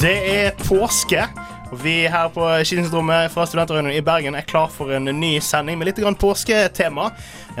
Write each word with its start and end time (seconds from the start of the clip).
Det 0.00 0.16
er 0.32 0.54
påske, 0.56 1.26
og 1.68 1.82
vi 1.82 2.06
her 2.08 2.30
på 2.32 2.46
Kinesisk 2.64 2.94
fra 3.34 3.44
Studenterøyene 3.44 3.90
i 3.98 4.00
Bergen 4.00 4.32
er 4.38 4.46
klar 4.48 4.70
for 4.72 4.88
en 4.96 5.10
ny 5.12 5.34
sending 5.44 5.76
med 5.76 5.90
litt 5.90 6.00
grann 6.00 6.16
påsketema. 6.16 7.10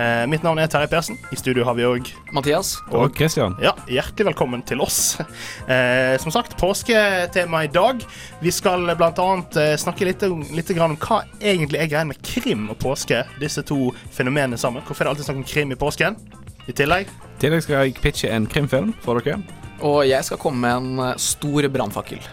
Eh, 0.00 0.24
mitt 0.24 0.46
navn 0.46 0.62
er 0.62 0.70
Terje 0.72 0.88
Persen. 0.88 1.18
I 1.28 1.36
studio 1.36 1.66
har 1.68 1.76
vi 1.76 1.84
òg 1.84 2.08
Mathias? 2.32 2.78
Og 2.96 3.12
Christian. 3.12 3.58
Ja, 3.60 3.74
hjertelig 3.92 4.30
velkommen 4.30 4.64
til 4.64 4.80
oss. 4.80 5.20
Eh, 5.68 6.16
som 6.18 6.32
sagt, 6.32 6.56
påsketema 6.56 7.60
i 7.66 7.70
dag. 7.76 8.00
Vi 8.40 8.50
skal 8.50 8.88
bl.a. 8.88 9.28
Eh, 9.60 9.76
snakke 9.76 10.08
litt, 10.08 10.24
litt 10.56 10.72
grann 10.72 10.96
om 10.96 10.98
hva 11.04 11.20
egentlig 11.36 11.84
er 11.84 11.92
greia 11.92 12.08
med 12.08 12.24
krim 12.24 12.70
og 12.72 12.80
påske. 12.80 13.20
Disse 13.42 13.68
to 13.68 13.92
fenomenene 14.16 14.56
sammen. 14.56 14.80
Hvorfor 14.88 15.04
er 15.04 15.10
det 15.10 15.18
alltid 15.18 15.28
snakk 15.28 15.42
om 15.44 15.48
krim 15.52 15.76
i 15.76 15.82
påsken? 15.84 16.16
I 16.64 16.72
tillegg 16.72 17.04
I 17.12 17.40
tillegg 17.44 17.68
skal 17.68 17.82
jeg 17.84 18.00
pitche 18.00 18.32
en 18.32 18.48
krimfilm 18.48 18.96
for 19.04 19.20
dere. 19.20 19.59
Og 19.86 20.02
jeg 20.08 20.26
skal 20.26 20.40
komme 20.40 20.60
med 20.64 20.76
en 20.76 21.04
eh, 21.10 21.18
stor 21.20 21.68
brannfakkel. 21.72 22.20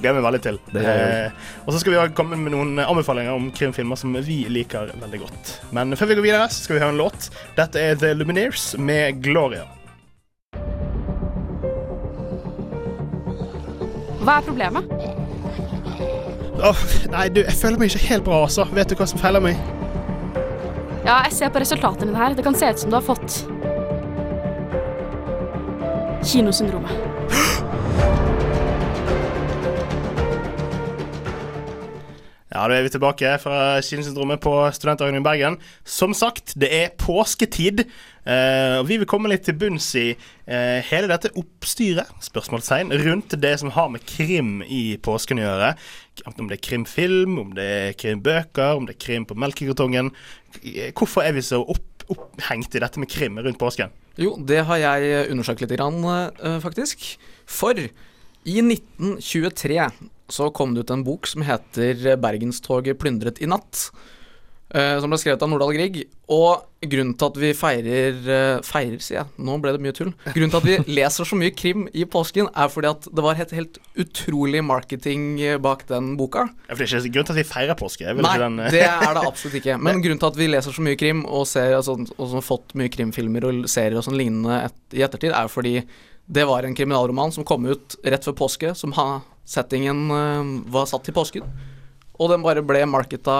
gleder 0.00 0.16
meg 0.18 0.26
veldig 0.26 0.40
til. 0.44 0.58
Eh, 0.80 1.50
og 1.64 1.74
så 1.74 1.80
skal 1.82 1.94
vi 1.94 2.04
komme 2.16 2.38
med 2.40 2.54
noen 2.54 2.80
anbefalinger 2.82 3.36
om 3.36 3.50
krimfilmer 3.54 3.98
som 4.00 4.16
vi 4.24 4.42
liker 4.52 4.94
veldig 5.00 5.20
godt. 5.24 5.52
Men 5.76 5.96
før 5.98 6.10
vi 6.10 6.18
går 6.20 6.26
videre, 6.30 6.48
så 6.52 6.64
skal 6.64 6.78
vi 6.78 6.82
høre 6.84 6.94
en 6.94 7.00
låt. 7.00 7.28
Dette 7.58 7.82
er 7.82 8.00
The 8.00 8.14
Lumineers 8.16 8.72
med 8.78 9.20
Gloria. 9.24 9.66
Hva 14.20 14.36
er 14.36 14.44
problemet? 14.44 14.90
Oh, 16.60 16.80
nei, 17.08 17.28
du, 17.32 17.40
jeg 17.40 17.56
føler 17.56 17.80
meg 17.80 17.92
ikke 17.92 18.10
helt 18.10 18.26
bra, 18.26 18.42
altså. 18.44 18.66
Vet 18.76 18.92
du 18.92 18.98
hva 18.98 19.08
som 19.08 19.20
feiler 19.20 19.40
meg? 19.44 19.56
Ja, 21.06 21.22
jeg 21.24 21.32
ser 21.38 21.52
på 21.54 21.62
resultatene 21.62 22.10
dine 22.10 22.20
her. 22.20 22.36
Det 22.36 22.44
kan 22.44 22.56
se 22.56 22.68
ut 22.68 22.82
som 22.82 22.92
du 22.92 22.98
har 22.98 23.06
fått 23.06 23.40
Kinosyndromet. 26.24 26.90
Ja, 32.50 32.66
da 32.68 32.74
er 32.76 32.82
vi 32.82 32.90
tilbake 32.92 33.30
fra 33.40 33.78
Kinosyndromet 33.80 34.42
på 34.42 34.52
Studentdagen 34.74 35.16
i 35.16 35.22
Bergen. 35.24 35.56
Som 35.86 36.12
sagt, 36.18 36.52
det 36.60 36.68
er 36.74 36.92
påsketid. 36.98 37.86
Uh, 38.26 38.82
vi 38.84 38.98
vil 39.00 39.08
komme 39.08 39.30
litt 39.32 39.46
til 39.46 39.56
bunns 39.56 39.86
i 39.96 40.10
uh, 40.12 40.78
hele 40.90 41.08
dette 41.08 41.30
oppstyret 41.40 42.10
spørsmålstegn, 42.20 42.92
rundt 43.06 43.38
det 43.40 43.54
som 43.62 43.72
har 43.72 43.88
med 43.94 44.04
krim 44.04 44.58
i 44.66 44.98
påsken 45.00 45.40
å 45.40 45.46
gjøre. 45.46 45.70
Om 46.34 46.50
det 46.50 46.58
er 46.58 46.66
krimfilm, 46.66 47.38
om 47.40 47.54
det 47.56 47.68
er 47.78 47.96
krimbøker, 47.96 48.74
om 48.76 48.90
det 48.90 48.98
er 48.98 49.04
krim 49.06 49.24
på 49.30 49.38
melkekartongen. 49.40 50.12
Hvorfor 50.90 51.24
er 51.24 51.38
vi 51.38 51.46
så 51.46 51.62
opp, 51.64 51.86
opphengt 52.10 52.74
i 52.74 52.82
dette 52.82 53.00
med 53.00 53.10
krim 53.10 53.38
rundt 53.40 53.60
påsken? 53.60 53.92
Jo, 54.20 54.34
det 54.36 54.64
har 54.68 54.80
jeg 54.82 55.28
undersøkt 55.32 55.62
litt, 55.64 55.74
grann, 55.76 56.00
eh, 56.04 56.58
faktisk. 56.62 57.16
For 57.46 57.78
i 57.78 58.56
1923 58.64 59.90
så 60.30 60.50
kom 60.54 60.74
det 60.74 60.86
ut 60.86 60.94
en 60.94 61.04
bok 61.04 61.26
som 61.26 61.42
heter 61.42 62.16
'Bergenstoget 62.16 62.98
plyndret 62.98 63.40
i 63.40 63.46
natt'. 63.46 63.90
eh, 64.72 65.00
som 65.00 65.10
ble 65.10 65.18
skrevet 65.18 65.42
av 65.42 65.50
Nordahl 65.50 65.74
Grieg. 65.74 66.04
Og 66.28 66.62
grunnen 66.80 67.12
til 67.18 67.28
at 67.28 67.38
vi 67.40 67.50
feirer 67.56 68.20
eh, 68.24 68.60
Feirer, 68.64 69.00
sier 69.04 69.18
jeg. 69.18 69.28
Nå 69.44 69.58
ble 69.60 69.74
det 69.74 69.82
mye 69.84 69.94
tull. 69.96 70.12
Grunnen 70.32 70.52
til 70.52 70.60
at 70.60 70.68
vi 70.68 70.94
leser 70.98 71.28
så 71.28 71.36
mye 71.36 71.52
krim 71.52 71.84
i 71.92 72.06
påsken, 72.08 72.48
er 72.56 72.70
fordi 72.72 72.88
at 72.88 73.08
det 73.10 73.24
var 73.24 73.36
helt, 73.36 73.52
helt 73.56 73.80
utrolig 74.00 74.62
marketing 74.64 75.26
eh, 75.44 75.58
bak 75.60 75.84
den 75.90 76.14
boka. 76.20 76.46
Ja, 76.68 76.72
for 76.72 76.80
det 76.80 76.88
er 76.88 77.04
ikke 77.04 77.18
grunnen 77.18 77.28
til 77.28 77.36
at 77.36 77.40
vi 77.42 77.48
feirer 77.50 77.76
påske. 77.78 78.06
er 78.08 78.16
vel 78.16 78.24
Nei, 78.24 78.32
ikke 78.32 78.46
den, 78.46 78.60
det 78.72 78.84
er 78.86 79.16
det 79.18 79.24
absolutt 79.28 79.58
ikke. 79.60 79.76
Men 79.88 80.00
grunnen 80.04 80.22
til 80.22 80.30
at 80.30 80.38
vi 80.40 80.48
leser 80.48 80.76
så 80.76 80.84
mye 80.86 81.00
krim, 81.00 81.24
og 81.28 81.44
ser 81.50 81.76
altså, 81.76 81.98
og 82.00 82.22
som 82.22 82.38
har 82.40 82.46
fått 82.46 82.72
mye 82.80 82.92
krimfilmer 82.92 83.48
og 83.50 83.66
serier 83.70 83.98
og 84.00 84.06
sånn 84.06 84.16
lignende 84.20 84.62
et, 84.70 84.78
i 84.96 85.04
ettertid, 85.04 85.34
er 85.36 85.52
fordi 85.52 85.82
det 86.30 86.46
var 86.46 86.64
en 86.64 86.76
kriminalroman 86.78 87.34
som 87.34 87.44
kom 87.44 87.66
ut 87.68 87.98
rett 88.06 88.24
før 88.24 88.38
påske, 88.38 88.72
som 88.78 88.94
ha, 88.96 89.08
settingen 89.44 90.06
eh, 90.16 90.56
var 90.72 90.88
satt 90.88 91.04
til 91.04 91.16
påsken. 91.18 91.52
Og 92.20 92.32
den 92.32 92.42
bare 92.44 92.64
ble 92.64 92.82
marketa 92.88 93.36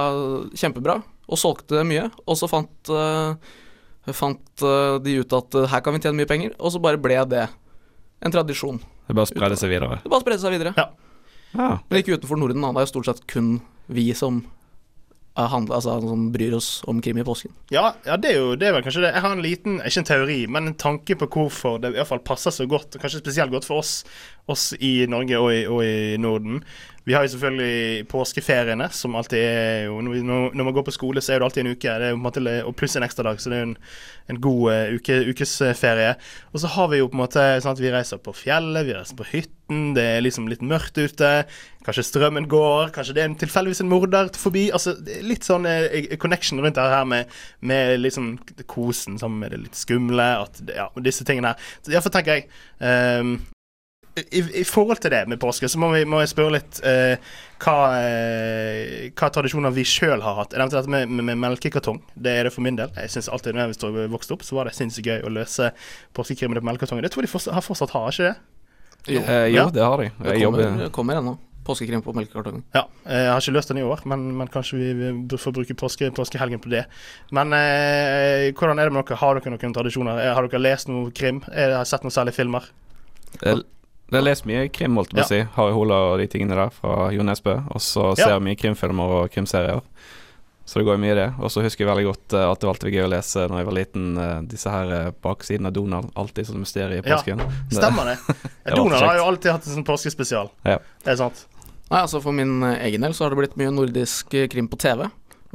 kjempebra, 0.57 1.01
og 1.31 1.39
solgte 1.39 1.85
mye. 1.87 2.09
Og 2.27 2.39
så 2.39 2.49
fant, 2.51 2.93
eh, 2.93 4.13
fant 4.17 4.65
eh, 4.67 4.97
de 5.05 5.19
ut 5.23 5.37
at 5.39 5.59
eh, 5.61 5.69
her 5.73 5.85
kan 5.85 5.97
vi 5.97 6.03
tjene 6.03 6.19
mye 6.19 6.31
penger, 6.31 6.57
og 6.59 6.75
så 6.75 6.83
bare 6.83 7.01
ble 7.01 7.21
det 7.31 7.47
en 8.21 8.35
tradisjon. 8.35 8.81
Det 9.07 9.17
bare 9.17 9.31
spredde 9.31 9.59
seg 9.59 9.73
videre. 9.73 10.01
Det 10.03 10.13
bare 10.13 10.25
spredde 10.25 10.43
seg 10.43 10.59
videre. 10.59 10.75
Ja. 10.79 10.91
Ja. 11.57 11.75
Men 11.89 12.01
ikke 12.01 12.19
utenfor 12.19 12.39
Norden, 12.39 12.63
da. 12.63 12.73
Det 12.75 12.83
er 12.83 12.87
jo 12.89 12.95
stort 12.95 13.11
sett 13.11 13.23
kun 13.31 13.55
vi 13.91 14.11
som, 14.15 14.45
er 15.39 15.49
handler, 15.51 15.81
altså, 15.81 15.97
som 16.05 16.29
bryr 16.35 16.55
oss 16.55 16.69
om 16.91 17.01
krim 17.03 17.19
i 17.19 17.25
påsken. 17.27 17.55
Ja, 17.75 17.95
ja 18.07 18.19
det, 18.21 18.35
er 18.35 18.39
jo, 18.39 18.53
det 18.59 18.69
er 18.69 18.77
vel 18.77 18.85
kanskje 18.87 19.03
det. 19.07 19.13
Jeg 19.17 19.25
har 19.25 19.35
en 19.35 19.43
liten, 19.43 19.81
ikke 19.83 20.03
en 20.03 20.11
teori, 20.13 20.39
men 20.47 20.71
en 20.71 20.79
tanke 20.79 21.17
på 21.19 21.31
hvorfor 21.33 21.81
det 21.83 21.91
i 21.95 21.99
hvert 21.99 22.11
fall 22.13 22.23
passer 22.27 22.55
så 22.55 22.69
godt, 22.71 22.95
og 22.95 23.03
kanskje 23.03 23.23
spesielt 23.25 23.55
godt 23.55 23.67
for 23.67 23.83
oss, 23.83 24.05
oss 24.51 24.71
i 24.79 25.09
Norge 25.11 25.43
og 25.43 25.51
i, 25.55 25.65
og 25.67 25.83
i 25.87 26.21
Norden. 26.23 26.63
Vi 27.11 27.15
har 27.17 27.25
jo 27.27 27.33
selvfølgelig 27.33 28.05
påskeferiene, 28.07 28.87
som 28.95 29.17
alltid 29.19 29.41
er 29.43 29.81
jo 29.89 29.97
Når, 30.01 30.53
når 30.55 30.65
man 30.65 30.75
går 30.77 30.85
på 30.87 30.93
skole, 30.95 31.21
så 31.21 31.33
er 31.33 31.41
det 31.41 31.49
alltid 31.49 31.65
en 31.65 31.73
uke, 31.73 31.95
det 31.99 32.07
er 32.07 32.13
jo 32.13 32.19
på 32.19 32.21
en 32.21 32.27
måte, 32.29 32.53
og 32.69 32.77
pluss 32.79 32.95
en 32.97 33.03
ekstra 33.03 33.25
dag, 33.27 33.41
så 33.43 33.51
det 33.51 33.57
er 33.57 33.65
jo 33.65 33.69
en, 33.71 33.77
en 34.31 34.39
god 34.45 34.63
uh, 34.71 34.95
uke, 34.95 35.17
ukesferie. 35.33 36.13
Og 36.53 36.63
så 36.63 36.71
har 36.71 36.93
vi 36.93 37.01
jo 37.01 37.09
på 37.11 37.19
en 37.19 37.23
måte 37.25 37.49
sånn 37.65 37.75
at 37.75 37.83
vi 37.83 37.91
reiser 37.91 38.23
på 38.23 38.37
fjellet, 38.37 38.87
vi 38.87 38.95
reiser 38.95 39.19
på 39.19 39.27
hytten, 39.33 39.91
det 39.99 40.07
er 40.07 40.23
liksom 40.23 40.47
litt 40.53 40.63
mørkt 40.63 41.03
ute. 41.03 41.33
Kanskje 41.83 42.07
strømmen 42.07 42.47
går, 42.53 42.95
kanskje 42.95 43.19
det 43.19 43.27
er 43.27 43.39
tilfeldigvis 43.43 43.83
en 43.83 43.91
morder 43.91 44.31
forbi. 44.39 44.69
Altså, 44.71 44.95
litt 45.27 45.51
sånn 45.51 45.67
uh, 45.67 46.15
connection 46.23 46.63
rundt 46.63 46.79
det 46.79 46.91
her 46.95 47.09
med, 47.11 47.41
med 47.67 47.97
liksom 48.05 48.37
kosen 48.71 49.19
sammen 49.19 49.43
med 49.43 49.57
det 49.57 49.65
litt 49.65 49.83
skumle. 49.83 50.31
At, 50.47 50.63
ja, 50.71 50.93
disse 51.03 51.27
tingene 51.27 51.57
her. 51.57 51.73
Så 51.83 51.91
Derfor 51.91 52.15
tenker 52.15 52.39
jeg 52.39 52.53
ehm, 52.87 53.41
i, 54.33 54.41
I 54.61 54.65
forhold 54.69 55.01
til 55.03 55.11
det 55.15 55.23
med 55.29 55.41
påske, 55.43 55.69
så 55.69 55.79
må, 55.81 55.91
vi, 55.95 56.05
må 56.09 56.21
jeg 56.23 56.31
spørre 56.33 56.55
litt 56.57 56.81
eh, 56.87 57.17
hva, 57.63 57.77
eh, 58.01 59.11
hva 59.17 59.29
tradisjoner 59.35 59.75
vi 59.77 59.85
sjøl 59.89 60.23
har 60.25 60.39
hatt. 60.41 60.55
Jeg 60.55 60.63
nevnte 60.63 60.79
dette 60.81 60.93
med, 60.93 61.09
med, 61.09 61.25
med 61.33 61.41
melkekartong. 61.47 62.01
Det 62.15 62.33
er 62.39 62.49
det 62.49 62.55
for 62.55 62.65
min 62.67 62.79
del. 62.79 62.93
Jeg 62.97 63.11
synes 63.17 63.29
alltid 63.33 63.57
når 63.59 63.75
jeg 63.75 64.09
vokste 64.15 64.37
opp, 64.37 64.47
så 64.47 64.57
var 64.61 64.71
det 64.71 64.77
sinnssykt 64.79 65.11
gøy 65.11 65.21
å 65.29 65.35
løse 65.41 65.71
påskekrimene 66.17 66.63
på 66.63 66.71
melkekartongen. 66.71 67.05
Det 67.07 67.13
tror 67.15 67.25
jeg 67.25 67.31
de 67.31 67.35
fortsatt, 67.37 67.55
har 67.59 67.67
fortsatt 67.67 67.95
har, 67.97 68.11
ikke 68.15 68.31
det? 68.31 68.39
Jo, 69.15 69.21
Eh, 69.25 69.47
jo, 69.49 69.57
Ja. 69.63 69.71
det 69.73 69.81
har 69.83 69.97
de. 69.97 70.11
det 70.11 70.19
kommer, 70.19 70.41
jobber 70.43 70.77
det 70.85 70.91
kommer 70.93 71.17
ennå. 71.23 71.39
Påskekrim 71.65 72.01
på 72.03 72.13
melkekartongen. 72.17 72.63
Ja, 72.75 72.87
eh, 73.07 73.21
jeg 73.27 73.31
har 73.33 73.41
ikke 73.41 73.53
løst 73.53 73.69
den 73.69 73.79
i 73.79 73.85
år, 73.85 74.01
men, 74.09 74.23
men 74.37 74.49
kanskje 74.49 74.79
vi, 74.81 74.87
vi 74.97 75.11
bør 75.29 75.53
bruke 75.61 75.75
påske, 75.77 76.09
påskehelgen 76.17 76.61
på 76.65 76.71
det. 76.73 76.87
Men 77.37 77.53
eh, 77.57 78.49
hvordan 78.57 78.81
er 78.81 78.89
det 78.89 78.95
med 78.97 79.05
dere? 79.07 79.19
Har 79.21 79.37
dere 79.39 79.53
noen 79.55 79.75
tradisjoner? 79.77 80.19
Eh, 80.25 80.33
Har 80.35 80.49
dere 80.49 80.63
lest 80.65 80.89
noe 80.89 81.13
krim? 81.13 81.43
Eh, 81.53 81.69
Har 81.69 81.75
dere 81.77 81.85
sett 81.89 82.03
noen 82.05 82.17
særlige 82.17 82.39
filmer? 82.41 82.65
Jeg, 83.45 83.61
jeg 84.11 84.19
har 84.19 84.27
lest 84.27 84.47
mye 84.49 84.69
krim, 84.75 84.97
holdt 84.99 85.13
jeg 85.13 85.21
på 85.21 85.27
å 85.27 85.31
si. 85.31 85.41
Harry 85.57 85.75
Hola 85.77 85.99
og 86.11 86.17
de 86.19 86.27
tingene 86.31 86.57
der 86.59 86.73
fra 86.75 87.11
Jo 87.15 87.23
Nesbø. 87.27 87.61
Og 87.71 87.83
så 87.85 88.11
ser 88.19 88.35
jeg 88.35 88.43
mye 88.43 88.59
krimfilmer 88.59 89.15
og 89.21 89.31
krimserier. 89.35 89.85
Så 90.71 90.79
det 90.79 90.85
går 90.87 91.01
mye 91.03 91.11
i 91.11 91.19
det. 91.19 91.29
Og 91.43 91.51
så 91.51 91.65
husker 91.65 91.83
jeg 91.83 91.91
veldig 91.91 92.05
godt 92.07 92.35
uh, 92.37 92.45
at 92.47 92.61
det 92.61 92.69
var 92.69 92.77
alltid 92.77 92.95
gøy 92.95 93.03
å 93.03 93.11
lese 93.11 93.47
når 93.51 93.59
jeg 93.59 93.67
var 93.67 93.75
liten, 93.75 94.05
uh, 94.15 94.37
disse 94.47 94.71
her 94.71 94.93
uh, 94.95 95.09
baksiden 95.27 95.67
av 95.67 95.73
Donald. 95.75 96.13
Alltid 96.21 96.47
sånn 96.47 96.63
mysterium 96.63 97.01
i 97.01 97.07
påsken. 97.09 97.43
Ja, 97.43 97.63
Stemmer 97.75 98.13
det? 98.13 98.37
det 98.69 98.77
Donald 98.79 99.03
har 99.03 99.19
jo 99.19 99.25
alltid 99.33 99.51
hatt 99.51 99.67
en 99.67 99.75
sånn 99.81 99.87
påskespesial. 99.89 100.53
Ja. 100.63 100.77
Det 101.03 101.11
er 101.15 101.19
sant. 101.19 101.43
Nei, 101.89 102.05
altså 102.05 102.21
For 102.23 102.37
min 102.39 102.63
egen 102.77 103.03
del 103.03 103.17
så 103.19 103.27
har 103.27 103.35
det 103.35 103.41
blitt 103.41 103.59
mye 103.59 103.73
nordisk 103.75 104.31
krim 104.53 104.71
på 104.71 104.79
TV. 104.79 105.09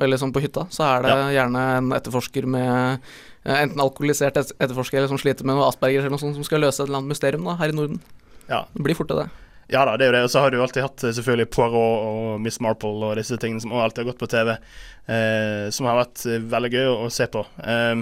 Veldig 0.04 0.20
sånn 0.20 0.36
på 0.36 0.44
hytta. 0.44 0.66
Så 0.76 0.84
er 0.84 1.08
det 1.08 1.16
Ja. 1.16 1.32
gjerne 1.38 1.64
en 1.78 1.96
etterforsker 1.96 2.44
med 2.52 3.08
enten 3.46 3.80
alkoholisert 3.80 4.36
etterforsker 4.36 5.00
eller 5.00 5.14
som 5.14 5.22
sliter 5.22 5.48
med 5.48 5.56
noe 5.56 5.70
Asperger 5.70 6.04
eller 6.04 6.12
noe 6.12 6.20
sånt, 6.20 6.36
som 6.36 6.44
skal 6.44 6.60
løse 6.66 6.82
et 6.82 6.90
eller 6.90 7.00
annet 7.00 7.14
mysterium 7.14 7.48
da, 7.48 7.56
her 7.62 7.72
i 7.72 7.78
Norden. 7.78 8.02
Ja. 8.48 8.66
Det 8.74 8.86
blir 8.86 8.98
fort 8.98 9.12
av 9.12 9.24
det. 9.24 9.30
Ja 9.74 9.82
da, 9.88 9.96
det 9.98 10.06
er 10.06 10.12
jo 10.12 10.16
det. 10.18 10.24
Og 10.28 10.34
så 10.34 10.44
har 10.44 10.54
du 10.54 10.60
alltid 10.62 10.86
hatt 10.86 11.04
eh, 11.04 11.14
selvfølgelig 11.18 11.50
Poirot 11.54 12.10
og 12.10 12.42
Miss 12.44 12.60
Marple 12.62 13.08
og 13.08 13.16
disse 13.18 13.38
tingene 13.42 13.64
som 13.64 13.74
alltid 13.74 14.04
har 14.04 14.12
gått 14.12 14.22
på 14.22 14.30
TV. 14.30 14.52
Eh, 15.06 15.70
som 15.74 15.90
har 15.90 16.02
vært 16.04 16.26
eh, 16.30 16.44
veldig 16.54 16.72
gøy 16.76 16.90
å, 16.92 17.00
å 17.08 17.14
se 17.14 17.28
på. 17.32 17.42
Eh, 17.66 17.96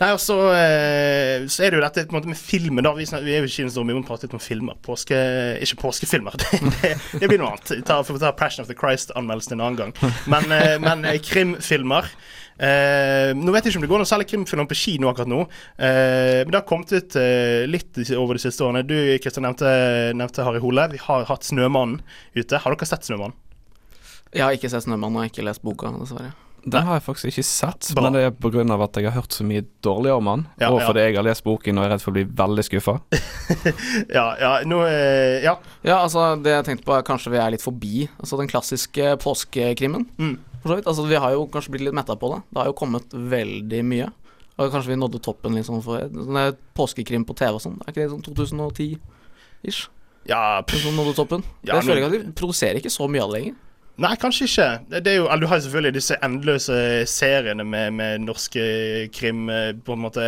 nei, 0.00 0.10
og 0.12 0.20
så, 0.22 0.36
eh, 0.54 1.46
så 1.50 1.64
er 1.64 1.72
det 1.72 1.78
jo 1.78 1.84
dette 1.84 2.06
måte 2.14 2.30
med 2.30 2.38
filmen, 2.38 2.84
da. 2.84 2.94
Vi, 2.96 3.06
er 3.06 3.42
jo 3.44 3.48
i 3.48 3.52
Kinostorm, 3.52 3.90
vi 3.90 3.96
må 3.98 4.04
prate 4.06 4.26
litt 4.26 4.36
om 4.36 4.42
filmer. 4.42 4.78
Påske, 4.84 5.18
ikke 5.64 5.82
påskefilmer. 5.86 6.38
Det, 6.44 6.60
det, 6.82 6.94
det 7.20 7.28
blir 7.30 7.40
noe 7.40 7.54
annet. 7.54 7.76
Vi 7.78 7.82
får 7.84 8.22
ta 8.22 8.32
Passion 8.36 8.64
of 8.64 8.70
the 8.70 8.76
Christ-anmeldelsen 8.78 9.56
en 9.56 9.66
annen 9.66 9.78
gang. 9.78 9.92
Men, 10.30 10.50
eh, 10.52 10.76
men 10.82 11.04
eh, 11.08 11.20
krimfilmer. 11.22 12.08
Eh, 12.54 13.32
nå 13.34 13.50
vet 13.50 13.66
jeg 13.66 13.72
ikke 13.72 13.80
om 13.80 13.84
det 13.86 13.90
går 13.90 14.04
å 14.04 14.06
selge 14.06 14.28
krimfilmer 14.30 14.68
på 14.70 14.76
kino 14.78 15.08
akkurat 15.10 15.30
nå, 15.30 15.40
eh, 15.74 16.44
men 16.44 16.52
det 16.52 16.60
har 16.60 16.68
kommet 16.68 16.92
ut 16.94 17.16
eh, 17.18 17.64
litt 17.66 17.98
over 18.14 18.38
de 18.38 18.44
siste 18.44 18.62
årene. 18.62 18.84
Du 18.86 18.94
Kristian, 19.22 19.46
nevnte, 19.48 19.72
nevnte 20.14 20.46
Harry 20.46 20.62
Hole. 20.62 20.86
Vi 20.94 21.02
har 21.02 21.26
hatt 21.30 21.46
'Snømannen' 21.46 22.00
ute. 22.38 22.62
Har 22.62 22.74
dere 22.74 22.86
sett 22.86 23.08
'Snømannen'? 23.08 23.34
Jeg 24.34 24.46
har 24.46 24.54
ikke 24.54 24.70
sett 24.70 24.86
'Snømann' 24.86 25.14
og 25.14 25.24
jeg 25.24 25.30
har 25.30 25.34
ikke 25.34 25.48
lest 25.50 25.66
boka, 25.66 25.90
dessverre. 25.98 26.32
Den 26.64 26.86
har 26.88 26.96
jeg 26.98 27.04
faktisk 27.04 27.28
ikke 27.30 27.44
sett, 27.46 27.90
Bra. 27.94 28.06
men 28.06 28.16
det 28.16 28.22
er 28.24 28.30
pga. 28.32 28.62
at 28.84 28.96
jeg 28.96 29.08
har 29.10 29.16
hørt 29.18 29.36
så 29.36 29.44
mye 29.44 29.64
dårlig 29.84 30.12
om 30.14 30.30
den. 30.30 30.46
Ja, 30.60 30.70
og 30.70 30.80
ja. 30.80 30.86
fordi 30.88 31.04
jeg 31.04 31.16
har 31.16 31.26
lest 31.26 31.44
boken 31.44 31.78
og 31.78 31.84
er 31.84 31.92
redd 31.92 32.04
for 32.04 32.12
å 32.12 32.16
bli 32.16 32.24
veldig 32.24 32.64
skuffa. 32.64 32.98
Ja, 34.16 34.24
ja, 34.40 34.52
nå 34.64 34.80
eh, 34.88 35.44
Ja. 35.44 35.58
Ja, 35.84 35.98
altså, 36.00 36.34
det 36.40 36.54
jeg 36.54 36.66
tenkte 36.68 36.86
på 36.88 36.96
er 36.96 37.06
kanskje 37.06 37.34
vi 37.34 37.40
er 37.40 37.52
litt 37.52 37.64
forbi 37.64 38.08
altså 38.18 38.38
den 38.40 38.48
klassiske 38.50 39.14
påskekrimmen. 39.22 40.06
Mm. 40.18 40.36
For 40.62 40.72
så 40.72 40.78
vidt. 40.78 40.88
Altså, 40.88 41.06
vi 41.08 41.20
har 41.20 41.34
jo 41.36 41.46
kanskje 41.52 41.74
blitt 41.74 41.84
litt 41.88 41.96
metta 41.96 42.16
på 42.16 42.30
det. 42.32 42.40
Det 42.48 42.62
har 42.62 42.70
jo 42.70 42.76
kommet 42.78 43.12
veldig 43.12 43.82
mye. 43.84 44.08
Og 44.54 44.70
kanskje 44.70 44.94
vi 44.94 45.00
nådde 45.00 45.20
toppen 45.24 45.56
liksom 45.58 45.82
for 45.84 46.06
sånn 46.08 46.56
påskekrim 46.78 47.26
på 47.26 47.36
TV 47.36 47.58
og 47.58 47.62
sånn. 47.64 47.76
Er 47.82 47.92
ikke 47.92 48.04
det 48.04 48.12
sånn 48.12 48.24
2010-ish? 48.24 49.88
ja 50.24 50.62
Det 50.62 50.70
pff, 50.70 50.86
nådde 50.94 51.12
toppen? 51.18 51.44
Ja, 51.66 51.76
jeg 51.76 51.84
føler 51.84 52.00
jeg 52.00 52.04
ikke 52.04 52.10
at 52.10 52.28
vi 52.28 52.36
produserer 52.38 52.80
ikke 52.80 52.92
så 52.92 53.08
mye 53.10 53.24
av 53.24 53.32
det 53.32 53.40
lenger. 53.40 53.58
Nei, 54.02 54.16
kanskje 54.18 54.46
ikke. 54.48 54.64
Det 54.90 55.06
er 55.12 55.20
jo, 55.20 55.26
du 55.38 55.44
har 55.46 55.60
selvfølgelig 55.62 55.94
disse 55.94 56.16
endeløse 56.26 56.78
seriene 57.06 57.62
med, 57.62 57.92
med 57.94 58.24
norske 58.26 58.64
krim, 59.14 59.44
eh, 59.54 59.68
på 59.86 59.94
en 59.94 60.02
måte 60.02 60.24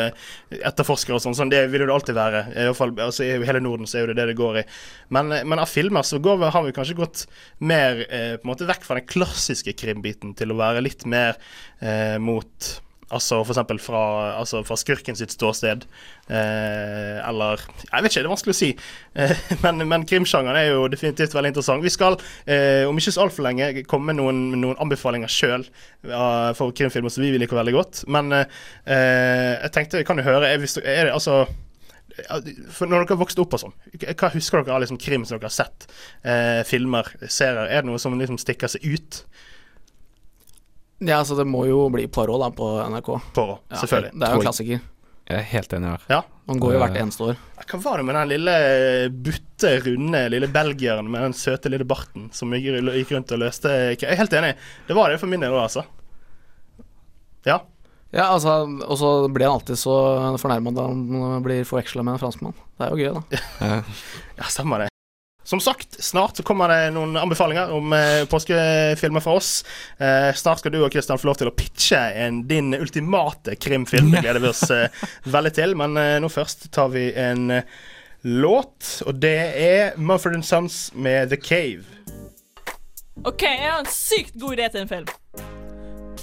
etterforskere 0.55 1.17
og 1.19 1.25
sånn. 1.25 1.35
sånn. 1.35 1.51
Det 1.51 1.65
vil 1.73 1.83
jo 1.83 1.89
det 1.91 1.97
alltid 1.97 2.15
være. 2.15 2.45
I 2.55 2.69
hvert 2.69 2.79
fall, 2.79 2.95
altså, 3.03 3.27
I 3.27 3.41
hele 3.49 3.65
Norden 3.65 3.91
så 3.91 3.99
er 3.99 4.05
jo 4.05 4.13
det 4.13 4.21
det 4.21 4.29
det 4.31 4.39
går 4.39 4.61
i. 4.63 4.65
Men, 5.11 5.33
eh, 5.35 5.43
men 5.43 5.59
av 5.59 5.67
filmer 5.67 6.07
så 6.07 6.23
vi- 6.23 6.51
har 6.55 6.63
vi 6.63 6.73
kanskje 6.79 6.95
gått 6.95 7.27
mer 7.59 8.07
eh, 8.09 8.37
på 8.39 8.47
en 8.47 8.53
måte 8.55 8.69
vekk 8.71 8.85
fra 8.87 9.01
den 9.01 9.07
klassiske 9.11 9.75
krimbiten 9.75 10.37
til 10.39 10.55
å 10.55 10.61
være 10.63 10.87
litt 10.87 11.05
mer 11.05 11.35
eh, 11.83 12.19
mot 12.19 12.81
Altså 13.15 13.39
eksempel 13.45 13.79
fra, 13.79 14.01
altså 14.41 14.65
fra 14.67 14.75
skurken 14.81 15.15
sitt 15.19 15.31
ståsted. 15.31 15.85
Eh, 16.27 17.19
eller 17.23 17.61
Jeg 17.63 18.03
vet 18.03 18.11
ikke, 18.11 18.23
det 18.25 18.27
er 18.27 18.33
vanskelig 18.33 18.55
å 18.57 18.59
si. 18.59 18.71
Eh, 19.15 19.45
men, 19.65 19.85
men 19.87 20.07
krimsjangeren 20.11 20.59
er 20.59 20.73
jo 20.73 20.89
definitivt 20.91 21.37
veldig 21.37 21.53
interessant. 21.55 21.85
Vi 21.87 21.93
skal 21.95 22.19
eh, 22.51 22.83
om 22.89 22.99
ikke 22.99 23.15
så 23.15 23.27
altfor 23.27 23.47
lenge 23.47 23.85
komme 23.87 24.11
med 24.11 24.19
noen, 24.19 24.41
noen 24.59 24.81
anbefalinger 24.83 25.31
sjøl 25.31 25.69
for 26.03 26.75
krimfilmer 26.77 27.11
som 27.13 27.23
vi 27.23 27.37
liker 27.39 27.59
veldig 27.59 27.77
godt. 27.77 28.03
Men 28.11 28.35
eh, 28.35 28.49
jeg 28.89 29.73
tenkte, 29.77 30.03
kan 30.07 30.19
jo 30.19 30.27
høre 30.27 30.51
Er, 30.51 30.67
er 30.83 31.09
det 31.09 31.15
altså 31.15 31.45
for 32.73 32.89
Når 32.89 33.03
dere 33.03 33.13
har 33.13 33.21
vokst 33.21 33.41
opp 33.43 33.57
og 33.57 33.61
sånn, 33.61 33.75
hva 33.93 34.31
husker 34.33 34.63
dere 34.65 34.77
av 34.77 34.83
liksom 34.85 34.99
krim 35.01 35.27
som 35.29 35.37
dere 35.37 35.51
har 35.51 35.57
sett? 35.57 35.87
Eh, 36.25 36.63
filmer, 36.65 37.11
serier? 37.29 37.67
Er 37.69 37.85
det 37.85 37.91
noe 37.91 38.01
som 38.01 38.17
liksom 38.17 38.39
stikker 38.41 38.73
seg 38.73 38.87
ut 38.89 39.21
Ja, 41.01 41.19
altså 41.21 41.37
det 41.37 41.45
må 41.47 41.67
jo 41.69 41.83
bli 41.93 42.07
Poirot 42.09 42.41
da 42.41 42.49
på 42.57 42.69
NRK. 42.89 43.11
på? 43.37 43.47
Ja, 43.71 43.77
Selvfølgelig. 43.83 44.13
Det 44.17 44.29
er 44.29 44.33
jo 44.33 44.41
en 44.41 44.47
klassiker. 44.47 44.81
Jeg 45.27 45.39
er 45.43 45.47
helt 45.51 45.73
enig 45.75 45.89
her. 45.91 46.03
Ja. 46.09 46.21
Han 46.47 46.61
går 46.63 46.73
jo 46.77 46.79
hvert 46.79 46.95
Eh, 46.97 47.03
eneste 47.03 47.25
år. 47.27 47.37
Hva 47.67 47.79
var 47.83 47.97
det 47.99 48.05
med 48.07 48.15
den 48.15 48.29
lille 48.31 48.53
butte, 49.27 49.73
runde 49.83 50.21
lille 50.31 50.47
belgieren 50.55 51.09
med 51.11 51.21
den 51.27 51.35
søte 51.35 51.69
lille 51.73 51.85
barten 51.85 52.29
som 52.33 52.53
gikk 52.55 53.11
rundt 53.11 53.33
og 53.35 53.39
løste 53.43 53.73
Jeg 53.99 54.05
er 54.07 54.17
helt 54.21 54.33
enig. 54.39 54.55
Det 54.87 54.95
var 54.97 55.11
det 55.11 55.19
for 55.21 55.27
min 55.27 55.41
del 55.43 55.51
òg, 55.51 55.65
altså. 55.67 55.83
Ja. 57.45 57.59
Ja, 58.15 58.31
altså, 58.33 58.63
og 58.87 58.97
så 58.99 59.11
blir 59.29 59.49
han 59.51 59.59
alltid 59.59 59.77
så 59.77 59.93
fornærma 60.39 60.73
da 60.73 60.87
han 60.87 61.43
blir 61.43 61.65
forveksla 61.67 62.05
med 62.07 62.15
en 62.15 62.23
franskmann. 62.23 62.55
Det 62.79 62.87
er 62.87 62.95
jo 62.95 62.97
gøy, 63.03 63.19
da. 63.19 63.83
Ja, 64.39 64.45
stemmer 64.49 64.85
det. 64.87 64.89
Som 65.47 65.61
sagt, 65.61 66.05
snart 66.05 66.37
så 66.37 66.43
kommer 66.43 66.73
det 66.73 66.91
noen 66.97 67.15
anbefalinger 67.21 67.71
om 67.71 67.93
eh, 67.95 68.25
påskefilmer 68.27 69.23
fra 69.23 69.37
oss. 69.39 69.51
Eh, 70.03 70.33
snart 70.35 70.59
skal 70.59 70.75
du 70.75 70.81
og 70.81 70.91
Kristian 70.91 71.21
få 71.23 71.29
lov 71.29 71.39
til 71.39 71.47
å 71.47 71.55
pitche 71.55 72.01
en, 72.19 72.41
din 72.51 72.75
ultimate 72.75 73.55
krimfilm. 73.55 74.11
Det 74.11 74.25
gleder 74.25 74.43
vi 74.43 74.51
oss 74.51 74.65
eh, 74.75 75.05
veldig 75.37 75.53
til. 75.55 75.77
Men 75.79 75.95
eh, 76.03 76.17
nå 76.19 76.33
først 76.35 76.67
tar 76.75 76.91
vi 76.97 77.13
en 77.15 77.61
eh, 77.61 77.79
låt, 78.27 79.05
og 79.07 79.23
det 79.23 79.39
er 79.63 79.95
Mumford 80.03 80.43
Sons 80.43 80.89
med 80.99 81.31
The 81.31 81.39
Cave. 81.39 81.87
OK, 83.23 83.47
jeg 83.47 83.71
har 83.71 83.79
en 83.85 83.95
sykt 83.95 84.35
god 84.43 84.59
idé 84.59 84.67
til 84.75 84.83
en 84.83 84.95
film. 84.97 85.09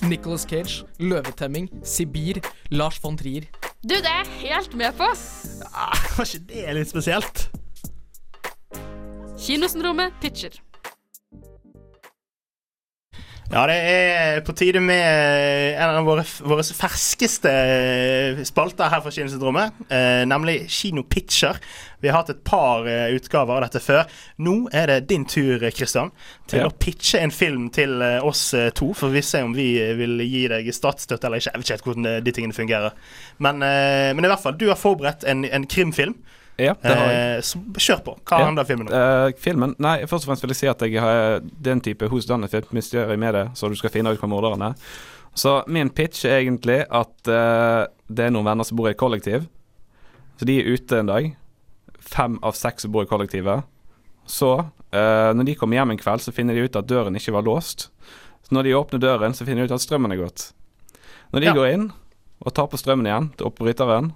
Nicholas 0.04 0.44
Cage, 0.44 0.84
Løvetemming, 1.00 1.72
Sibir, 1.88 2.44
Lars 2.76 3.00
von 3.00 3.16
Trier. 3.16 3.48
Du, 3.88 3.96
det 3.96 4.04
er 4.04 4.28
jeg 4.28 4.52
helt 4.52 4.76
med 4.76 5.00
på. 5.00 5.14
Ja, 5.64 5.92
var 6.20 6.28
ikke 6.28 6.48
det 6.52 6.82
litt 6.84 6.92
spesielt? 6.92 7.48
Kinosyndromet 9.44 10.14
pitcher. 10.22 10.52
Ja, 13.54 13.68
det 13.70 13.76
er 13.78 14.40
på 14.48 14.54
tide 14.58 14.80
med 14.82 15.76
en 15.78 15.98
av 16.00 16.08
våre, 16.08 16.24
våre 16.48 16.64
ferskeste 16.66 17.52
spalter 18.48 18.90
her 18.90 19.04
fra 19.04 19.12
Kinosyndromet, 19.14 19.76
eh, 19.94 20.24
nemlig 20.26 20.64
Kinopitcher. 20.74 21.60
Vi 22.02 22.10
har 22.10 22.24
hatt 22.24 22.32
et 22.34 22.42
par 22.48 22.88
eh, 22.90 23.12
utgaver 23.14 23.60
av 23.60 23.68
dette 23.68 23.84
før. 23.84 24.08
Nå 24.42 24.56
er 24.74 24.90
det 24.90 24.98
din 25.12 25.28
tur, 25.30 25.62
Kristian, 25.76 26.10
til 26.50 26.64
Ja. 26.64 26.72
å 26.72 26.74
pitche 26.74 27.22
en 27.22 27.32
film 27.36 27.68
til 27.70 28.02
eh, 28.02 28.26
oss 28.26 28.54
eh, 28.58 28.72
to. 28.74 28.90
For 28.98 29.14
vi 29.14 29.22
ser 29.22 29.46
om 29.46 29.54
vi 29.54 29.76
eh, 29.84 29.94
vil 30.00 30.24
gi 30.26 30.48
deg 30.50 30.72
statsstøtte 30.74 31.28
eller 31.30 31.44
ikke. 31.44 31.52
Jeg 31.54 31.60
vet 31.62 31.68
ikke 31.68 31.78
helt 31.78 31.90
hvordan 31.92 32.10
eh, 32.16 32.22
de 32.26 32.32
tingene 32.40 32.58
fungerer. 32.58 32.96
Men, 33.38 33.62
eh, 33.62 34.14
men 34.18 34.26
i 34.26 34.32
hvert 34.34 34.42
fall, 34.48 34.58
du 34.58 34.70
har 34.72 34.80
forberedt 34.82 35.28
en, 35.30 35.46
en 35.46 35.68
krimfilm. 35.70 36.16
Ja, 36.58 36.74
det 36.82 36.96
har 36.96 37.08
jeg. 37.12 37.38
Eh, 37.38 37.42
så 37.42 37.60
kjør 37.82 38.04
på. 38.06 38.14
Hva 38.26 38.40
Ja. 38.40 38.46
handler 38.46 38.64
filmen 38.70 38.88
om? 38.88 38.94
Eh, 38.94 39.32
filmen 39.38 39.76
Nei, 39.80 39.98
først 40.06 40.24
og 40.26 40.30
fremst 40.32 40.42
vil 40.44 40.50
jeg 40.54 40.56
si 40.62 40.68
at 40.68 40.80
jeg 40.82 41.00
har 41.02 41.40
den 41.62 41.82
type 41.82 42.08
Who's 42.10 42.28
Done 42.28 42.46
It-mysterium 42.46 43.20
med 43.20 43.34
det, 43.34 43.46
så 43.56 43.70
du 43.70 43.76
skal 43.76 43.90
finne 43.90 44.12
ut 44.14 44.20
hvem 44.20 44.30
morderen 44.30 44.62
er. 44.62 44.76
Så 45.36 45.64
min 45.68 45.90
pitch 45.90 46.26
er 46.26 46.42
egentlig 46.44 46.86
at 46.92 47.28
eh, 47.28 47.88
det 48.10 48.26
er 48.28 48.30
noen 48.32 48.46
venner 48.46 48.64
som 48.64 48.78
bor 48.78 48.88
i 48.88 48.92
et 48.92 48.98
kollektiv. 49.02 49.48
Så 50.38 50.46
de 50.46 50.60
er 50.62 50.74
ute 50.76 51.00
en 51.00 51.08
dag. 51.10 51.36
Fem 52.00 52.38
av 52.44 52.54
seks 52.54 52.84
som 52.84 52.92
bor 52.92 53.04
i 53.04 53.10
kollektivet. 53.10 53.64
Så, 54.28 54.60
eh, 54.94 55.34
når 55.34 55.46
de 55.46 55.56
kommer 55.56 55.78
hjem 55.78 55.92
en 55.92 55.98
kveld, 55.98 56.22
så 56.22 56.32
finner 56.34 56.54
de 56.54 56.62
ut 56.68 56.76
at 56.76 56.86
døren 56.88 57.16
ikke 57.16 57.34
var 57.34 57.42
låst. 57.44 57.90
Så 58.44 58.52
når 58.54 58.64
de 58.64 58.76
åpner 58.78 59.00
døren, 59.00 59.34
så 59.34 59.46
finner 59.46 59.66
de 59.66 59.72
ut 59.74 59.76
at 59.76 59.82
strømmen 59.82 60.12
er 60.12 60.18
gått. 60.22 60.52
Når 61.34 61.40
de 61.40 61.46
Ja. 61.48 61.54
går 61.54 61.74
inn 61.74 61.92
og 62.46 62.54
tar 62.54 62.68
på 62.68 62.78
strømmen 62.78 63.06
igjen 63.08 63.32
til 63.38 63.48
oppbryteren, 63.48 64.14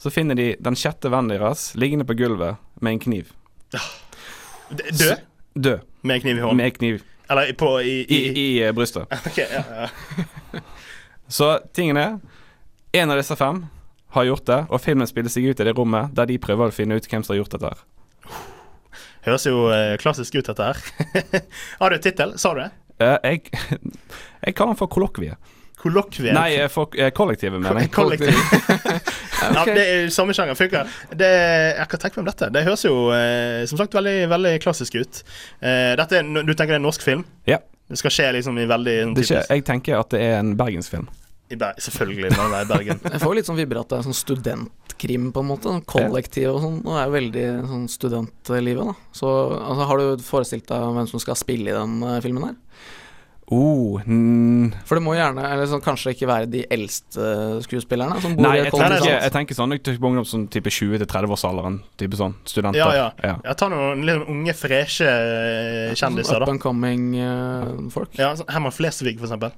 så 0.00 0.10
finner 0.10 0.34
de 0.38 0.54
den 0.64 0.76
sjette 0.80 1.10
vennen 1.12 1.34
deres 1.34 1.74
liggende 1.76 2.06
på 2.08 2.14
gulvet 2.16 2.56
med 2.80 2.96
en 2.96 3.02
kniv. 3.02 3.32
Død? 4.70 5.20
Død. 5.54 5.80
Med 6.00 6.14
en 6.14 6.20
kniv 6.24 6.38
i 6.38 6.40
hånden? 6.40 6.56
Med 6.56 6.76
kniv 6.76 7.02
Eller 7.30 7.52
på 7.52 7.68
i, 7.82 8.00
i, 8.08 8.16
i, 8.16 8.30
i 8.40 8.62
eh, 8.64 8.72
brystet. 8.72 9.06
Ok, 9.26 9.38
ja, 9.38 9.62
ja. 9.70 10.60
Så 11.28 11.58
tingen 11.76 11.96
er 12.00 12.16
En 12.92 13.10
av 13.12 13.20
disse 13.20 13.36
fem 13.36 13.66
har 14.10 14.24
gjort 14.26 14.46
det, 14.48 14.58
og 14.70 14.80
filmen 14.82 15.06
spiller 15.06 15.30
seg 15.30 15.44
ut 15.52 15.60
i 15.62 15.66
det 15.68 15.76
rommet 15.78 16.10
der 16.16 16.26
de 16.26 16.38
prøver 16.42 16.72
å 16.72 16.74
finne 16.74 16.96
ut 16.98 17.06
hvem 17.06 17.22
som 17.22 17.34
har 17.36 17.42
gjort 17.44 17.52
dette. 17.54 17.68
her. 17.70 18.40
Høres 19.28 19.46
jo 19.46 19.68
eh, 19.70 19.94
klassisk 20.02 20.34
ut, 20.40 20.48
dette 20.48 20.64
her. 20.66 20.80
Har 21.82 21.92
du 21.92 21.98
et 22.00 22.02
tittel? 22.08 22.32
Sa 22.40 22.50
du 22.56 22.64
det? 22.64 22.70
Eh, 22.98 23.18
jeg, 23.36 23.52
jeg 24.42 24.56
kaller 24.58 24.72
den 24.72 24.80
for 24.80 24.90
kollokviet. 24.90 25.38
Kollokviet? 25.78 26.34
Nei, 26.34 26.66
for 26.72 26.90
kollektivet, 27.14 27.62
mener 27.62 27.84
jeg. 27.84 27.92
Kollektiv. 27.94 28.34
Ja, 29.40 29.64
det 29.66 29.84
er 29.84 30.12
samme 30.14 30.34
sjanger. 30.36 30.58
Funker. 30.58 30.90
Det, 31.14 31.30
jeg 31.76 31.88
kan 31.92 32.02
tenke 32.02 32.18
meg 32.18 32.24
om 32.24 32.30
dette. 32.30 32.50
Det 32.54 32.64
høres 32.66 32.84
jo 32.86 32.94
eh, 33.16 33.62
som 33.70 33.80
sagt 33.80 33.96
veldig, 33.96 34.16
veldig 34.30 34.54
klassisk 34.64 34.98
ut. 35.00 35.22
Eh, 35.60 35.92
dette 36.00 36.20
er, 36.20 36.28
du 36.28 36.52
tenker 36.52 36.74
det 36.74 36.78
er 36.78 36.82
en 36.82 36.88
norsk 36.88 37.04
film? 37.04 37.24
Ja. 37.50 37.60
Det 37.90 37.98
skal 37.98 38.14
skje 38.14 38.28
liksom 38.36 38.58
i 38.60 38.68
veldig 38.70 38.98
sånn 39.00 39.16
Det 39.16 39.24
ikke, 39.26 39.40
jeg 39.50 39.66
tenker 39.66 39.98
at 39.98 40.12
det 40.14 40.20
er 40.22 40.36
en 40.38 40.52
bergensfilm. 40.58 41.08
i 41.50 41.58
Ber 41.58 41.80
Selvfølgelig, 41.82 42.30
når 42.36 42.52
det 42.52 42.60
er 42.60 42.68
i 42.68 42.70
Bergen. 42.70 43.00
Jeg 43.16 43.22
får 43.24 43.34
litt 43.34 43.48
sånn 43.48 43.58
vibber 43.58 43.80
at 43.80 43.90
det 43.90 43.98
er 43.98 44.06
sånn 44.06 44.18
studentkrim, 44.18 45.30
på 45.34 45.42
en 45.42 45.48
måte. 45.48 45.72
Sånn 45.72 45.82
Kollektiv 45.90 46.52
og 46.52 46.60
sånn. 46.62 46.76
Og 46.84 46.94
det 46.94 47.00
er 47.00 47.08
jo 47.08 47.16
veldig 47.16 47.46
sånn 47.72 47.88
studentlivet, 47.90 48.92
da. 48.92 48.94
Så 49.18 49.32
altså, 49.56 49.88
har 49.90 50.02
du 50.02 50.24
forestilt 50.28 50.68
deg 50.70 50.94
hvem 51.00 51.10
som 51.10 51.24
skal 51.24 51.40
spille 51.40 51.72
i 51.72 51.74
den 51.74 51.98
uh, 52.06 52.20
filmen 52.22 52.46
her? 52.52 52.58
Oh, 53.50 53.98
mm, 54.06 54.70
For 54.86 54.98
det 54.98 55.02
må 55.02 55.16
gjerne, 55.16 55.42
eller 55.42 55.66
sånn, 55.66 55.82
kanskje 55.82 56.12
ikke 56.14 56.28
være 56.30 56.46
de 56.52 56.60
eldste 56.70 57.30
skuespillerne 57.64 58.20
som 58.22 58.36
bor 58.38 58.46
nei, 58.46 58.52
jeg 58.60 58.68
i 58.68 58.74
tenker, 58.76 58.94
jeg, 59.08 59.16
jeg 59.24 59.34
tenker 59.34 59.58
sånn 59.58 59.74
Jeg 59.74 59.82
tenker 59.88 60.02
på 60.04 60.10
ungdom 60.12 60.26
som 60.28 60.44
type 60.54 60.70
20-30-årsalderen. 60.76 61.80
Type 61.98 62.20
sånn 62.20 62.36
studenter. 62.46 62.78
Ja, 62.78 62.92
ja. 62.94 63.08
ja. 63.26 63.32
Jeg 63.48 63.58
tar 63.58 63.72
noen 63.74 64.04
litt 64.06 64.20
sånn 64.20 64.36
unge, 64.36 64.54
freshe 64.54 65.08
kjendiser, 65.08 65.98
kjendiser, 66.04 66.44
Up 66.46 66.54
and 66.54 66.62
coming 66.62 67.10
uh, 67.18 67.90
folk. 67.90 68.14
Ja, 68.20 68.30
sånn 68.38 68.50
Herman 68.54 68.76
Flesvig, 68.76 69.18
for 69.18 69.26
eksempel. 69.26 69.56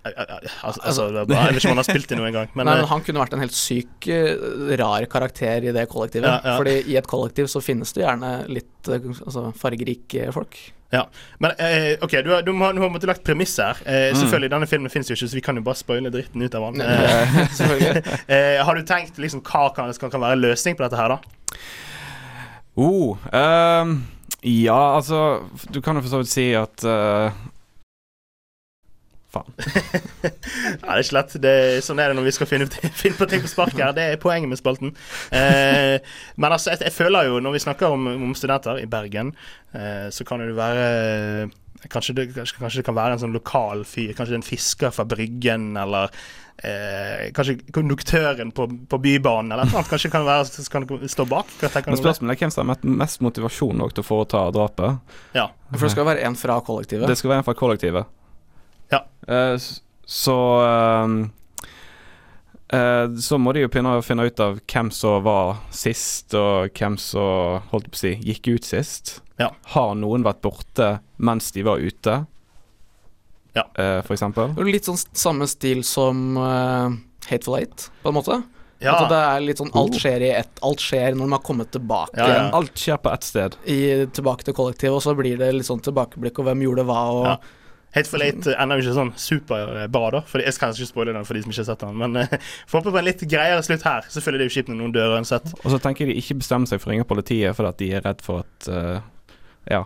Eh, 0.00 0.12
eh, 0.16 0.22
eh, 0.22 0.50
Altså, 0.64 0.80
altså, 0.80 1.06
det 1.12 1.26
bare, 1.28 1.44
jeg 1.44 1.54
vet 1.54 1.60
ikke 1.60 1.68
om 1.68 1.74
han 1.74 1.82
har 1.82 1.88
spilt 1.90 2.12
i 2.14 2.16
noe 2.18 2.28
engang, 2.30 2.52
men, 2.56 2.66
Nei, 2.66 2.74
eh, 2.74 2.82
men 2.82 2.90
han 2.90 3.02
kunne 3.04 3.20
vært 3.22 3.36
en 3.36 3.42
helt 3.44 3.56
syk, 3.56 4.08
eh, 4.08 4.74
rar 4.80 5.06
karakter 5.12 5.68
i 5.68 5.74
det 5.76 5.86
kollektivet. 5.92 6.30
Ja, 6.30 6.40
ja. 6.42 6.58
Fordi 6.60 6.76
i 6.88 6.96
et 7.00 7.08
kollektiv 7.10 7.50
så 7.52 7.62
finnes 7.64 7.92
det 7.96 8.06
gjerne 8.06 8.34
litt 8.50 8.90
eh, 8.90 9.10
altså, 9.20 9.50
fargerike 9.60 10.30
folk. 10.36 10.58
Ja, 10.90 11.04
men 11.38 11.52
eh, 11.62 11.92
OK, 12.02 12.16
du 12.24 12.32
har, 12.32 12.42
du 12.42 12.50
har, 12.58 12.74
du 12.74 12.80
har 12.82 12.90
måttet 12.90 13.10
lagt 13.10 13.24
premisser. 13.26 13.78
Eh, 13.86 14.08
Mm. 14.10 14.16
Selvfølgelig, 14.18 14.50
denne 14.50 14.66
filmen 14.66 14.90
finnes 14.90 15.10
jo 15.10 15.14
ikke, 15.14 15.28
så 15.30 15.36
vi 15.38 15.42
kan 15.44 15.58
jo 15.58 15.62
bare 15.62 15.78
spoile 15.78 16.10
dritten 16.10 16.42
ut 16.42 16.54
av 16.58 16.66
den. 16.72 16.82
Eh, 16.90 17.36
eh, 18.34 18.64
har 18.66 18.74
du 18.74 18.82
tenkt 18.86 19.18
liksom 19.22 19.42
hva 19.46 19.68
kan, 19.76 19.92
kan, 19.94 20.10
kan 20.10 20.24
være 20.24 20.40
løsning 20.40 20.76
på 20.78 20.82
dette 20.82 20.98
her, 20.98 21.14
da? 21.14 21.60
Oh, 22.80 23.18
um, 23.34 23.94
ja, 24.42 24.96
altså 24.96 25.42
Du 25.74 25.80
kan 25.84 25.98
jo 25.98 26.02
for 26.04 26.08
så 26.14 26.20
vidt 26.22 26.30
si 26.32 26.46
at 26.56 26.84
eh, 26.86 27.40
Faen. 29.30 29.52
Ja, 30.80 30.94
det 30.94 30.96
er 30.96 31.02
ikke 31.04 31.16
lett. 31.16 31.34
Det 31.42 31.50
er, 31.50 31.80
sånn 31.84 32.00
er 32.02 32.10
det 32.10 32.16
når 32.18 32.26
vi 32.28 32.34
skal 32.36 32.48
finne, 32.50 32.66
finne 33.02 33.18
på 33.18 33.28
ting 33.30 33.42
på 33.44 33.50
sparket 33.50 33.80
her. 33.82 33.94
Det 33.96 34.04
er 34.14 34.20
poenget 34.22 34.50
med 34.50 34.60
spalten. 34.60 34.92
Eh, 35.34 35.96
men 36.40 36.52
altså, 36.54 36.72
jeg, 36.74 36.82
jeg 36.88 36.96
føler 36.96 37.30
jo, 37.30 37.40
når 37.44 37.56
vi 37.56 37.62
snakker 37.66 37.94
om, 37.94 38.06
om 38.30 38.36
studenter 38.38 38.82
i 38.82 38.88
Bergen, 38.90 39.32
eh, 39.74 40.08
så 40.14 40.26
kan 40.28 40.42
det 40.42 40.50
jo 40.52 40.60
være 40.60 41.50
Kanskje 41.88 42.12
det, 42.12 42.26
kanskje, 42.36 42.58
kanskje 42.60 42.82
det 42.82 42.84
kan 42.90 42.96
være 42.98 43.14
en 43.16 43.20
sånn 43.22 43.32
lokal 43.32 43.86
fyr. 43.88 44.10
Kanskje 44.12 44.34
det 44.34 44.36
er 44.36 44.40
en 44.42 44.44
fisker 44.44 44.90
fra 44.92 45.06
Bryggen, 45.08 45.70
eller 45.80 46.10
eh, 46.60 47.30
kanskje 47.32 47.54
konduktøren 47.72 48.50
på, 48.52 48.66
på 48.90 48.98
Bybanen, 49.00 49.54
eller 49.56 49.70
noe. 49.70 49.86
Kanskje 49.88 50.10
kan 50.12 50.26
være 50.28 50.44
så 50.50 50.66
kan 50.74 50.84
stå 51.08 51.24
bak. 51.30 51.48
Hva 51.62 51.70
Men 51.86 51.96
spørsmålet 51.96 52.34
er 52.36 52.42
hvem 52.42 52.52
som 52.52 52.66
har 52.66 52.74
mest- 52.74 52.84
mest 53.00 53.24
motivasjon 53.24 53.80
nok 53.80 53.96
til 53.96 54.04
å 54.04 54.08
foreta 54.10 54.42
drapet. 54.52 55.16
Ja. 55.38 55.46
For 55.72 55.86
det 55.88 55.94
skal 55.96 56.10
være 56.10 56.26
en 56.28 56.36
fra 56.36 56.58
kollektivet. 56.68 57.08
Det 57.08 57.16
skal 57.16 57.32
være 57.32 57.46
en 57.46 57.48
fra 57.48 57.56
kollektivet. 57.56 58.12
Ja. 58.90 59.04
Eh, 59.28 59.56
så 60.10 60.36
ehm, 60.66 61.18
eh, 62.72 63.06
Så 63.20 63.38
må 63.38 63.52
de 63.54 63.60
jo 63.64 63.70
finne, 63.72 63.96
finne 64.06 64.26
ut 64.26 64.40
av 64.42 64.58
hvem 64.66 64.90
som 64.94 65.22
var 65.26 65.56
sist, 65.74 66.34
og 66.34 66.70
hvem 66.76 66.98
som 67.00 67.62
holdt 67.70 67.90
på 67.92 67.98
å 67.98 68.02
si, 68.04 68.14
gikk 68.26 68.48
ut 68.56 68.64
sist. 68.68 69.20
Ja. 69.40 69.50
Har 69.74 69.94
noen 69.98 70.24
vært 70.26 70.42
borte 70.44 70.98
mens 71.18 71.50
de 71.56 71.62
var 71.66 71.78
ute, 71.80 72.26
Ja. 73.56 73.64
eh, 73.74 74.00
for 74.02 74.14
eksempel? 74.14 74.54
Litt 74.66 74.84
sånn 74.86 74.98
samme 75.16 75.46
stil 75.48 75.82
som 75.84 76.36
uh, 76.36 76.90
Hateful 77.30 77.56
Eight, 77.58 77.90
på 78.02 78.08
en 78.12 78.14
måte. 78.14 78.42
Ja. 78.80 78.94
At 78.96 79.10
det 79.10 79.16
er 79.20 79.40
litt 79.44 79.58
sånn 79.60 79.72
alt 79.76 79.92
skjer 80.00 80.22
i 80.24 80.28
ett 80.38 80.60
Alt 80.64 80.80
skjer 80.80 81.10
når 81.12 81.26
man 81.28 81.34
har 81.36 81.42
kommet 81.44 81.68
tilbake 81.70 82.16
Ja, 82.16 82.28
ja. 82.32 82.44
Alt 82.56 82.78
skjer 82.80 82.96
på 82.96 83.10
ett 83.12 83.26
sted. 83.28 83.56
I, 83.68 84.06
tilbake 84.08 84.46
til 84.46 84.54
kollektivet, 84.56 84.94
og 84.96 85.02
så 85.04 85.12
blir 85.18 85.36
det 85.36 85.50
litt 85.52 85.66
sånn 85.68 85.82
tilbakeblikk 85.84 86.38
og 86.40 86.46
hvem 86.48 86.62
gjorde 86.64 86.86
hva, 86.88 87.02
og 87.12 87.26
Ja. 87.26 87.34
Hateful 87.94 88.22
Eight 88.22 88.46
ender 88.54 88.78
jo 88.78 88.84
ikke 88.84 88.94
sånn 88.94 89.12
superbra, 89.18 90.10
da. 90.14 90.20
For 90.30 90.38
jeg 90.44 90.54
skal 90.54 90.70
ikke 90.76 90.86
spoile 90.86 91.14
den 91.16 91.24
for 91.26 91.34
de 91.34 91.42
som 91.42 91.50
ikke 91.50 91.62
har 91.64 91.68
sett 91.72 91.80
den. 91.82 91.96
Men 91.98 92.16
uh, 92.22 92.36
får 92.70 92.84
på 92.86 92.92
en 92.94 93.04
litt 93.08 93.24
greiere 93.26 93.62
slutt 93.66 93.82
her. 93.88 94.06
Selvfølgelig 94.08 94.38
det 94.38 94.46
er 94.46 94.50
jo 94.52 94.56
kjipt 94.60 94.70
når 94.70 94.78
noen 94.82 94.94
dør 94.94 95.16
uansett. 95.16 95.48
Og 95.64 95.70
så 95.74 95.80
tenker 95.82 96.06
jeg 96.06 96.14
de 96.14 96.22
ikke 96.22 96.38
bestemmer 96.42 96.70
seg 96.70 96.78
for 96.82 96.90
å 96.90 96.94
ringe 96.94 97.08
politiet 97.10 97.56
fordi 97.58 97.72
at 97.72 97.80
de 97.82 97.90
er 97.98 98.06
redd 98.06 98.22
for 98.22 98.44
at 98.44 98.70
uh, 98.70 99.02
Ja, 99.70 99.82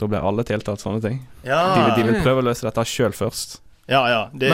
da 0.00 0.06
blir 0.08 0.20
alle 0.24 0.44
tiltalt 0.48 0.80
sånne 0.84 1.00
ting. 1.04 1.18
Ja, 1.44 1.62
De, 1.76 2.02
de 2.02 2.06
vil 2.12 2.20
prøve 2.24 2.40
å 2.44 2.48
løse 2.50 2.64
dette 2.68 2.84
sjøl 2.88 3.12
først. 3.16 3.58
ja. 3.90 4.04
ja 4.08 4.20
det, 4.32 4.52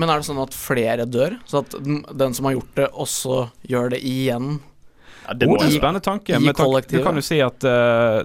Men 0.00 0.08
er 0.10 0.20
det 0.20 0.26
sånn 0.28 0.40
at 0.42 0.56
flere 0.56 1.06
dør? 1.08 1.36
Så 1.48 1.60
at 1.62 1.76
den, 1.84 2.34
som 2.36 2.48
har 2.48 2.56
gjort 2.58 2.74
det, 2.80 2.88
også 2.92 3.38
gjør 3.68 3.92
det 3.94 4.00
igjen? 4.08 4.54
ja, 5.28 5.34
det 5.38 5.46
Oh, 5.48 5.54
det 5.56 5.68
er 5.68 5.70
en 5.70 5.76
spennende 5.78 6.02
tanke. 6.04 6.34
i 6.34 6.40
med 6.44 6.56
tanke- 6.56 6.88
Du 6.90 7.02
kan 7.04 7.14
jo 7.16 7.22
si 7.24 7.38
at 7.44 7.64
eh, 7.68 8.22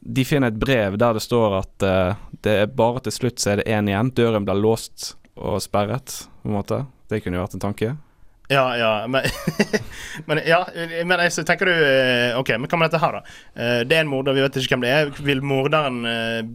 de 0.00 0.24
finner 0.24 0.48
et 0.52 0.58
brev 0.60 0.96
der 0.98 1.12
det 1.16 1.22
står 1.22 1.58
at 1.60 1.84
uh, 1.84 2.14
det 2.44 2.54
er 2.62 2.70
bare 2.72 3.02
til 3.04 3.12
slutt 3.12 3.40
så 3.42 3.52
er 3.54 3.60
det 3.60 3.66
én 3.68 3.88
igjen. 3.90 4.12
Døren 4.16 4.46
blir 4.48 4.56
låst 4.60 5.14
og 5.36 5.60
sperret, 5.62 6.22
på 6.42 6.48
en 6.48 6.56
måte. 6.56 6.78
Det 7.10 7.22
kunne 7.24 7.36
jo 7.36 7.44
vært 7.44 7.56
en 7.58 7.62
tanke. 7.68 7.96
Ja, 8.50 8.64
ja, 8.74 9.06
men, 9.06 9.22
men 10.26 10.40
Ja, 10.46 10.64
men 11.06 11.20
jeg- 11.22 11.32
så 11.36 11.44
tenker 11.46 11.68
du 11.70 11.72
eh, 11.72 12.34
OK, 12.38 12.48
men 12.58 12.66
hva 12.66 12.78
med 12.80 12.90
dette 12.90 12.98
her, 13.04 13.12
da? 13.20 13.20
Eh, 13.54 13.82
Det 13.86 13.94
er 13.96 14.02
en 14.02 14.10
morder, 14.10 14.34
vi 14.34 14.42
vet 14.42 14.56
ikke 14.58 14.74
hvem 14.74 14.82
det 14.88 14.90
er. 14.96 15.12
Vil 15.22 15.42
morderen 15.46 16.00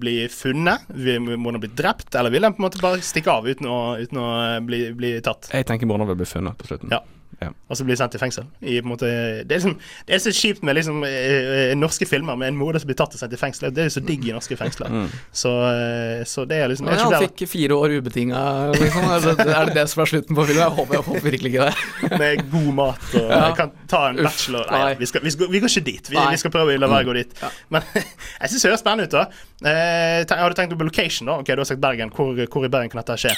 bli 0.02 0.18
funnet? 0.28 0.84
Vil 0.92 1.22
morderen 1.38 1.64
bli 1.64 1.72
drept? 1.72 2.12
Eller 2.20 2.34
vil 2.36 2.44
han 2.44 2.54
på 2.58 2.60
en 2.64 2.68
måte 2.68 2.82
bare 2.84 3.00
stikke 3.06 3.32
av 3.32 3.48
uten 3.48 3.70
å, 3.72 3.78
uten 4.02 4.20
å 4.20 4.28
bli, 4.68 4.82
bli 4.98 5.14
tatt? 5.24 5.48
Jeg 5.56 5.70
tenker 5.70 5.88
morderen 5.88 6.12
vil 6.12 6.20
bli 6.26 6.28
funnet 6.34 6.58
på 6.60 6.68
slutten. 6.68 6.92
Ja. 6.92 7.00
Og 7.44 7.78
så 7.78 7.84
blir 7.86 7.98
sendt 8.00 8.16
i 8.16 8.20
fengsel? 8.22 8.46
I, 8.62 8.78
på 8.80 8.86
en 8.86 8.92
måte, 8.94 9.08
det, 9.44 9.52
er 9.52 9.60
liksom, 9.60 9.74
det 10.08 10.16
er 10.16 10.22
så 10.24 10.32
kjipt 10.36 10.64
med 10.66 10.78
liksom, 10.78 11.02
eh, 11.08 11.48
eh, 11.72 11.74
norske 11.78 12.08
filmer 12.08 12.38
med 12.40 12.54
en 12.54 12.58
morder 12.60 12.80
som 12.82 12.90
blir 12.90 12.98
tatt 13.00 13.16
og 13.18 13.20
sendt 13.22 13.36
i 13.36 13.40
fengsel. 13.42 13.72
Det 13.76 13.84
er 13.84 13.90
jo 13.90 13.96
så 13.98 14.04
digg 14.06 14.28
i 14.30 14.34
norske 14.36 14.58
fengsler. 14.60 14.92
Mm. 14.94 15.10
Så, 15.36 15.52
eh, 15.72 16.24
så 16.30 16.46
det 16.50 16.62
er 16.62 16.72
liksom 16.72 16.88
Ja, 16.90 16.96
jeg 16.96 17.12
han 17.12 17.26
fikk 17.28 17.44
fire 17.52 17.78
år 17.78 17.96
ubetinga, 18.00 18.44
liksom. 18.76 19.10
Er 19.16 19.26
det, 19.26 19.48
er 19.50 19.70
det 19.72 19.76
det 19.80 19.86
som 19.92 20.04
er 20.06 20.12
slutten 20.14 20.38
på 20.38 20.46
filmen? 20.48 20.62
Jeg 20.64 20.76
håper, 20.80 20.98
jeg 21.00 21.08
håper 21.10 21.28
virkelig 21.30 21.54
ikke 21.54 21.68
det. 21.70 22.20
Med 22.20 22.46
god 22.54 22.72
mat 22.82 23.08
og 23.20 23.30
Ja. 23.36 23.42
kan 23.58 23.72
ta 23.92 24.04
en 24.10 24.20
Uff, 24.22 24.30
bachelor 24.30 24.72
Nei, 24.72 24.82
nei. 24.86 24.96
vi, 25.02 25.10
skal, 25.12 25.26
vi, 25.26 25.36
skal, 25.36 25.52
vi 25.52 25.64
går 25.64 25.74
ikke 25.76 25.86
dit. 25.92 26.12
Vi, 26.14 26.20
vi 26.36 26.42
skal 26.42 26.54
prøve 26.56 26.76
å 26.78 26.82
la 26.86 26.92
være 26.92 27.08
å 27.08 27.10
gå 27.12 27.18
dit. 27.20 27.36
Ja. 27.42 27.52
Men 27.76 27.86
jeg 27.96 28.54
syns 28.54 28.62
det 28.62 28.72
høres 28.72 28.86
spennende 28.86 29.10
ut, 29.10 29.18
da. 29.18 29.26
Eh, 29.72 30.38
har 30.40 30.50
du 30.54 30.58
tenkt 30.62 30.78
på 30.78 30.88
location, 30.88 31.28
da? 31.32 31.40
Ok, 31.44 31.52
Du 31.52 31.64
har 31.64 31.68
sagt 31.70 31.84
Bergen. 31.84 32.14
Hvor, 32.16 32.38
hvor 32.48 32.68
i 32.68 32.72
Bergen 32.72 32.94
kan 32.94 33.04
dette 33.04 33.18
skje? 33.26 33.36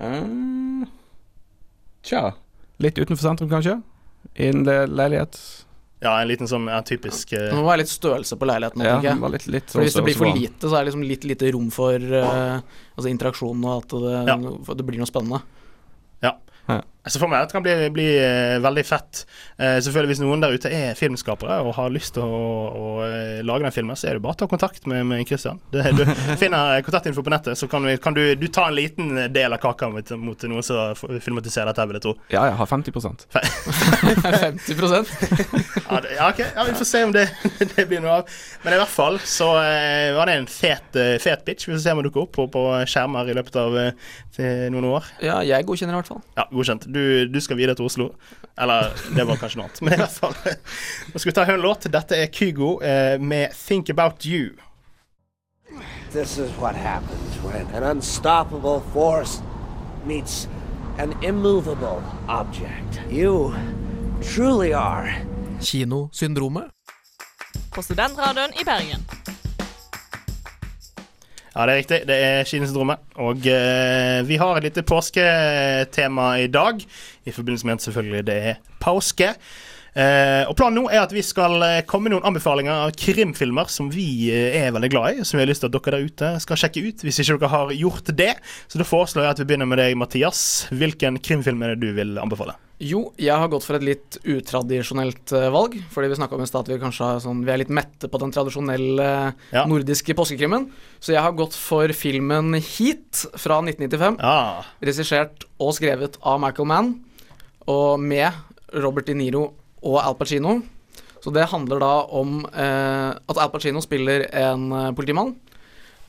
Um, 0.00 0.84
Tja. 2.06 2.28
Litt 2.82 2.98
utenfor 2.98 3.22
sentrum, 3.22 3.48
kanskje? 3.52 3.78
I 4.36 4.50
en 4.52 4.64
le 4.66 4.82
leilighet. 4.90 5.38
Ja, 6.04 6.12
en 6.20 6.28
liten 6.28 6.48
sånn 6.50 6.66
ja, 6.68 6.82
typisk 6.84 7.32
uh... 7.32 7.40
Det 7.48 7.56
må 7.56 7.64
være 7.64 7.80
litt 7.84 7.90
størrelse 7.92 8.36
på 8.36 8.48
leiligheten. 8.48 8.82
Ja, 8.84 8.98
jeg. 9.00 9.16
litt, 9.32 9.46
litt 9.48 9.72
For 9.72 9.80
Hvis 9.80 9.96
det 9.96 10.04
blir 10.04 10.18
for 10.18 10.28
lite, 10.36 10.68
så 10.68 10.76
er 10.76 10.84
det 10.84 10.90
liksom 10.90 11.06
litt 11.08 11.24
lite 11.24 11.52
rom 11.56 11.70
for 11.72 11.96
uh, 11.96 12.58
altså 12.94 13.08
interaksjon 13.08 13.64
og 13.64 13.78
at 13.78 13.96
det, 14.04 14.16
Ja. 14.28 14.36
det 14.76 14.86
blir 14.86 15.00
noe 15.00 15.08
spennende. 15.08 15.40
Jeg 17.06 17.14
ser 17.14 17.22
for 17.22 17.30
meg 17.30 17.44
at 17.44 17.52
det 17.52 17.54
kan 17.54 17.62
bli, 17.62 17.74
bli 17.94 18.06
eh, 18.18 18.56
veldig 18.62 18.82
fett. 18.86 19.22
Eh, 19.62 19.76
selvfølgelig 19.78 20.10
Hvis 20.10 20.22
noen 20.24 20.40
der 20.42 20.56
ute 20.58 20.72
er 20.74 20.96
filmskapere 20.98 21.60
og 21.62 21.76
har 21.76 21.92
lyst 21.94 22.16
til 22.16 22.26
å, 22.26 22.40
å, 22.66 22.88
eh, 23.06 23.44
lage 23.46 23.62
den 23.62 23.74
filmen, 23.74 23.94
så 23.94 24.08
er 24.10 24.18
det 24.18 24.24
bare 24.24 24.34
å 24.34 24.40
ta 24.40 24.48
kontakt 24.50 24.88
med, 24.90 25.04
med 25.06 25.22
Christian. 25.28 25.60
Det, 25.70 25.84
du 25.94 26.02
finner 26.42 26.82
kontaktinfo 26.86 27.22
på 27.22 27.30
nettet, 27.30 27.54
så 27.60 27.68
kan, 27.70 27.86
vi, 27.86 27.94
kan 28.02 28.16
du, 28.16 28.24
du 28.34 28.48
ta 28.50 28.66
en 28.66 28.74
liten 28.74 29.14
del 29.30 29.54
av 29.54 29.62
kaka 29.62 29.88
mot, 29.94 30.10
mot 30.18 30.46
noen 30.50 30.66
som 30.66 30.98
filmatiserer 30.98 31.70
dette, 31.70 31.86
vil 31.86 32.00
jeg 32.00 32.06
tro. 32.08 32.16
Ja, 32.34 32.48
jeg 32.50 32.58
har 32.58 32.70
50% 32.74 33.26
50 34.26 34.74
Ja, 35.86 36.00
det, 36.02 36.16
ja, 36.16 36.28
ok, 36.32 36.42
ja, 36.42 36.64
Vi 36.66 36.74
får 36.74 36.90
se 36.90 37.04
om 37.06 37.14
det, 37.14 37.28
det 37.76 37.86
blir 37.86 38.02
noe 38.02 38.18
av. 38.18 38.36
Men 38.64 38.74
i 38.74 38.80
hvert 38.80 38.90
fall 38.90 39.20
så 39.22 39.52
eh, 39.62 40.10
var 40.16 40.26
det 40.26 40.40
en 40.40 40.50
fet, 40.50 40.90
eh, 40.98 41.14
fet 41.22 41.46
bitch. 41.46 41.68
Vi 41.68 41.76
får 41.76 41.84
se 41.84 41.94
om 41.94 42.02
det 42.02 42.08
dukker 42.08 42.26
opp 42.26 42.34
på, 42.34 42.48
på 42.50 42.66
skjermer 42.90 43.30
i 43.30 43.36
løpet 43.38 43.58
av 43.62 43.78
eh, 43.78 44.66
noen 44.74 44.90
år. 44.90 45.06
Ja, 45.22 45.38
jeg 45.46 45.66
godkjenner 45.68 45.94
i 45.94 46.00
hvert 46.00 46.10
fall. 46.10 46.22
Ja, 46.38 46.48
godkjent. 46.50 46.88
Du, 46.96 47.28
du 47.28 47.40
skal 47.44 47.58
videre 47.60 47.76
til 47.76 47.84
Oslo. 47.84 48.10
Eller 48.56 48.94
det 49.12 49.26
var 49.28 49.36
kanskje 49.36 49.60
noe 49.60 49.68
annet. 49.68 49.82
Men 49.84 49.98
i 49.98 50.00
hvert 50.00 50.16
fall. 50.16 50.36
Nå 51.12 51.20
skal 51.20 51.30
vi 51.30 51.34
ta 51.36 51.44
en 51.52 51.60
låt. 51.60 51.88
Dette 51.92 52.16
er 52.16 52.30
Kygo 52.32 52.78
eh, 52.80 53.20
med 53.20 53.52
'Think 53.52 53.92
About 53.92 54.24
You'. 54.24 54.56
This 56.12 56.38
is 56.38 56.50
what 56.58 56.74
happens 56.74 57.36
when 57.44 57.66
an 57.74 57.82
unstoppable 57.82 58.80
force 58.92 59.42
meets 60.06 60.48
an 60.98 61.12
immovable 61.22 62.02
object. 62.28 63.00
You 63.10 63.54
truly 64.22 64.72
are 64.72 65.14
Kinosyndromet. 65.60 66.70
På 67.74 67.82
Studentradioen 67.82 68.50
i 68.60 68.64
Bergen. 68.64 69.04
Ja, 71.56 71.64
det 71.64 71.72
er 71.72 71.78
riktig. 71.80 71.98
Det 72.04 72.16
er 72.20 72.44
Kinosyndromet. 72.44 73.04
Og 73.24 73.46
eh, 73.48 74.18
vi 74.28 74.36
har 74.36 74.58
et 74.58 74.66
lite 74.66 74.84
påsketema 74.84 76.34
i 76.42 76.50
dag. 76.52 76.82
I 77.24 77.32
forbindelse 77.32 77.66
med 77.66 77.78
at 77.78 77.86
selvfølgelig 77.86 78.26
det 78.28 78.36
er 78.50 78.58
påske. 78.82 79.30
Eh, 79.96 80.42
og 80.44 80.52
Planen 80.58 80.76
nå 80.76 80.90
er 80.92 81.00
at 81.06 81.14
vi 81.16 81.22
skal 81.24 81.56
eh, 81.64 81.78
komme 81.88 82.10
med 82.10 82.18
noen 82.18 82.28
anbefalinger 82.28 82.82
av 82.84 82.92
krimfilmer 83.00 83.72
som 83.72 83.88
vi 83.88 84.28
eh, 84.28 84.58
er 84.60 84.74
veldig 84.76 84.92
glad 84.92 85.22
i. 85.22 85.24
Som 85.24 85.40
vi 85.40 85.46
har 85.46 85.48
lyst 85.48 85.64
til 85.64 85.72
at 85.72 85.78
dere 85.78 85.96
der 85.96 86.10
ute 86.10 86.34
skal 86.44 86.60
sjekke 86.60 86.84
ut, 86.84 87.06
hvis 87.06 87.22
ikke 87.24 87.38
dere 87.40 87.52
har 87.54 87.72
gjort 87.78 88.12
det. 88.20 88.34
Så 88.68 88.82
da 88.82 88.84
foreslår 88.84 89.24
jeg 89.24 89.38
at 89.38 89.40
vi 89.40 89.48
begynner 89.48 89.72
med 89.72 89.80
deg, 89.80 89.96
Mathias. 89.96 90.44
Hvilken 90.76 91.16
krimfilm 91.24 91.64
er 91.64 91.72
det 91.72 91.88
du 91.88 91.96
vil 91.96 92.18
anbefale? 92.20 92.58
Jo, 92.78 92.98
jeg 93.16 93.32
har 93.32 93.48
gått 93.48 93.64
for 93.64 93.78
et 93.78 93.84
litt 93.86 94.18
utradisjonelt 94.28 95.32
eh, 95.32 95.46
valg. 95.54 95.78
Fordi 95.94 96.10
vi 96.12 96.18
snakka 96.18 96.36
om 96.36 96.42
i 96.44 96.48
stad 96.48 96.66
at 96.66 96.72
vi 96.74 96.80
kanskje 96.82 97.06
sånn, 97.24 97.38
vi 97.46 97.52
er 97.54 97.60
litt 97.62 97.72
mette 97.72 98.10
på 98.12 98.20
den 98.20 98.34
tradisjonelle 98.34 99.06
Ja. 99.54 99.62
nordiske 99.64 100.12
påskekrimmen. 100.18 100.66
Så 101.00 101.14
jeg 101.14 101.22
har 101.24 101.32
gått 101.32 101.56
for 101.56 101.88
filmen 101.96 102.52
Heat 102.58 103.22
fra 103.40 103.62
1995. 103.64 104.18
Ja. 104.20 104.62
Regissert 104.84 105.46
og 105.58 105.72
skrevet 105.78 106.18
av 106.22 106.40
Michael 106.42 106.68
Mann. 106.68 106.90
Og 107.66 107.96
med 107.98 108.30
Robert 108.76 109.06
De 109.08 109.14
Niro 109.16 109.54
og 109.82 109.96
Al 110.02 110.14
Pacino. 110.20 110.58
Så 111.24 111.32
det 111.32 111.48
handler 111.48 111.80
da 111.80 111.94
om 112.12 112.44
eh, 112.52 113.10
at 113.16 113.40
Al 113.40 113.48
Pacino 113.50 113.80
spiller 113.80 114.28
en 114.36 114.68
eh, 114.70 114.90
politimann. 114.92 115.32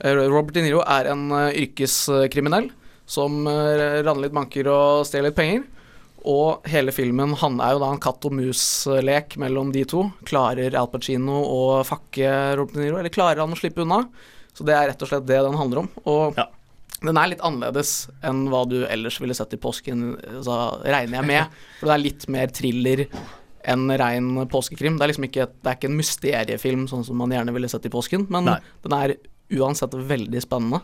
Eh, 0.04 0.12
Robert 0.28 0.52
De 0.54 0.62
Niro 0.68 0.84
er 0.84 1.08
en 1.14 1.30
yrkeskriminell 1.48 2.68
som 3.08 3.40
eh, 3.48 4.02
raner 4.04 4.26
litt 4.26 4.36
banker 4.36 4.68
og 4.68 5.06
stjeler 5.08 5.30
litt 5.32 5.38
penger. 5.40 5.64
Og 6.26 6.66
hele 6.68 6.90
filmen 6.92 7.34
han 7.38 7.60
er 7.62 7.76
jo 7.76 7.82
da 7.82 7.92
en 7.94 8.00
katt 8.02 8.24
og 8.26 8.34
mus-lek 8.34 9.36
mellom 9.40 9.70
de 9.74 9.84
to. 9.88 10.06
Klarer 10.28 10.74
Al 10.78 10.88
Pacino 10.92 11.38
å 11.46 11.60
fakke 11.86 12.56
Robert 12.58 12.74
De 12.74 12.82
Niro, 12.86 12.98
eller 12.98 13.12
klarer 13.14 13.44
han 13.44 13.54
å 13.54 13.58
slippe 13.58 13.84
unna? 13.84 14.02
Så 14.56 14.66
det 14.66 14.74
er 14.74 14.88
rett 14.90 15.02
og 15.04 15.10
slett 15.12 15.26
det 15.28 15.38
den 15.46 15.54
handler 15.58 15.84
om. 15.84 15.88
Og 16.10 16.34
Ja. 16.36 16.48
den 17.00 17.16
er 17.16 17.28
litt 17.30 17.40
annerledes 17.46 18.08
enn 18.26 18.48
hva 18.50 18.64
du 18.68 18.84
ellers 18.86 19.20
ville 19.20 19.34
sett 19.38 19.54
i 19.54 19.56
påsken, 19.62 20.16
så 20.42 20.82
regner 20.82 21.20
jeg 21.20 21.26
med. 21.26 21.46
For 21.80 21.86
det 21.86 21.94
er 21.94 22.02
litt 22.08 22.28
mer 22.28 22.48
thriller 22.48 23.06
enn 23.68 23.86
rein 24.00 24.32
påskekrim. 24.50 24.98
Det 24.98 25.04
er 25.06 25.12
liksom 25.12 25.28
ikke, 25.28 25.46
det 25.62 25.70
er 25.70 25.76
ikke 25.78 25.90
en 25.92 25.98
mysteriefilm 26.00 26.88
sånn 26.90 27.04
som 27.06 27.16
man 27.20 27.30
gjerne 27.30 27.52
ville 27.54 27.68
sett 27.70 27.86
i 27.86 27.92
påsken, 27.92 28.26
men 28.30 28.44
Nei. 28.50 28.58
den 28.82 28.92
er 28.98 29.14
uansett 29.54 29.94
veldig 29.94 30.42
spennende. 30.42 30.82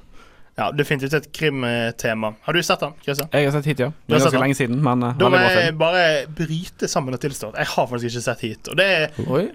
Ja, 0.54 0.68
definitivt 0.70 1.14
et 1.18 1.32
krimtema. 1.34 2.28
Har 2.46 2.54
du 2.54 2.62
sett 2.62 2.82
den? 2.84 2.92
Kjøsa? 3.02 3.26
Jeg 3.32 3.48
har 3.48 3.54
sett 3.56 3.66
hit, 3.66 3.80
ja. 3.82 3.88
Det 4.06 4.14
er 4.14 4.22
ganske 4.22 4.42
lenge 4.42 4.54
siden, 4.54 4.78
men 4.86 5.02
uh, 5.02 5.16
Da 5.18 5.30
må 5.32 5.40
jeg 5.42 5.72
bare 5.80 6.04
bryte 6.30 6.86
sammen 6.90 7.16
og 7.16 7.22
tilstå 7.22 7.50
at 7.50 7.58
jeg 7.64 7.70
har 7.72 7.88
faktisk 7.90 8.12
ikke 8.12 8.22
sett 8.28 8.44
hit. 8.46 8.70
Og 8.70 8.78
det, 8.78 8.88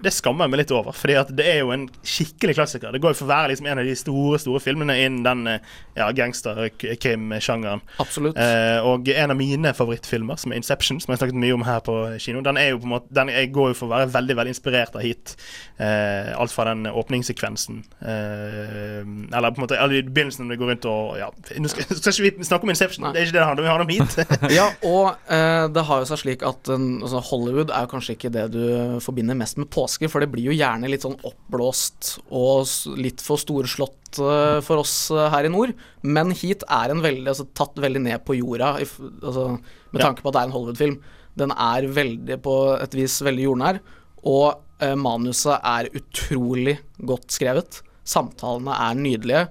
det 0.04 0.12
skammer 0.12 0.44
jeg 0.44 0.52
meg 0.52 0.62
litt 0.62 0.74
over, 0.76 0.92
Fordi 0.96 1.16
at 1.22 1.32
det 1.36 1.46
er 1.48 1.62
jo 1.62 1.72
en 1.72 1.86
skikkelig 2.04 2.58
klassiker. 2.58 2.92
Det 2.92 3.00
går 3.00 3.14
jo 3.14 3.20
for 3.22 3.28
å 3.30 3.32
være 3.32 3.52
liksom 3.54 3.70
en 3.72 3.80
av 3.80 3.88
de 3.88 3.94
store 3.96 4.42
store 4.44 4.60
filmene 4.60 4.98
innen 5.06 5.24
den 5.24 5.54
eh, 5.54 5.72
ja, 5.96 6.10
gangster-krim-sjangeren. 6.20 7.80
Absolutt. 8.04 8.36
Eh, 8.36 8.84
og 8.84 9.08
en 9.14 9.32
av 9.32 9.40
mine 9.40 9.72
favorittfilmer, 9.76 10.36
som 10.40 10.52
er 10.52 10.60
'Inception', 10.60 11.00
som 11.00 11.08
jeg 11.08 11.16
har 11.16 11.22
snakket 11.24 11.40
mye 11.46 11.56
om 11.56 11.64
her 11.64 11.80
på 11.86 11.96
kino, 12.20 12.44
den 12.44 12.60
er 12.60 12.74
jo 12.74 12.82
på 12.82 12.90
en 12.90 12.94
måte 12.98 13.08
Den 13.14 13.32
går 13.52 13.72
jo 13.72 13.80
for 13.80 13.88
å 13.88 13.94
være 13.96 14.12
veldig 14.12 14.36
veldig 14.36 14.52
inspirert 14.52 14.94
av 14.94 15.00
hit. 15.00 15.36
Eh, 15.80 16.36
alt 16.36 16.52
fra 16.52 16.68
den 16.68 16.84
åpningssekvensen 16.84 17.78
eh, 18.04 19.00
Eller 19.32 19.52
på 19.54 19.60
en 19.60 19.64
måte 19.64 19.78
eller 19.80 19.96
i 19.96 20.02
begynnelsen 20.02 20.44
når 20.44 20.52
det 20.52 20.58
går 20.60 20.70
rundt 20.70 20.88
og 20.89 20.89
ja, 21.18 21.28
Nå 21.60 21.70
skal, 21.70 21.86
skal 21.98 22.12
ikke 22.12 22.40
vi 22.40 22.46
snakke 22.46 22.66
om 22.66 22.72
'Inception', 22.72 23.04
Nei. 23.04 23.12
det 23.14 23.20
er 23.20 23.28
ikke 23.28 23.36
det 23.36 23.40
det 23.40 23.48
handler 23.48 23.62
om. 23.62 23.68
Vi 23.68 23.72
har 23.72 23.84
om 23.84 23.92
hit. 23.94 24.16
Ja, 24.58 24.66
og 24.86 25.32
eh, 25.32 25.66
det 25.72 25.84
har 25.88 26.02
jo 26.02 26.08
seg 26.10 26.22
slik 26.22 26.44
at 26.46 26.70
altså 26.70 27.22
Hollywood 27.30 27.72
er 27.74 27.86
jo 27.86 27.92
kanskje 27.94 28.16
ikke 28.16 28.32
det 28.34 28.46
du 28.54 28.64
forbinder 29.04 29.38
mest 29.38 29.60
med 29.60 29.70
påske, 29.72 30.08
for 30.10 30.22
det 30.22 30.30
blir 30.32 30.50
jo 30.50 30.56
gjerne 30.56 30.90
litt 30.90 31.06
sånn 31.06 31.18
oppblåst 31.26 32.16
og 32.28 32.66
litt 33.00 33.22
for 33.24 33.40
storslått 33.40 34.20
eh, 34.20 34.58
for 34.66 34.82
oss 34.82 34.94
eh, 35.14 35.28
her 35.34 35.48
i 35.48 35.52
nord. 35.52 35.74
Men 36.02 36.34
Heat 36.36 36.66
er 36.68 36.94
en 36.94 37.04
veldig, 37.04 37.28
altså, 37.32 37.48
tatt 37.56 37.78
veldig 37.80 38.04
ned 38.08 38.24
på 38.26 38.38
jorda, 38.38 38.74
altså, 38.80 39.46
med 39.90 40.04
tanke 40.04 40.24
på 40.24 40.30
at 40.30 40.36
det 40.36 40.42
er 40.42 40.50
en 40.50 40.56
Hollywood-film. 40.56 40.98
Den 41.40 41.54
er 41.54 41.86
veldig, 42.00 42.40
på 42.44 42.56
et 42.80 42.96
vis 42.98 43.20
veldig 43.24 43.46
jordnær, 43.46 43.80
og 44.26 44.60
eh, 44.82 44.96
manuset 44.98 45.56
er 45.56 45.90
utrolig 45.96 46.78
godt 47.06 47.30
skrevet. 47.36 47.80
Samtalene 48.08 48.74
er 48.88 48.98
nydelige, 48.98 49.46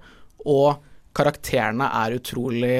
og 0.49 0.85
karakterene 1.15 1.89
er 2.01 2.17
utrolig 2.19 2.77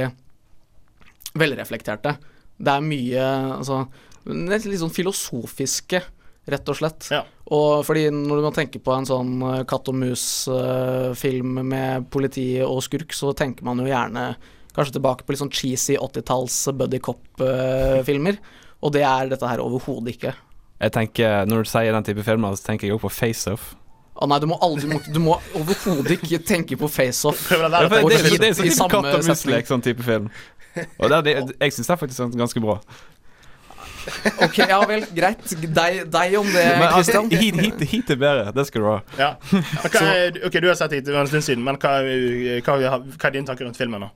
velreflekterte. 1.39 2.15
Det 2.59 2.71
er 2.73 2.85
mye 2.85 3.25
altså, 3.57 3.83
litt 4.29 4.81
sånn 4.81 4.93
filosofiske, 4.93 6.01
rett 6.49 6.71
og 6.71 6.79
slett. 6.79 7.09
Ja. 7.13 7.23
Og 7.53 7.83
fordi 7.85 8.07
når 8.13 8.43
man 8.47 8.55
tenker 8.55 8.81
på 8.83 8.93
en 8.95 9.07
sånn 9.09 9.35
eh, 9.45 9.63
katt 9.69 9.89
og 9.91 9.97
mus-film 10.01 11.61
med 11.61 12.09
politi 12.13 12.51
og 12.65 12.81
skurk, 12.85 13.13
så 13.15 13.33
tenker 13.37 13.65
man 13.67 13.81
jo 13.81 13.89
gjerne 13.89 14.31
kanskje 14.75 14.97
tilbake 14.97 15.25
på 15.25 15.33
litt 15.33 15.41
sånn 15.41 15.53
cheesy 15.53 15.97
80-talls 15.97 16.57
buddy 16.77 17.01
cop-filmer. 17.03 18.39
Og 18.79 18.93
det 18.95 19.03
er 19.03 19.31
dette 19.31 19.49
her 19.49 19.61
overhodet 19.63 20.15
ikke. 20.15 20.33
Jeg 20.79 20.93
tenker, 20.95 21.45
Når 21.49 21.65
du 21.65 21.69
sier 21.69 21.91
den 21.91 22.05
type 22.07 22.23
filmer, 22.23 22.55
så 22.55 22.69
tenker 22.69 22.87
jeg 22.87 22.95
også 22.95 23.07
på 23.09 23.15
FaceOff. 23.17 23.73
Å 24.19 24.27
nei, 24.27 24.39
du 24.43 24.49
må 24.51 24.57
aldri 24.65 24.99
Du 25.07 25.19
må, 25.21 25.37
må 25.37 25.61
overhodet 25.61 26.17
ikke 26.17 26.41
tenke 26.43 26.77
på 26.79 26.89
face-off. 26.91 27.45
Det, 27.49 27.59
det, 27.71 28.39
det 28.41 28.49
er 28.49 28.57
sånn 28.57 28.67
type 28.67 28.89
katt 28.91 29.13
og 29.13 29.29
muslek 29.29 29.69
sånn 29.69 29.85
type 29.85 30.03
film. 30.05 30.27
Og 30.99 31.11
det, 31.11 31.21
det, 31.27 31.37
jeg 31.55 31.75
syns 31.75 31.87
det 31.87 31.95
er 31.95 32.01
faktisk 32.03 32.19
sånn 32.19 32.35
ganske 32.39 32.63
bra. 32.63 32.79
Ok, 34.45 34.57
ja 34.63 34.79
vel, 34.87 35.03
greit. 35.15 35.43
Deg, 35.59 35.99
deg 36.11 36.35
om 36.39 36.47
det, 36.49 36.63
Men 36.79 36.87
altså, 36.87 37.21
Christian. 37.21 37.29
hit, 37.41 37.59
hit, 37.59 37.83
hit 37.91 38.13
er 38.15 38.19
bedre. 38.21 38.53
Det 38.55 38.65
skal 38.69 38.83
du 38.83 38.87
ha. 38.89 38.97
Ja. 39.19 39.29
Er, 40.09 40.39
ok, 40.47 40.59
Du 40.61 40.69
har 40.69 40.77
sett 40.79 40.95
hit, 40.97 41.05
det 41.05 41.15
en 41.15 41.29
stund 41.29 41.45
siden, 41.45 41.63
men 41.65 41.77
hva, 41.81 41.99
hva, 42.01 42.77
hva 42.79 43.29
er 43.29 43.35
dine 43.35 43.47
tanker 43.47 43.67
rundt 43.67 43.79
filmen? 43.79 44.07
da? 44.07 44.11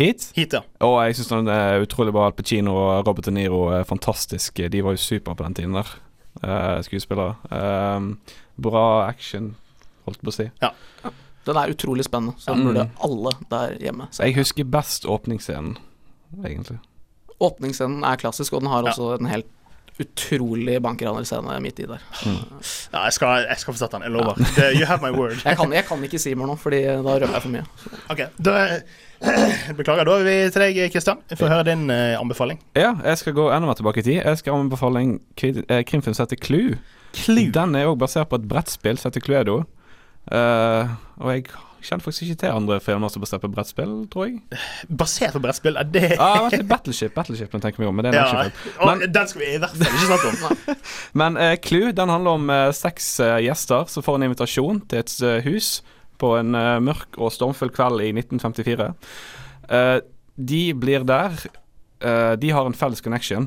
Hit? 0.00 0.30
Hit, 0.36 0.54
ja. 0.56 0.62
Og 0.86 0.96
jeg 1.04 1.18
syns 1.18 1.32
den 1.32 1.50
er 1.52 1.84
utrolig 1.84 2.14
bra. 2.16 2.28
Al 2.30 2.36
Pacino 2.36 2.76
og 2.78 3.08
Robert 3.08 3.28
De 3.28 3.34
Niro 3.36 3.66
er 3.74 3.88
fantastiske. 3.88 4.70
De 4.72 4.84
var 4.86 4.96
jo 4.96 5.02
super 5.02 5.36
på 5.36 5.46
den 5.46 5.58
tiden 5.58 5.76
der, 5.76 5.90
uh, 6.44 6.78
skuespillere. 6.86 7.36
Um, 7.50 8.14
bra 8.60 8.84
action, 9.08 9.54
holdt 10.06 10.20
på 10.22 10.32
å 10.32 10.36
si. 10.36 10.48
Ja. 10.62 10.70
Den 11.46 11.56
er 11.56 11.72
utrolig 11.72 12.04
spennende, 12.04 12.34
så 12.38 12.52
den 12.54 12.60
Mm. 12.64 12.66
burde 12.68 12.88
alle 13.06 13.30
der 13.50 13.78
hjemme 13.80 14.08
se. 14.12 14.24
Jeg 14.28 14.36
husker 14.36 14.64
best 14.64 15.04
åpningsscenen, 15.08 15.76
egentlig. 16.44 16.78
Åpningsscenen 17.40 18.04
er 18.04 18.16
klassisk, 18.20 18.52
og 18.52 18.60
den 18.62 18.68
har 18.70 18.82
Ja. 18.84 18.90
også 18.92 19.18
en 19.20 19.26
helt 19.26 19.46
utrolig 20.00 20.78
bankranerscene 20.82 21.60
midt 21.60 21.78
i 21.80 21.86
der. 21.86 22.00
ja 22.24 23.02
jeg, 23.04 23.12
skal, 23.12 23.44
jeg 23.48 23.58
skal 23.58 23.74
få 23.74 23.78
sett 23.78 23.90
den, 23.92 24.02
jeg 24.02 24.10
lover. 24.14 24.34
Ja. 24.56 24.70
you 24.78 24.86
have 24.86 25.02
my 25.02 25.10
word. 25.10 25.36
Jeg 25.44 25.56
kan, 25.56 25.72
jeg 25.72 25.84
kan 25.84 26.02
ikke 26.04 26.18
si 26.18 26.34
mer 26.34 26.46
nå, 26.46 26.56
Fordi 26.58 26.82
da 26.86 27.18
røper 27.18 27.34
jeg 27.36 27.42
for 27.42 27.48
mye. 27.50 27.64
Ok, 28.10 28.22
da 28.40 28.54
Beklager. 29.76 30.04
Da 30.08 30.12
er 30.16 30.24
vi 30.24 30.36
til 30.50 30.62
deg, 30.62 30.78
Kristian. 30.94 31.18
Vi 31.28 31.36
får 31.36 31.48
høre 31.52 31.64
din 31.68 31.90
uh, 31.90 32.16
anbefaling. 32.20 32.58
Ja, 32.76 32.94
jeg 33.04 33.18
skal 33.20 33.34
gå 33.36 33.50
enda 33.52 33.66
mer 33.68 33.74
tilbake 33.76 34.00
i 34.00 34.02
tid. 34.06 34.22
Jeg 34.24 34.38
skal 34.40 34.54
anbefale 34.56 35.02
en 35.04 35.20
eh, 35.68 35.82
krimfilm 35.84 36.14
som 36.16 36.24
heter 36.24 36.40
Clue. 36.40 36.78
Den 37.54 37.74
er 37.78 37.88
òg 37.90 37.98
basert 38.00 38.28
på 38.30 38.38
et 38.40 38.46
brettspill 38.48 38.98
som 39.00 39.10
heter 39.10 39.24
Cluedo. 39.24 39.60
Uh, 40.30 40.86
og 41.18 41.30
jeg 41.32 41.46
kjenner 41.82 42.04
faktisk 42.04 42.26
ikke 42.26 42.40
til 42.42 42.52
andre 42.52 42.76
filmer 42.84 43.08
som 43.10 43.20
er 43.20 43.24
basert 43.24 43.42
på 43.42 43.48
brettspill, 43.54 43.94
tror 44.12 44.26
jeg. 44.28 44.58
Basert 45.00 45.32
på 45.32 45.40
brettspill, 45.42 45.78
er 45.80 45.88
det 45.88 46.10
Ah, 46.20 46.44
vent 46.52 46.68
Battleship, 46.68 47.14
Battleship, 47.16 47.50
den 47.54 47.62
tenker 47.64 47.80
vi 47.82 47.88
om, 47.88 47.96
men 47.96 48.04
det 48.04 48.12
ja. 48.18 48.44
Men- 48.84 49.06
Den 49.12 49.28
skal 49.30 49.40
vi 49.40 49.48
i 49.54 49.58
hvert 49.62 49.72
fall 49.72 49.88
ikke 49.88 50.10
snakke 50.10 50.28
om. 50.28 50.76
Men 51.22 51.36
uh, 51.40 51.54
Clue 51.64 51.92
den 51.96 52.12
handler 52.12 52.36
om 52.36 52.50
uh, 52.52 52.68
seks 52.76 53.08
uh, 53.24 53.38
gjester 53.42 53.88
som 53.88 54.04
får 54.06 54.20
en 54.20 54.28
invitasjon 54.28 54.82
til 54.92 54.98
et 55.02 55.44
hus 55.48 55.80
på 56.20 56.34
en 56.36 56.52
mørk 56.84 57.16
og 57.16 57.32
stormfull 57.32 57.70
kveld 57.72 58.02
i 58.04 58.10
1954. 58.12 58.90
Eh, 59.72 60.00
de 60.36 60.58
blir 60.76 61.06
der. 61.08 61.32
de 62.36 62.50
har 62.52 62.66
en 62.68 62.74
felles 62.76 63.00
connection. 63.00 63.46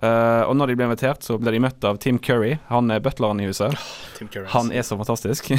Eh, 0.00 0.42
og 0.48 0.56
når 0.56 0.70
de 0.70 0.76
blir 0.78 0.88
invitert, 0.88 1.24
så 1.26 1.36
blir 1.40 1.52
de 1.56 1.62
møtt 1.62 1.84
av 1.84 2.00
Tim 2.00 2.18
Curry. 2.22 2.54
Han 2.70 2.90
er 2.92 3.02
butleren 3.04 3.42
i 3.42 3.48
huset. 3.50 3.76
Tim 4.16 4.30
Curry. 4.32 4.48
Han 4.54 4.72
er 4.72 4.84
så 4.86 4.96
fantastisk. 5.00 5.52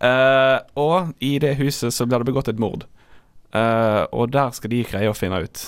uh, 0.00 0.58
og 0.86 1.12
i 1.20 1.36
det 1.42 1.56
huset 1.60 1.92
så 1.92 2.08
blir 2.08 2.24
det 2.24 2.30
begått 2.30 2.48
et 2.52 2.62
mord. 2.62 2.86
Uh, 3.52 4.04
og 4.12 4.32
der 4.32 4.54
skal 4.56 4.72
de 4.72 4.84
greie 4.88 5.10
å 5.12 5.16
finne 5.16 5.42
ut 5.44 5.66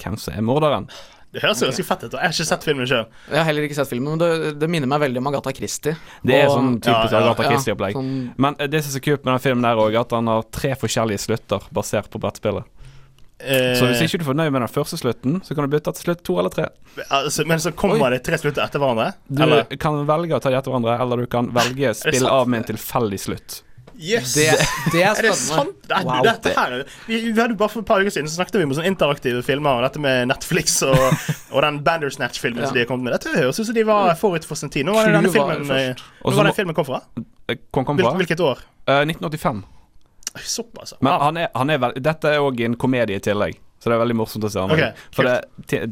hvem 0.00 0.16
som 0.20 0.32
er 0.32 0.44
morderen. 0.44 0.88
Det 1.32 1.40
høres 1.40 1.62
jo 1.64 1.68
okay. 1.70 1.84
fett 1.88 2.02
ut. 2.04 2.12
Jeg 2.12 2.28
har 2.28 2.34
ikke 2.34 2.44
sett 2.44 2.64
filmen 2.66 2.88
sjøl. 2.88 3.06
Jeg 3.30 3.38
har 3.38 3.46
heller 3.48 3.64
ikke 3.64 3.76
sett 3.78 3.88
filmen, 3.88 4.12
men 4.12 4.20
det, 4.20 4.50
det 4.60 4.68
minner 4.68 4.88
meg 4.88 5.00
veldig 5.06 5.20
om 5.22 5.30
Agatha 5.30 5.54
Christie. 5.56 5.94
Det 6.20 6.34
er 6.42 6.48
Og- 6.48 6.58
sånn 6.58 6.74
typisk 6.76 7.14
Ja, 7.14 7.20
ja, 7.20 7.22
Agatha 7.22 7.46
Christie-opplegg. 7.48 7.96
sånn, 7.96 8.34
Men 8.36 8.58
det 8.60 8.82
som 8.82 8.90
er 8.90 8.96
så 8.98 9.04
kult 9.04 9.24
med 9.24 9.32
den 9.32 9.44
filmen 9.46 9.64
der 9.64 9.80
også, 9.80 10.00
at 10.00 10.12
han 10.18 10.28
har 10.28 10.42
tre 10.52 10.74
forskjellige 10.76 11.24
slutter 11.24 11.68
basert 11.72 12.10
på 12.12 12.20
brettspillet. 12.20 12.68
Eh, 13.42 13.74
Så 13.78 13.88
hvis 13.90 14.02
ikke 14.06 14.20
du 14.20 14.24
er 14.24 14.30
fornøyd 14.32 14.52
med 14.54 14.62
den 14.62 14.70
første 14.70 14.96
slutten, 15.00 15.40
så 15.42 15.54
kan 15.56 15.66
du 15.66 15.72
bytte 15.76 15.92
til 15.98 16.04
slutt 16.06 16.22
to 16.24 16.38
eller 16.38 16.50
tre. 16.54 16.68
altså, 17.10 17.44
men 17.46 17.58
så 17.58 17.72
kommer 17.74 18.10
det 18.14 18.22
tre 18.26 18.38
slutter 18.38 18.62
etter 18.64 18.78
hverandre? 18.78 19.12
Du 19.28 19.42
Eller? 19.42 19.64
kan 19.82 19.98
velge 20.06 20.36
å 20.36 20.40
ta 20.40 20.50
de 20.50 20.56
etter 20.60 20.70
hverandre, 20.70 20.94
eller 21.02 21.16
du 21.24 21.26
kan 21.26 21.50
velge 21.52 21.94
spill 21.98 22.26
av 22.30 22.48
med 22.48 22.62
en 22.62 22.70
tilfeldig 22.76 23.18
slutt. 23.20 23.62
Yes! 24.02 24.32
det, 24.34 24.46
det 24.90 25.02
er 25.04 25.12
Er 25.20 25.26
det 25.28 25.34
sant? 25.36 25.74
Det, 25.86 25.98
Wow. 26.02 26.22
dette 26.24 26.48
her, 26.56 26.72
er- 26.78 26.86
vi, 27.06 27.18
vi 27.30 27.38
hadde 27.38 27.54
bare 27.60 27.68
For 27.70 27.82
et 27.84 27.86
par 27.86 28.00
uker 28.00 28.10
siden 28.10 28.26
Så 28.26 28.38
snakket 28.38 28.56
vi 28.56 28.64
om 28.64 28.72
sånne 28.72 28.88
interaktive 28.88 29.42
filmer, 29.46 29.76
og 29.78 29.84
dette 29.84 30.00
med 30.02 30.26
Netflix 30.30 30.78
og, 30.88 30.96
og 31.54 31.60
den 31.62 31.82
Bandersnatch-filmen 31.84 32.64
som 32.66 32.74
de 32.74 32.82
har 32.82 32.88
kommet 32.88 33.04
med. 33.10 33.12
Dette 33.20 33.36
høres 33.36 33.60
ut 33.60 33.66
som 33.68 33.74
de 33.76 33.84
var 33.86 34.14
forut 34.18 34.44
for 34.48 34.58
sin 34.58 34.70
tid. 34.72 34.86
Nå 34.88 34.94
var 34.96 35.06
det 35.06 35.18
denne 35.20 35.30
filmen 35.34 35.70
eh, 35.76 36.02
var 36.24 36.48
den 36.48 36.56
filmen 36.56 36.74
kom 36.74 36.88
fra? 36.88 37.02
Kom, 37.70 37.84
Kom, 37.84 37.98
fra. 38.00 38.14
Hvil, 38.16 38.24
hvilket 38.24 38.40
år? 38.42 38.64
Uh, 38.88 39.02
1985. 39.04 39.62
Oi, 40.36 40.42
Wow. 41.00 41.04
Men 41.04 41.20
han 41.20 41.40
er, 41.42 41.48
han 41.54 41.70
er 41.70 42.00
dette 42.00 42.30
er 42.32 42.42
òg 42.42 42.60
en 42.64 42.76
komedie 42.80 43.18
i 43.18 43.22
tillegg, 43.22 43.58
så 43.82 43.90
det 43.90 43.96
er 43.96 44.02
veldig 44.04 44.18
morsomt 44.22 44.44
å 44.48 44.50
se. 44.52 44.60
han. 44.60 44.72
Okay, 44.72 44.92
For 45.14 45.28
det, 45.28 45.38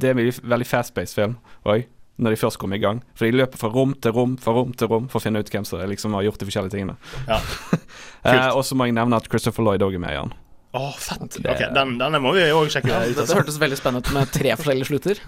det 0.00 0.11
er 0.11 0.14
en 0.14 0.20
veldig, 0.22 0.37
veldig 0.55 0.68
fast-paced 0.68 1.16
film 1.16 1.38
òg, 1.68 1.87
når 2.20 2.35
de 2.35 2.40
først 2.40 2.61
kommer 2.61 2.76
i 2.76 2.83
gang. 2.85 3.03
For 3.16 3.29
de 3.29 3.37
løper 3.40 3.61
fra 3.61 3.72
rom 3.72 3.94
til 3.96 4.12
rom 4.16 4.37
fra 4.40 4.53
rom 4.57 4.72
til 4.76 4.90
rom 4.92 5.09
for 5.12 5.20
å 5.20 5.24
finne 5.24 5.40
ut 5.40 5.50
hvem 5.53 5.66
som 5.68 5.81
liksom 5.88 6.16
har 6.16 6.29
gjort 6.29 6.40
de 6.40 6.48
forskjellige 6.48 6.76
tingene. 6.76 6.96
Ja. 7.29 7.40
eh, 8.29 8.48
og 8.53 8.64
så 8.68 8.76
må 8.76 8.88
jeg 8.88 8.96
nevne 8.96 9.20
at 9.20 9.29
Christopher 9.33 9.64
Lloyd 9.66 9.85
òg 9.87 9.96
er 9.96 10.05
med 10.05 10.16
i 10.16 10.20
den. 10.20 10.35
Å, 10.71 10.93
fett. 10.95 11.35
Det- 11.43 11.51
Ok, 11.51 11.63
den, 11.75 11.97
Denne 11.99 12.21
må 12.23 12.31
vi 12.37 12.45
òg 12.55 12.69
sjekke 12.71 12.87
ut. 12.93 13.09
Dette 13.11 13.25
Altså. 13.25 13.39
hørtes 13.41 13.57
veldig 13.59 13.79
spennende 13.81 14.07
ut 14.07 14.13
med 14.15 14.31
tre 14.31 14.53
forskjellige 14.61 14.87
slutter. 14.87 15.19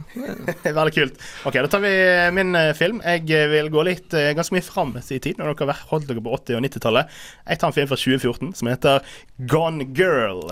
Veldig 0.62 0.94
kult. 0.94 1.16
Ok, 1.50 1.54
Da 1.58 1.66
tar 1.66 1.80
vi 1.82 1.90
min 2.36 2.54
eh, 2.54 2.70
film. 2.78 3.00
Jeg 3.02 3.26
eh, 3.34 3.48
vil 3.50 3.70
gå 3.74 3.82
litt 3.88 4.14
eh, 4.14 4.30
ganske 4.38 4.54
mye 4.54 4.62
fram 4.62 4.94
i 5.02 5.18
tid, 5.18 5.38
når 5.42 5.56
dere 5.58 5.74
holdt 5.90 6.06
dere 6.06 6.22
på 6.22 6.36
80- 6.38 6.60
og 6.60 6.62
90-tallet. 6.68 7.10
Jeg 7.48 7.58
tar 7.58 7.72
en 7.72 7.74
film 7.80 7.90
fra 7.90 7.98
2014 7.98 8.54
som 8.60 8.70
heter 8.70 9.02
Gone 9.50 9.88
Girl. 9.98 10.44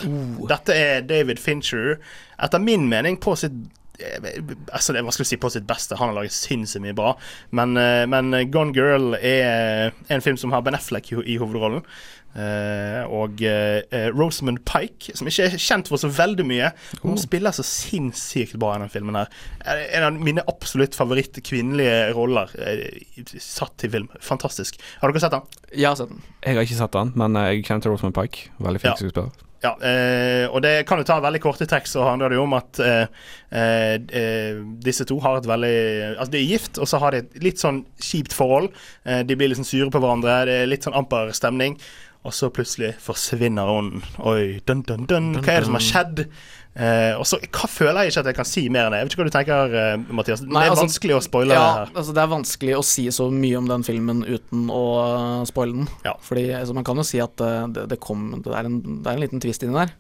Dette 0.50 0.74
er 0.74 1.06
David 1.06 1.38
Fincher, 1.38 2.00
etter 2.42 2.58
min 2.58 2.88
mening, 2.90 3.20
på 3.22 3.36
sitt 3.38 3.52
Altså, 4.00 4.94
det, 4.94 5.02
er 5.02 5.04
vanskelig 5.04 5.26
å 5.26 5.28
si, 5.28 5.36
på 5.36 5.50
sitt 5.52 5.66
beste. 5.68 5.96
Han 6.00 6.08
har 6.08 6.14
laget 6.22 6.32
sinnssykt 6.32 6.80
mye 6.80 6.94
bra. 6.96 7.10
Men, 7.52 7.74
men 8.08 8.32
Gone 8.48 8.72
Girl 8.72 9.12
er 9.18 9.90
en 10.08 10.22
film 10.24 10.38
som 10.40 10.54
har 10.56 10.62
Ben 10.64 10.72
Affleck 10.78 11.10
i, 11.12 11.18
i 11.34 11.36
hovedrollen. 11.36 11.82
Eh, 12.30 13.02
og 13.10 13.40
uh, 13.42 13.80
Rosamund 14.14 14.60
Pike, 14.68 15.16
som 15.18 15.26
ikke 15.26 15.48
er 15.48 15.56
kjent 15.58 15.90
for 15.90 15.98
så 15.98 16.10
veldig 16.14 16.46
mye. 16.46 16.70
Hun 17.02 17.18
spiller 17.18 17.54
så 17.56 17.64
sinnssykt 17.66 18.54
bra 18.60 18.76
i 18.76 18.84
den 18.84 18.92
filmen. 18.92 19.18
her 19.18 19.26
Er 19.66 19.82
En 19.98 20.06
av 20.06 20.20
mine 20.22 20.44
absolutt 20.46 20.94
favoritt 20.94 21.42
kvinnelige 21.42 22.12
roller 22.14 22.54
uh, 22.54 23.36
satt 23.42 23.74
til 23.82 23.90
film. 23.96 24.08
Fantastisk. 24.22 24.78
Har 25.02 25.10
dere 25.10 25.24
sett 25.26 25.34
den? 25.34 25.46
Jeg 25.74 25.90
har 25.90 25.98
sett 25.98 26.14
den. 26.14 26.22
Jeg 26.46 26.54
har 26.60 26.68
ikke 26.68 26.80
sett 26.84 26.98
den, 27.00 27.14
men 27.18 27.38
jeg 27.42 27.64
kjenner 27.66 27.86
til 27.88 27.96
Rosamund 27.96 28.18
Pike. 28.20 28.50
Veldig 28.62 28.82
flink 28.84 28.94
Ja. 28.94 28.98
skuespiller. 29.02 29.46
Ja, 29.60 29.74
eh, 29.84 30.46
og 30.48 30.62
det 30.64 30.86
kan 30.88 30.96
du 30.96 31.04
ta 31.04 31.18
veldig 31.20 31.40
korte 31.44 31.66
trekk, 31.68 31.84
så 31.84 32.00
handler 32.06 32.32
det 32.32 32.38
jo 32.38 32.46
om 32.46 32.54
at 32.56 32.78
eh, 32.80 33.10
eh, 33.52 33.96
eh, 34.16 34.60
disse 34.80 35.04
to 35.04 35.18
har 35.20 35.36
et 35.36 35.48
veldig 35.50 35.72
Altså, 36.14 36.30
de 36.32 36.38
er 36.40 36.48
gift, 36.48 36.78
og 36.80 36.88
så 36.88 37.00
har 37.02 37.12
de 37.12 37.20
et 37.26 37.36
litt 37.44 37.60
sånn 37.60 37.82
kjipt 38.00 38.32
forhold. 38.32 38.70
Eh, 39.04 39.20
de 39.28 39.36
blir 39.36 39.52
liksom 39.52 39.68
sure 39.68 39.90
på 39.92 40.00
hverandre, 40.00 40.38
det 40.48 40.54
er 40.62 40.70
litt 40.70 40.88
sånn 40.88 40.96
amper 40.96 41.34
stemning. 41.36 41.76
Og 42.20 42.34
så 42.36 42.50
plutselig 42.52 42.94
forsvinner 43.00 43.68
ånden. 43.72 44.02
Oi, 44.28 44.60
dun, 44.68 44.82
dun, 44.84 45.06
dun. 45.08 45.30
Hva 45.38 45.54
er 45.54 45.62
det 45.62 45.68
som 45.70 45.78
har 45.78 45.84
skjedd? 45.84 46.26
Eh, 46.70 47.14
og 47.18 47.24
så 47.26 47.38
hva 47.40 47.66
føler 47.66 48.04
jeg 48.04 48.12
ikke 48.12 48.22
at 48.22 48.28
jeg 48.30 48.36
kan 48.36 48.48
si 48.48 48.64
mer 48.72 48.86
enn 48.86 48.94
det. 48.94 49.00
Jeg 49.00 49.08
vet 49.08 49.14
ikke 49.14 49.22
hva 49.22 49.30
du 49.30 49.34
tenker, 49.34 49.78
eh, 49.80 50.02
Mathias. 50.18 50.42
Nei, 50.44 50.52
det 50.52 50.66
er 50.68 50.74
altså, 50.74 50.84
vanskelig 50.84 51.16
å 51.16 51.22
spoile 51.24 51.56
ja, 51.56 51.62
det 51.62 51.78
her. 51.78 51.94
altså 52.02 52.14
det 52.18 52.22
er 52.22 52.30
vanskelig 52.34 52.76
å 52.76 52.84
si 52.90 53.06
så 53.16 53.30
mye 53.32 53.62
om 53.62 53.70
den 53.70 53.86
filmen 53.86 54.20
uten 54.28 54.68
å 54.74 54.84
uh, 55.00 55.48
spoile 55.48 55.80
den. 55.80 55.88
Ja. 56.04 56.14
Fordi 56.26 56.44
altså, 56.60 56.76
man 56.76 56.86
kan 56.86 57.00
jo 57.00 57.06
si 57.08 57.22
at 57.24 57.40
uh, 57.40 57.64
det, 57.72 57.88
det 57.94 57.98
kom 58.04 58.28
det 58.36 58.52
er, 58.52 58.68
en, 58.68 58.78
det 59.00 59.08
er 59.08 59.16
en 59.16 59.24
liten 59.24 59.42
twist 59.42 59.64
inni 59.64 59.80
der. 59.80 59.96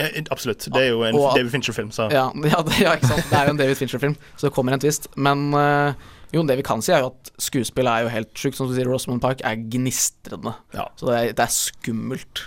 Eh, 0.00 0.22
absolutt. 0.30 0.70
Det 0.70 0.80
er 0.80 0.94
jo 0.94 1.02
en 1.04 1.18
Og 1.18 1.34
David 1.34 1.50
Fincher-film, 1.50 1.90
så 1.90 2.06
Ja, 2.14 2.28
ja, 2.52 2.62
ja, 2.78 2.94
ikke 2.94 3.10
sant. 3.10 3.26
Det 3.26 3.36
er 3.36 3.50
jo 3.50 3.56
en 3.56 3.60
David 3.60 3.82
Fincher-film, 3.82 4.16
så 4.36 4.48
det 4.48 4.54
kommer 4.54 4.78
en 4.78 4.86
twist. 4.86 5.10
Men 5.18 5.50
uh, 5.50 5.92
jo, 6.32 6.44
det 6.46 6.56
vi 6.60 6.64
kan 6.66 6.82
si, 6.84 6.92
er 6.94 7.02
jo 7.04 7.10
at 7.12 7.30
skuespillet 7.42 7.90
er 7.90 8.06
jo 8.06 8.14
helt 8.14 8.32
sjukt. 8.38 8.56
Som 8.58 8.70
du 8.70 8.74
sier, 8.76 8.88
Rosamund 8.90 9.22
Park 9.24 9.42
er 9.46 9.58
gnistrende. 9.72 10.54
Ja. 10.76 10.88
Så 11.00 11.10
det 11.10 11.18
er, 11.20 11.32
det 11.36 11.44
er 11.46 11.54
skummelt, 11.54 12.46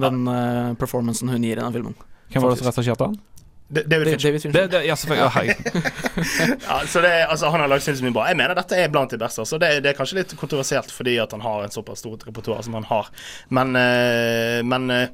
den 0.00 0.22
uh, 0.28 0.72
performancen 0.80 1.30
hun 1.32 1.42
gir 1.46 1.58
i 1.58 1.62
den 1.62 1.74
filmen. 1.74 1.98
Hvem 2.30 2.42
var 2.46 2.54
det 2.54 2.60
som 2.62 2.70
regisserte 2.70 3.10
den? 3.10 3.18
David 3.70 3.90
Da- 3.90 4.10
Fincher. 4.10 4.24
David 4.30 4.42
Fincher. 4.42 4.54
Det, 4.56 4.70
det, 4.72 4.80
ja, 4.88 4.96
selvfølgelig. 4.98 5.24
Ja, 5.24 5.30
hei. 5.30 6.56
Ja, 6.66 6.80
så 6.90 7.00
det, 7.04 7.12
altså, 7.30 7.50
han 7.54 7.62
har 7.62 7.70
lagd 7.70 7.84
sinnssykt 7.84 8.08
mye 8.08 8.14
bra. 8.16 8.24
Jeg 8.30 8.38
mener 8.40 8.54
dette 8.58 8.78
er 8.82 8.90
blant 8.90 9.12
de 9.14 9.18
beste. 9.20 9.44
Så 9.46 9.58
det, 9.62 9.68
det 9.84 9.92
er 9.92 9.98
kanskje 9.98 10.18
litt 10.18 10.34
kontroversielt 10.40 10.90
fordi 10.94 11.14
at 11.22 11.30
han 11.36 11.42
har 11.44 11.62
en 11.68 11.74
såpass 11.74 12.02
stort 12.02 12.26
repertoar 12.26 12.64
som 12.66 12.74
han 12.78 12.86
har. 12.90 13.10
Men, 13.54 13.70
eh, 13.78 14.58
men 14.66 14.90
eh, 14.90 15.04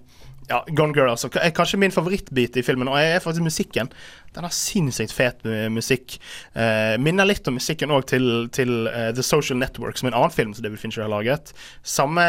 ja, 0.50 0.60
Gone 0.78 0.94
Girl 0.94 1.10
altså, 1.10 1.30
er 1.40 1.50
kanskje 1.54 1.80
min 1.80 1.94
favorittbit 1.94 2.56
i 2.58 2.62
filmen, 2.62 2.88
og 2.90 3.00
jeg 3.00 3.16
er 3.16 3.22
faktisk 3.24 3.46
musikken. 3.46 3.90
Den 4.36 4.44
har 4.44 4.52
sinnssykt 4.54 5.14
fet 5.16 5.42
musikk. 5.72 6.18
Eh, 6.54 6.94
minner 7.02 7.26
litt 7.26 7.48
om 7.48 7.56
musikken 7.56 7.94
òg 7.94 8.04
til, 8.10 8.26
til 8.54 8.86
uh, 8.86 9.08
The 9.16 9.24
Social 9.24 9.58
Network, 9.58 9.98
som 9.98 10.08
er 10.08 10.12
en 10.12 10.18
annen 10.20 10.34
film 10.34 10.52
som 10.54 10.66
David 10.66 10.82
Fincher 10.82 11.06
har 11.06 11.12
laget. 11.12 11.54
Samme 11.86 12.26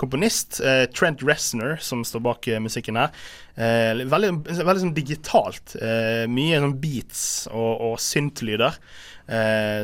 komponist, 0.00 0.62
eh, 0.64 0.86
Trent 0.90 1.22
Reznor, 1.26 1.76
som 1.84 2.02
står 2.08 2.24
bak 2.24 2.48
eh, 2.48 2.62
musikken 2.62 2.98
her. 2.98 3.14
Eh, 3.54 4.02
veldig 4.10 4.32
veldig 4.48 4.82
sånn 4.86 4.96
digitalt. 4.96 5.76
Eh, 5.78 6.24
mye 6.30 6.60
sånn 6.62 6.78
beats 6.82 7.24
og, 7.52 7.72
og 7.92 7.98
syntlyder 8.02 8.78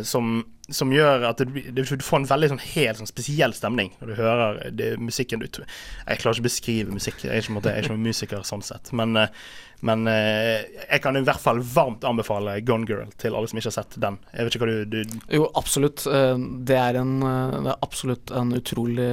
som, 0.04 0.40
som 0.70 0.90
gjør 0.92 1.22
at 1.30 1.38
det, 1.40 1.48
det, 1.74 1.84
du 1.88 2.04
får 2.04 2.20
en 2.22 2.26
veldig 2.28 2.48
sånn 2.54 2.64
helt 2.74 2.98
sånn 3.00 3.08
spesiell 3.08 3.54
stemning 3.56 3.94
når 4.02 4.10
du 4.10 4.18
hører 4.18 4.58
det, 4.76 4.90
musikken. 5.00 5.40
Du, 5.40 5.46
jeg 5.62 6.20
klarer 6.20 6.36
ikke 6.36 6.44
å 6.44 6.48
beskrive 6.50 6.92
musikk, 6.92 7.24
jeg 7.24 7.32
er 7.32 7.40
ikke, 7.44 7.54
måte- 7.56 7.72
jeg 7.72 7.84
er 7.84 7.88
ikke 7.88 7.96
musiker 8.04 8.44
sånn 8.44 8.62
sett. 8.66 8.92
Men, 8.92 9.16
eh, 9.16 9.32
men 9.80 10.08
eh, 10.10 10.64
jeg 10.90 11.00
kan 11.04 11.14
i 11.16 11.22
hvert 11.22 11.38
fall 11.40 11.60
varmt 11.62 12.02
anbefale 12.04 12.56
Gone 12.66 12.84
Girl 12.88 13.08
til 13.16 13.36
alle 13.38 13.46
som 13.48 13.60
ikke 13.60 13.70
har 13.70 13.76
sett 13.78 13.96
den. 14.02 14.16
Jeg 14.34 14.44
vet 14.48 14.56
ikke 14.58 14.66
hva 14.66 14.74
du, 14.90 15.04
du 15.06 15.18
Jo, 15.38 15.46
absolutt. 15.56 16.02
Eh, 16.10 16.36
Det 16.68 16.76
er, 16.76 16.98
en, 17.00 17.12
det 17.22 17.72
er 17.72 17.78
absolutt 17.86 18.32
en 18.34 18.50
utrolig, 18.58 19.06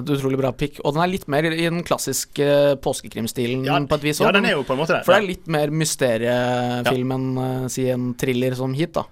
et 0.00 0.10
utrolig 0.16 0.40
bra 0.40 0.50
pick. 0.56 0.80
Og 0.88 0.96
den 0.96 1.04
er 1.04 1.12
litt 1.12 1.28
mer 1.30 1.44
i 1.52 1.68
den 1.68 1.84
klassiske 1.86 2.48
påskekrimstilen 2.82 3.66
Ja, 3.68 3.78
på 3.86 4.00
et 4.00 4.08
vis. 4.08 4.20
ja, 4.24 4.32
den 4.32 4.48
er 4.48 4.56
jo 4.56 4.64
på 4.66 4.72
en 4.74 4.80
måte 4.82 4.96
det. 4.96 5.04
For 5.06 5.12
det 5.14 5.22
er 5.22 5.28
litt 5.30 5.46
mer 5.52 5.70
mysteriefilm 5.70 7.12
enn 7.16 7.28
eh, 7.44 7.68
si 7.72 7.86
en 7.92 8.10
thriller 8.18 8.56
som 8.58 8.74
hit, 8.74 8.94
da. 8.96 9.04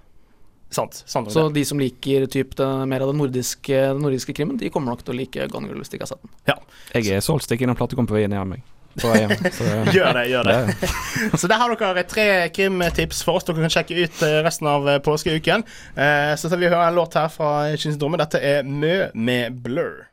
Sant. 0.75 1.01
sant 1.07 1.31
Så 1.31 1.47
det. 1.47 1.55
de 1.61 1.65
som 1.69 1.79
liker 1.81 2.27
typ 2.31 2.55
det, 2.59 2.69
mer 2.91 3.05
av 3.05 3.13
den 3.13 3.19
nordiske, 3.21 3.81
den 3.95 4.03
nordiske 4.03 4.35
krimmen, 4.35 4.59
de 4.59 4.69
kommer 4.73 4.91
nok 4.93 5.03
til 5.07 5.15
å 5.15 5.19
like 5.21 5.47
Gone 5.53 5.69
Girl 5.71 5.79
hvis 5.81 5.93
de 5.93 5.99
ikke 5.99 6.07
har 6.09 6.15
sett 6.15 6.23
den. 6.25 6.63
Jeg 6.95 7.17
er 7.17 7.23
solgt 7.25 7.47
stikk 7.47 7.63
innom 7.65 7.77
platekom 7.79 8.07
på 8.09 8.17
veien 8.17 8.35
hjem. 8.35 8.57
jeg. 8.57 8.65
Hjem. 8.95 9.31
Så, 9.51 9.65
Gjør 9.95 10.13
det, 10.15 10.25
gjør 10.31 10.47
det. 10.47 10.55
Ja. 10.55 10.89
Så 11.41 11.49
der 11.51 11.59
har 11.59 11.73
dere 11.75 12.03
tre 12.07 12.27
krimtips 12.55 13.23
for 13.27 13.39
oss. 13.39 13.47
Dere 13.47 13.65
kan 13.65 13.73
sjekke 13.73 13.97
ut 14.05 14.21
eh, 14.23 14.37
resten 14.45 14.69
av 14.71 14.87
eh, 14.89 14.99
påskeuken. 15.03 15.65
Eh, 15.95 16.33
Så 16.39 16.47
skal 16.51 16.61
vi 16.63 16.69
høre 16.71 16.87
en 16.89 16.95
låt 16.95 17.17
her 17.19 17.27
fra 17.33 17.51
Kins 17.79 17.99
Dette 17.99 18.39
er 18.39 18.63
Mø 18.63 19.09
med 19.13 19.59
Blur. 19.65 20.05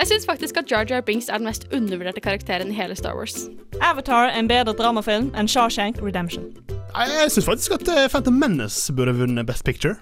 Jeg 0.00 0.08
syns 0.08 0.24
faktisk 0.24 0.56
at 0.56 0.70
Jar 0.70 0.86
Jar 0.88 1.02
Binks 1.04 1.26
er 1.28 1.36
den 1.36 1.44
mest 1.44 1.66
undervurderte 1.76 2.22
karakteren 2.24 2.70
i 2.72 2.74
hele 2.74 2.94
Star 2.96 3.12
Wars. 3.18 3.34
Avatar 3.84 4.30
er 4.30 4.38
en 4.40 4.48
bedre 4.48 4.72
dramafilm 4.72 5.28
enn 5.36 5.48
Shawshank 5.48 6.00
Redemption. 6.00 6.46
Jeg 6.96 7.28
syns 7.34 7.44
faktisk 7.44 7.74
at 7.76 7.84
eh, 7.92 8.06
Phantom 8.08 8.38
Menace 8.40 8.94
burde 8.96 9.12
vunnet 9.18 9.44
Best 9.46 9.64
Picture. 9.68 9.98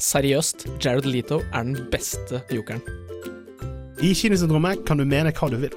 Seriøst, 0.00 0.64
Jared 0.80 1.04
Leto 1.04 1.42
er 1.52 1.68
den 1.68 1.76
beste 1.92 2.40
jokeren. 2.48 2.80
I 4.00 4.14
Kinosyndromet 4.16 4.86
kan 4.88 4.96
du 4.96 5.04
mene 5.04 5.36
hva 5.36 5.52
du 5.52 5.60
vil. 5.60 5.76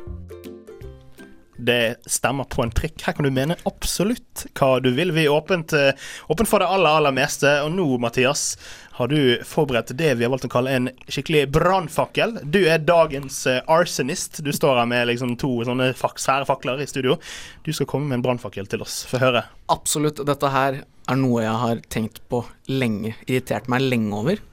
Det 1.58 1.96
stemmer 2.12 2.44
på 2.52 2.64
en 2.64 2.72
prikk. 2.76 3.00
Her 3.06 3.16
kan 3.16 3.24
du 3.24 3.32
mene 3.32 3.56
absolutt 3.68 4.46
hva 4.60 4.80
du 4.84 4.90
vil. 4.96 5.14
Vi 5.16 5.24
er 5.26 5.32
åpent, 5.32 5.74
eh, 5.74 5.94
åpent 6.28 6.50
for 6.50 6.60
det 6.60 6.68
aller, 6.68 6.98
aller 7.00 7.16
meste. 7.16 7.48
Og 7.64 7.72
nå, 7.72 7.86
Mathias, 8.02 8.58
har 9.00 9.08
du 9.08 9.40
forberedt 9.44 9.96
det 9.96 10.14
vi 10.18 10.26
har 10.26 10.32
valgt 10.32 10.48
å 10.48 10.52
kalle 10.52 10.74
en 10.76 10.90
skikkelig 11.08 11.46
brannfakkel. 11.56 12.38
Du 12.44 12.62
er 12.68 12.84
dagens 12.84 13.46
eh, 13.48 13.62
arsonist. 13.72 14.42
Du 14.44 14.52
står 14.56 14.82
her 14.82 14.90
med 14.92 15.08
liksom 15.12 15.38
to 15.40 15.52
sånne 15.68 15.94
svære 15.96 16.48
fakler 16.50 16.84
i 16.84 16.90
studio. 16.90 17.16
Du 17.64 17.72
skal 17.72 17.88
komme 17.92 18.12
med 18.12 18.20
en 18.20 18.28
brannfakkel 18.28 18.68
til 18.72 18.84
oss. 18.84 19.04
Få 19.08 19.24
høre. 19.24 19.46
Absolutt. 19.72 20.20
Dette 20.28 20.52
her 20.52 20.84
er 20.84 21.20
noe 21.22 21.46
jeg 21.46 21.64
har 21.64 21.86
tenkt 21.88 22.20
på 22.32 22.44
lenge. 22.68 23.16
Irritert 23.30 23.72
meg 23.72 23.88
lenge 23.88 24.20
over. 24.20 24.44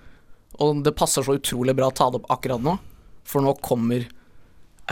Og 0.62 0.84
det 0.86 0.94
passer 0.94 1.26
så 1.26 1.34
utrolig 1.38 1.74
bra 1.74 1.90
å 1.90 1.96
ta 1.96 2.10
det 2.12 2.20
opp 2.20 2.30
akkurat 2.30 2.62
nå, 2.62 2.76
for 3.26 3.42
nå 3.42 3.54
kommer 3.64 4.04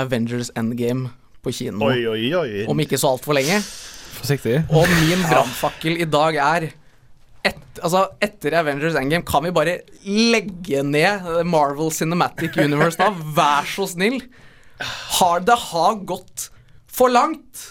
Avengers 0.00 0.50
Endgame 0.56 1.10
på 1.44 1.52
kino. 1.54 1.88
Oi, 1.88 2.04
oi, 2.10 2.26
oi. 2.36 2.50
Om 2.70 2.82
ikke 2.84 2.98
så 3.00 3.14
altfor 3.14 3.36
lenge. 3.36 3.60
Forsiktig. 4.20 4.60
Og 4.68 4.86
min 5.00 5.24
brannfakkel 5.30 6.00
i 6.02 6.08
dag 6.10 6.38
er 6.44 6.68
et, 7.48 7.60
altså 7.80 8.04
Etter 8.20 8.58
Avengers 8.60 8.98
Endgame, 9.00 9.24
kan 9.24 9.44
vi 9.46 9.52
bare 9.56 9.78
legge 10.04 10.82
ned 10.84 11.28
Marvel 11.48 11.92
Cinematic 11.94 12.58
Universe 12.60 13.00
da? 13.00 13.08
Vær 13.36 13.68
så 13.68 13.88
snill. 13.88 14.20
Har 15.20 15.44
det 15.44 15.56
har 15.70 16.00
gått 16.08 16.50
for 16.90 17.12
langt? 17.12 17.70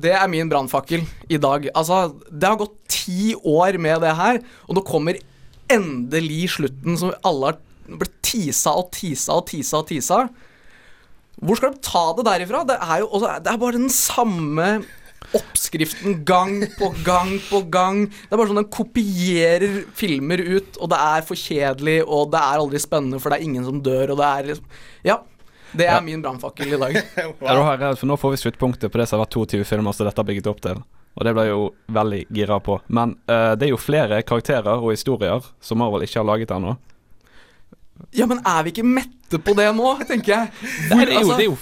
Det 0.00 0.12
er 0.14 0.30
min 0.30 0.48
brannfakkel 0.50 1.02
i 1.28 1.38
dag. 1.42 1.66
Altså, 1.74 2.12
det 2.30 2.46
har 2.46 2.60
gått 2.60 2.76
ti 2.90 3.34
år 3.34 3.78
med 3.82 4.04
det 4.04 4.14
her, 4.18 4.38
og 4.68 4.78
nå 4.78 4.84
kommer 4.86 5.18
endelig 5.70 6.52
slutten 6.56 6.98
som 6.98 7.12
alle 7.26 7.52
har 7.52 7.58
blitt 8.00 8.16
tisa 8.24 8.76
og 8.78 8.92
tisa 8.94 9.36
og 9.40 9.48
tisa 9.50 9.80
og 9.82 9.88
tisa. 9.90 10.20
Hvor 11.40 11.56
skal 11.58 11.74
de 11.74 11.84
ta 11.84 12.06
det 12.18 12.26
derifra? 12.28 12.64
Det 12.68 12.76
er 12.80 13.02
jo 13.02 13.10
også, 13.10 13.36
det 13.40 13.52
er 13.52 13.60
bare 13.60 13.78
den 13.78 13.92
samme 13.92 14.70
oppskriften 15.36 16.22
gang 16.26 16.64
på 16.78 16.90
gang 17.06 17.32
på 17.48 17.62
gang. 17.72 18.04
Det 18.10 18.34
er 18.34 18.40
bare 18.40 18.50
sånn 18.50 18.62
den 18.62 18.70
kopierer 18.72 19.82
filmer 19.96 20.42
ut, 20.42 20.78
og 20.80 20.90
det 20.92 21.00
er 21.00 21.26
for 21.26 21.38
kjedelig, 21.38 22.00
og 22.06 22.30
det 22.34 22.40
er 22.40 22.62
aldri 22.62 22.80
spennende, 22.82 23.20
for 23.22 23.32
det 23.32 23.40
er 23.40 23.48
ingen 23.48 23.66
som 23.66 23.82
dør, 23.84 24.14
og 24.14 24.22
det 24.22 24.30
er 24.30 24.50
liksom 24.52 24.80
Ja. 25.06 25.20
Det 25.70 25.86
er 25.86 26.00
min 26.02 26.18
brannfakkel 26.18 26.72
i 26.74 26.78
dag. 26.80 26.96
Ja, 27.14 27.54
da 27.54 27.62
har 27.62 27.94
for 27.94 28.10
nå 28.10 28.16
får 28.18 28.32
vi 28.32 28.40
sluttpunktet 28.42 28.90
på 28.90 28.98
det 28.98 29.06
som 29.06 29.20
har 29.20 29.28
vært 29.28 29.36
22 29.38 29.68
filmer 29.68 29.94
som 29.94 30.08
dette 30.08 30.18
har 30.18 30.26
bygget 30.26 30.48
opp 30.50 30.58
til. 30.64 30.80
Og 31.14 31.26
det 31.26 31.34
ble 31.36 31.44
jeg 31.46 31.54
jo 31.54 31.68
veldig 31.94 32.20
gira 32.34 32.58
på. 32.58 32.80
Men 32.88 33.14
uh, 33.30 33.54
det 33.54 33.68
er 33.68 33.70
jo 33.70 33.78
flere 33.78 34.18
karakterer 34.26 34.82
og 34.82 34.90
historier 34.90 35.46
som 35.62 35.78
Marvel 35.78 36.02
ikke 36.06 36.18
har 36.18 36.26
laget 36.26 36.50
ennå. 36.54 36.74
Ja, 38.16 38.26
men 38.30 38.40
er 38.46 38.64
vi 38.66 38.72
ikke 38.74 38.86
mette 38.86 39.38
på 39.42 39.54
det 39.58 39.68
nå, 39.76 39.92
tenker 40.08 40.32
jeg? 40.32 40.50
Det 40.90 40.98
altså, 40.98 41.36
det 41.38 41.44
er 41.44 41.48
jo 41.48 41.56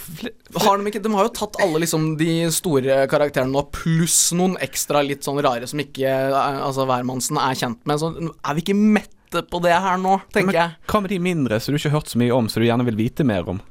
har 0.63 0.79
de, 0.79 0.87
ikke, 0.89 1.01
de 1.05 1.11
har 1.13 1.27
jo 1.27 1.33
tatt 1.37 1.59
alle 1.61 1.81
liksom 1.83 2.07
de 2.19 2.31
store 2.53 3.03
karakterene 3.11 3.53
nå, 3.53 3.65
pluss 3.75 4.31
noen 4.37 4.57
ekstra 4.65 5.03
litt 5.05 5.27
sånn 5.27 5.41
rare 5.45 5.69
som 5.69 5.81
ikke 5.83 6.09
eh, 6.09 6.61
altså, 6.65 6.87
hvermannsen 6.89 7.37
er 7.41 7.57
kjent 7.59 7.83
med. 7.89 8.01
Så 8.01 8.13
er 8.17 8.57
vi 8.57 8.65
ikke 8.65 8.77
mette 8.79 9.43
på 9.51 9.61
det 9.61 9.75
her 9.77 9.99
nå, 10.01 10.17
tenker 10.33 10.49
Men 10.55 10.61
jeg. 10.63 10.77
hva 10.89 11.03
med 11.05 11.13
de 11.13 11.19
mindre 11.21 11.59
som 11.61 11.75
du 11.75 11.77
ikke 11.77 11.91
har 11.91 11.99
hørt 11.99 12.09
så 12.09 12.21
mye 12.21 12.33
om, 12.33 12.49
som 12.49 12.63
du 12.63 12.69
gjerne 12.69 12.87
vil 12.89 12.97
vite 12.97 13.27
mer 13.27 13.45
om? 13.53 13.61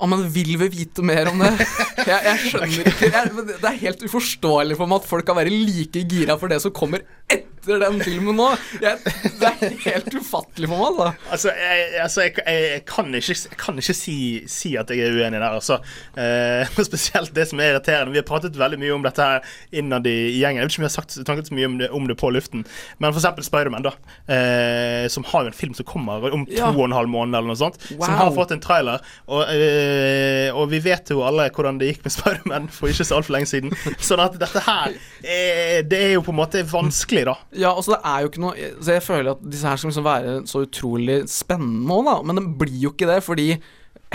Å, 0.00 0.06
men 0.08 0.22
vil 0.32 0.54
vi 0.56 0.70
vite 0.72 1.02
mer 1.04 1.28
om 1.28 1.42
det? 1.42 1.50
Jeg, 2.00 2.16
jeg 2.24 2.38
skjønner 2.48 2.86
ikke 2.88 3.08
jeg, 3.12 3.32
Det 3.36 3.56
det 3.60 3.68
er 3.68 3.74
helt 3.82 4.04
uforståelig 4.06 4.78
for 4.78 4.88
meg 4.88 5.02
at 5.02 5.08
folk 5.10 5.26
kan 5.28 5.36
være 5.36 5.52
like 5.52 6.00
gira 6.08 6.38
for 6.40 6.48
det 6.48 6.56
som 6.64 6.72
kommer 6.72 7.02
etter 7.30 7.80
den 7.82 8.00
filmen 8.02 8.36
nå. 8.38 8.46
Jeg, 8.80 8.98
det 9.40 9.48
er 9.50 9.74
helt 9.84 10.14
ufattelig 10.16 10.68
for 10.70 10.80
meg, 10.80 10.96
da. 11.00 11.08
Altså, 11.34 11.52
jeg, 11.54 11.86
altså, 12.02 12.24
jeg, 12.24 12.36
jeg, 12.46 12.82
kan 12.88 13.10
ikke, 13.14 13.36
jeg 13.36 13.58
kan 13.60 13.80
ikke 13.82 13.96
si, 13.96 14.16
si 14.50 14.72
at 14.80 14.90
jeg 14.94 15.04
er 15.06 15.18
uenig 15.18 15.40
der, 15.42 15.58
altså. 15.58 15.76
Eh, 16.16 16.72
spesielt 16.88 17.34
det 17.36 17.46
som 17.50 17.60
er 17.60 17.74
irriterende. 17.74 18.14
Vi 18.14 18.20
har 18.22 18.26
pratet 18.28 18.56
veldig 18.58 18.80
mye 18.80 18.94
om 18.96 19.04
dette 19.04 19.26
her 19.26 19.44
innad 19.76 20.08
i 20.08 20.16
gjengen. 20.40 20.62
Jeg 20.62 20.70
vet 20.70 20.74
ikke 20.74 20.82
om 20.82 20.86
vi 20.86 20.90
har 20.90 20.96
sagt, 20.96 21.18
tanket 21.28 21.50
så 21.50 21.58
mye 21.58 21.68
om 21.70 21.76
det, 21.82 21.90
om 22.00 22.08
det 22.10 22.16
på 22.20 22.32
luften, 22.34 22.64
men 22.98 23.10
eksempel 23.12 23.44
Spiderman, 23.46 23.84
da. 23.86 23.92
Eh, 24.30 25.06
som 25.12 25.26
har 25.28 25.44
jo 25.46 25.52
en 25.52 25.58
film 25.60 25.76
som 25.76 25.86
kommer 25.88 26.30
om 26.32 26.46
to 26.48 26.56
Ja. 26.56 26.70
og 26.72 26.84
en 26.88 26.96
halv 26.96 27.12
måned, 27.12 27.36
eller 27.36 27.52
noe 27.52 27.60
sånt. 27.60 27.78
Som 27.90 28.16
har 28.16 28.32
fått 28.36 28.56
en 28.56 28.60
trailer. 28.64 29.04
Og, 29.28 29.44
eh, 29.52 30.48
og 30.54 30.70
vi 30.72 30.80
vet 30.84 31.12
jo 31.12 31.22
alle 31.26 31.50
hvordan 31.52 31.78
det 31.80 31.92
gikk 31.92 32.04
med 32.06 32.14
Spiderman 32.16 32.68
for 32.72 32.90
ikke 32.90 33.04
så 33.06 33.20
altfor 33.20 33.36
lenge 33.36 33.50
siden. 33.50 33.74
Sånn 34.10 34.22
at 34.24 34.36
dette 34.40 34.64
her 34.64 34.94
er, 35.20 35.82
Det 35.90 35.98
er 36.00 36.12
jo 36.16 36.24
på 36.24 36.32
en 36.34 36.40
måte 36.40 36.62
vanskelig, 36.66 37.19
da. 37.28 37.34
Ja, 37.52 37.70
altså 37.74 37.94
det 37.96 38.00
er 38.04 38.20
jo 38.24 38.28
ikke 38.30 38.42
noe 38.44 38.68
Så 38.80 38.92
jeg 38.94 39.02
føler 39.04 39.30
at 39.32 39.42
disse 39.50 39.66
her 39.68 39.76
skal 39.80 39.90
liksom 39.90 40.06
være 40.06 40.34
så 40.50 40.62
utrolig 40.66 41.18
spennende 41.30 41.86
nå, 41.88 41.98
da. 42.06 42.14
Men 42.26 42.40
det 42.40 42.46
blir 42.60 42.78
jo 42.86 42.92
ikke 42.94 43.08
det, 43.10 43.18
fordi 43.26 43.48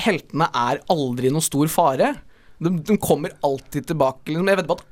heltene 0.06 0.48
er 0.56 0.82
aldri 0.92 1.30
noen 1.32 1.44
stor 1.46 1.68
fare. 1.72 2.14
De, 2.60 2.72
de 2.88 2.98
kommer 3.02 3.36
alltid 3.44 3.88
tilbake. 3.92 4.32
Liksom. 4.32 4.48
Jeg 4.52 4.60
vet 4.62 4.68
på 4.70 4.78
at 4.80 4.86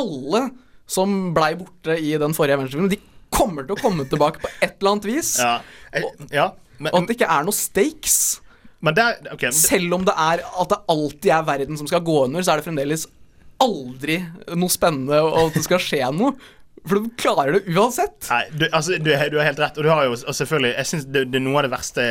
alle 0.00 0.42
som 0.90 1.14
blei 1.36 1.52
borte 1.58 1.96
i 2.02 2.16
den 2.18 2.34
forrige 2.34 2.56
Avengers-filmen, 2.58 2.90
de 2.90 2.98
kommer 3.30 3.64
til 3.68 3.76
å 3.76 3.80
komme 3.80 4.04
tilbake 4.10 4.40
på 4.42 4.48
et 4.60 4.74
eller 4.80 4.96
annet 4.96 5.06
vis. 5.08 5.36
Ja. 5.38 5.60
Jeg, 5.94 6.10
ja. 6.34 6.48
Men, 6.80 6.92
Og 6.94 7.02
at 7.02 7.08
det 7.10 7.16
ikke 7.18 7.28
er 7.30 7.44
noe 7.46 7.54
stakes. 7.56 8.16
Men 8.80 8.96
der 8.96 9.18
ok, 9.34 9.42
men- 9.50 9.52
Selv 9.52 9.94
om 9.98 10.04
det 10.08 10.14
er 10.16 10.40
at 10.48 10.68
det 10.72 10.78
alltid 10.88 11.30
er 11.36 11.42
verden 11.44 11.76
som 11.78 11.86
skal 11.90 12.00
gå 12.04 12.24
under, 12.24 12.40
så 12.42 12.54
er 12.54 12.60
det 12.62 12.66
fremdeles 12.68 13.06
aldri 13.60 14.16
noe 14.56 14.72
spennende, 14.72 15.18
og 15.20 15.50
at 15.50 15.58
det 15.58 15.64
skal 15.66 15.82
skje 15.84 16.00
noe. 16.16 16.32
For 16.88 16.96
de 16.96 17.10
klarer 17.20 17.52
det 17.52 17.74
uansett. 17.76 18.28
Nei, 18.30 18.44
du, 18.56 18.64
altså, 18.72 18.96
du, 18.96 19.10
du 19.10 19.36
har 19.38 19.46
helt 19.46 19.60
rett. 19.60 19.76
Og 19.76 19.84
du 19.84 19.90
har 19.92 20.06
jo 20.08 20.14
og 20.16 20.34
selvfølgelig 20.36 20.72
Jeg 20.76 20.88
synes 20.90 21.06
det, 21.12 21.24
det 21.32 21.42
noe 21.44 21.60
av 21.60 21.66
det 21.66 21.72
verste 21.74 22.06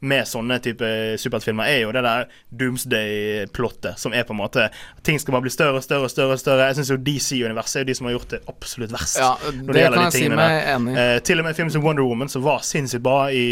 med 0.00 0.28
sånne 0.28 0.58
type 0.64 0.90
superheltfilmer, 1.22 1.70
er 1.70 1.84
jo 1.84 1.94
det 1.94 2.02
der 2.06 2.26
doomsday-plottet, 2.60 3.98
som 4.00 4.16
er 4.16 4.26
på 4.26 4.34
en 4.34 4.40
måte 4.42 4.68
Ting 5.06 5.20
skal 5.22 5.36
bare 5.36 5.46
bli 5.46 5.54
større 5.54 5.78
og 5.78 5.86
større 5.86 6.08
og 6.08 6.12
større. 6.12 6.38
større 6.40 6.68
Jeg 6.70 6.80
syns 6.80 6.92
jo 6.92 7.00
DC-universet 7.08 7.80
er 7.80 7.86
jo 7.86 7.90
de 7.92 7.98
som 7.98 8.10
har 8.10 8.16
gjort 8.18 8.34
det 8.34 8.42
absolutt 8.50 8.94
verst. 8.94 9.20
Ja, 9.22 9.32
det 9.48 9.82
gjelder 9.84 9.98
kan 9.98 10.04
de 10.04 10.06
jeg 10.08 10.16
si 10.18 10.28
meg 10.34 10.70
enig 10.74 10.94
i. 10.94 11.00
Eh, 11.04 11.16
til 11.24 11.40
og 11.40 11.46
med 11.46 11.54
en 11.54 11.60
film 11.62 11.74
som 11.74 11.84
Wonder 11.86 12.06
Woman, 12.08 12.32
som 12.32 12.44
var 12.46 12.64
sinnssykt 12.66 13.06
bra 13.06 13.28
i 13.30 13.46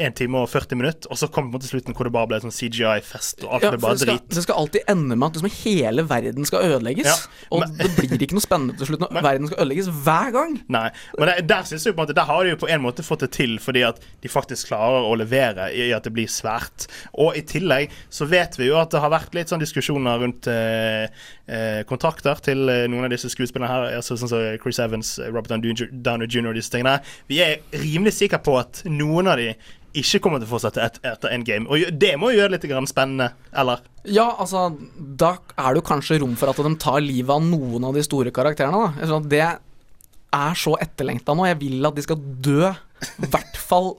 1 0.00 0.14
time 0.18 0.40
og 0.40 0.48
40 0.50 0.78
minutter, 0.80 1.10
og 1.12 1.18
så 1.20 1.28
kom 1.32 1.50
det 1.52 1.60
til 1.64 1.74
slutten 1.74 1.94
hvor 1.96 2.08
det 2.08 2.12
bare 2.14 2.28
ble 2.30 2.38
sånn 2.42 2.54
CGI-fest, 2.54 3.44
og 3.44 3.54
alt 3.58 3.66
Ja, 3.66 3.70
ble 3.74 3.80
bare 3.82 3.98
det, 3.98 4.04
skal, 4.06 4.18
drit. 4.20 4.28
det 4.36 4.44
skal 4.46 4.60
alltid 4.62 4.88
ende 4.94 5.16
med 5.20 5.26
at 5.28 5.38
liksom 5.40 5.54
hele 5.64 6.04
verden 6.10 6.48
skal 6.48 6.64
ødelegges. 6.70 7.06
Ja, 7.10 7.46
og 7.56 7.64
det 7.78 7.90
blir 7.98 8.24
ikke 8.26 8.38
noe 8.38 8.44
spennende 8.44 8.76
til 8.80 8.90
slutt 8.90 9.04
når 9.04 9.24
verden 9.26 9.50
skal 9.50 9.62
ødelegges 9.64 9.90
hver 10.06 10.32
gang. 10.36 10.56
Nei, 10.72 10.86
men 11.18 11.30
det, 11.32 11.36
der 11.50 11.68
synes 11.68 11.86
jeg 11.86 11.94
på 11.94 12.00
en 12.00 12.06
måte 12.06 12.16
Der 12.20 12.28
har 12.30 12.44
de 12.44 12.54
jo 12.54 12.60
på 12.64 12.70
en 12.72 12.84
måte 12.84 13.04
fått 13.06 13.24
det 13.26 13.30
til 13.36 13.56
fordi 13.60 13.82
at 13.86 14.00
de 14.22 14.28
faktisk 14.32 14.70
klarer 14.72 15.06
å 15.10 15.14
levere 15.18 15.68
i 15.76 15.90
at 15.96 16.06
det 16.08 16.14
blir 16.16 16.30
svært. 16.30 16.86
Og 17.20 17.36
i 17.36 17.42
tillegg 17.46 17.92
så 18.08 18.26
vet 18.30 18.56
vi 18.60 18.70
jo 18.70 18.78
at 18.80 18.90
det 18.94 19.00
har 19.02 19.12
vært 19.12 19.34
litt 19.36 19.52
sånn 19.52 19.60
diskusjoner 19.62 20.20
rundt 20.24 20.48
eh, 20.50 21.06
eh, 21.50 21.82
kontrakter 21.88 22.40
til 22.44 22.70
eh, 22.70 22.86
noen 22.90 23.08
av 23.08 23.12
disse 23.12 23.30
skuespillerne 23.32 23.70
her, 23.70 23.98
altså 23.98 24.16
sånn 24.18 24.30
som 24.32 24.46
Chris 24.62 24.80
Evans, 24.82 25.16
eh, 25.18 25.30
Robert 25.32 25.50
Downer 25.50 26.30
Jr. 26.30 26.52
Og 26.52 26.58
disse 26.58 26.72
tingene. 26.72 26.98
Vi 27.30 27.42
er 27.44 27.60
rimelig 27.74 28.16
sikre 28.18 28.40
på 28.44 28.56
at 28.60 28.84
noen 28.88 29.30
av 29.30 29.40
de 29.40 29.52
ikke 30.00 30.20
kommer 30.22 30.38
til 30.38 30.46
å 30.46 30.52
fortsette 30.52 30.82
et, 30.84 30.98
etter 31.10 31.32
Endgame. 31.34 31.66
Og 31.66 31.96
det 31.98 32.12
må 32.20 32.30
jo 32.30 32.38
gjøre 32.38 32.54
det 32.54 32.68
litt 32.68 32.90
spennende, 32.92 33.32
eller? 33.50 33.82
Ja, 34.06 34.28
altså, 34.38 34.68
da 34.96 35.32
er 35.56 35.72
det 35.72 35.80
jo 35.80 35.88
kanskje 35.88 36.20
rom 36.22 36.36
for 36.38 36.52
at 36.52 36.60
de 36.62 36.74
tar 36.78 37.00
livet 37.02 37.34
av 37.34 37.42
noen 37.42 37.88
av 37.88 37.98
de 37.98 38.04
store 38.06 38.30
karakterene, 38.34 38.86
da. 38.86 39.02
Jeg 39.02 39.16
at 39.18 39.32
det 39.32 39.48
er 40.30 40.54
så 40.58 40.76
etterlengta 40.78 41.34
nå. 41.34 41.48
Jeg 41.48 41.58
vil 41.64 41.88
at 41.88 41.98
de 41.98 42.06
skal 42.06 42.22
dø. 42.46 42.70
I 42.70 43.30
hvert 43.32 43.58
fall 43.58 43.96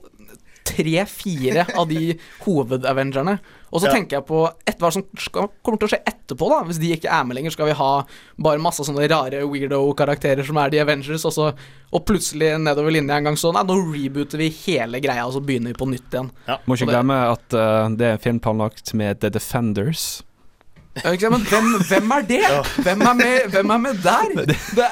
tre-fire 0.66 1.66
av 1.76 1.90
de 1.90 2.14
hovedavengerne. 2.46 3.36
Og 3.72 3.80
så 3.80 3.86
Ja. 3.88 3.92
tenker 3.94 4.18
jeg 4.18 4.26
på 4.28 4.42
et, 4.68 4.76
hva 4.78 4.90
som 4.92 5.02
skal, 5.16 5.46
kommer 5.64 5.78
til 5.80 5.88
å 5.88 5.92
skje 5.94 6.02
etterpå, 6.04 6.48
da. 6.52 6.58
Hvis 6.68 6.78
de 6.78 6.90
ikke 6.92 7.08
er 7.08 7.24
med 7.24 7.36
lenger, 7.38 7.50
skal 7.54 7.66
vi 7.70 7.72
ha 7.78 8.04
bare 8.38 8.60
masse 8.60 8.84
sånne 8.84 9.06
rare 9.08 9.40
weirdo-karakterer 9.48 10.44
som 10.44 10.58
er 10.60 10.68
The 10.74 10.80
Avengers, 10.84 11.24
og, 11.24 11.32
så, 11.32 11.46
og 11.92 12.04
plutselig 12.04 12.50
nedover 12.60 12.92
linja 12.92 13.16
en 13.16 13.24
gang 13.30 13.36
sånn 13.40 13.54
Nei, 13.56 13.62
nå 13.64 13.78
rebooter 13.94 14.36
vi 14.42 14.50
hele 14.66 15.00
greia, 15.00 15.24
og 15.26 15.32
så 15.32 15.40
begynner 15.40 15.72
vi 15.72 15.78
på 15.80 15.88
nytt 15.88 16.12
igjen. 16.12 16.28
Må 16.66 16.76
ikke 16.76 16.86
det- 16.86 16.92
glemme 16.98 17.16
at 17.32 17.56
uh, 17.56 17.88
det 17.96 18.06
er 18.10 18.12
en 18.18 18.18
film 18.26 18.40
planlagt 18.44 18.92
med 18.94 19.20
The 19.24 19.30
Defenders. 19.30 20.22
Ja, 21.02 21.08
ikke 21.16 21.30
Men 21.32 21.40
hvem, 21.48 21.70
hvem 21.88 22.12
er 22.12 22.22
det? 22.28 22.42
Hvem 22.84 23.00
er 23.08 23.14
med, 23.16 23.46
hvem 23.54 23.70
er 23.72 23.78
med 23.80 24.02
der? 24.04 24.28
Det, 24.36 24.46
det, 24.76 24.88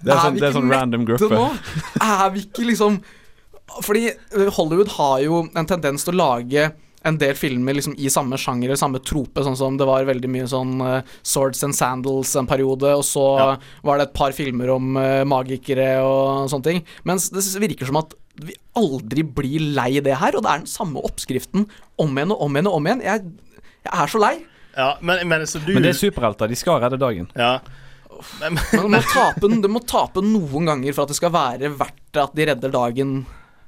Det 0.00 0.12
er 0.14 0.22
sånn, 0.22 0.38
det 0.40 0.46
er 0.48 0.54
sånn 0.56 0.70
random 0.72 1.04
gruppe. 1.04 1.28
nå? 1.28 1.50
Er 2.00 2.30
vi 2.32 2.40
ikke 2.46 2.64
liksom 2.64 2.96
Fordi 3.84 4.06
Hollywood 4.56 4.88
har 4.96 5.20
jo 5.20 5.42
en 5.54 5.66
tendens 5.68 6.04
til 6.08 6.14
å 6.14 6.22
lage 6.22 6.70
en 7.06 7.18
del 7.20 7.36
filmer 7.38 7.76
liksom 7.78 7.94
i 7.98 8.10
samme 8.12 8.38
sjanger 8.40 8.74
samme 8.78 9.00
trope, 9.04 9.44
sånn 9.46 9.56
som 9.58 9.78
det 9.78 9.86
var 9.88 10.06
veldig 10.08 10.30
mye 10.32 10.48
sånn 10.50 10.74
uh, 10.82 11.16
Swords 11.22 11.62
and 11.66 11.76
Sandals 11.76 12.34
en 12.38 12.48
periode, 12.50 12.90
og 12.98 13.04
så 13.06 13.24
Ja. 13.38 13.48
var 13.86 13.98
det 14.00 14.08
et 14.08 14.16
par 14.18 14.34
filmer 14.36 14.72
om 14.74 14.96
uh, 14.98 15.22
magikere 15.28 16.00
og 16.02 16.50
sånne 16.50 16.66
ting. 16.66 16.82
Mens 17.06 17.30
det 17.30 17.44
virker 17.62 17.88
som 17.88 18.00
at 18.02 18.16
vi 18.36 18.56
aldri 18.76 19.22
blir 19.24 19.62
lei 19.76 20.00
det 20.04 20.18
her, 20.20 20.36
og 20.36 20.44
det 20.44 20.50
er 20.52 20.64
den 20.64 20.68
samme 20.68 21.00
oppskriften 21.06 21.64
om 22.02 22.18
igjen 22.18 22.34
og 22.34 22.42
om 22.44 22.58
igjen 22.58 22.68
og 22.68 22.78
om 22.80 22.90
igjen. 22.90 23.04
Jeg, 23.06 23.24
jeg 23.86 23.94
er 24.02 24.12
så 24.12 24.20
lei. 24.20 24.34
Ja, 24.76 24.90
men, 25.00 25.22
men 25.30 25.46
så 25.48 25.62
du 25.64 25.72
Men 25.72 25.86
det 25.86 25.94
er 25.94 26.00
superhelter. 26.02 26.50
De 26.52 26.58
skal 26.58 26.82
redde 26.82 26.98
dagen. 27.00 27.30
Ja. 27.32 27.54
Men, 28.40 28.56
men, 28.56 28.62
Men 28.72 28.82
det 28.82 28.90
må, 28.92 29.00
tape, 29.12 29.48
det 29.62 29.70
må 29.72 29.80
tape 29.84 30.22
noen 30.24 30.68
ganger 30.68 30.96
for 30.96 31.04
at 31.04 31.12
det 31.12 31.18
skal 31.18 31.32
være 31.34 31.72
verdt 31.76 32.20
at 32.20 32.36
de 32.36 32.46
redder 32.48 32.72
dagen 32.72 33.18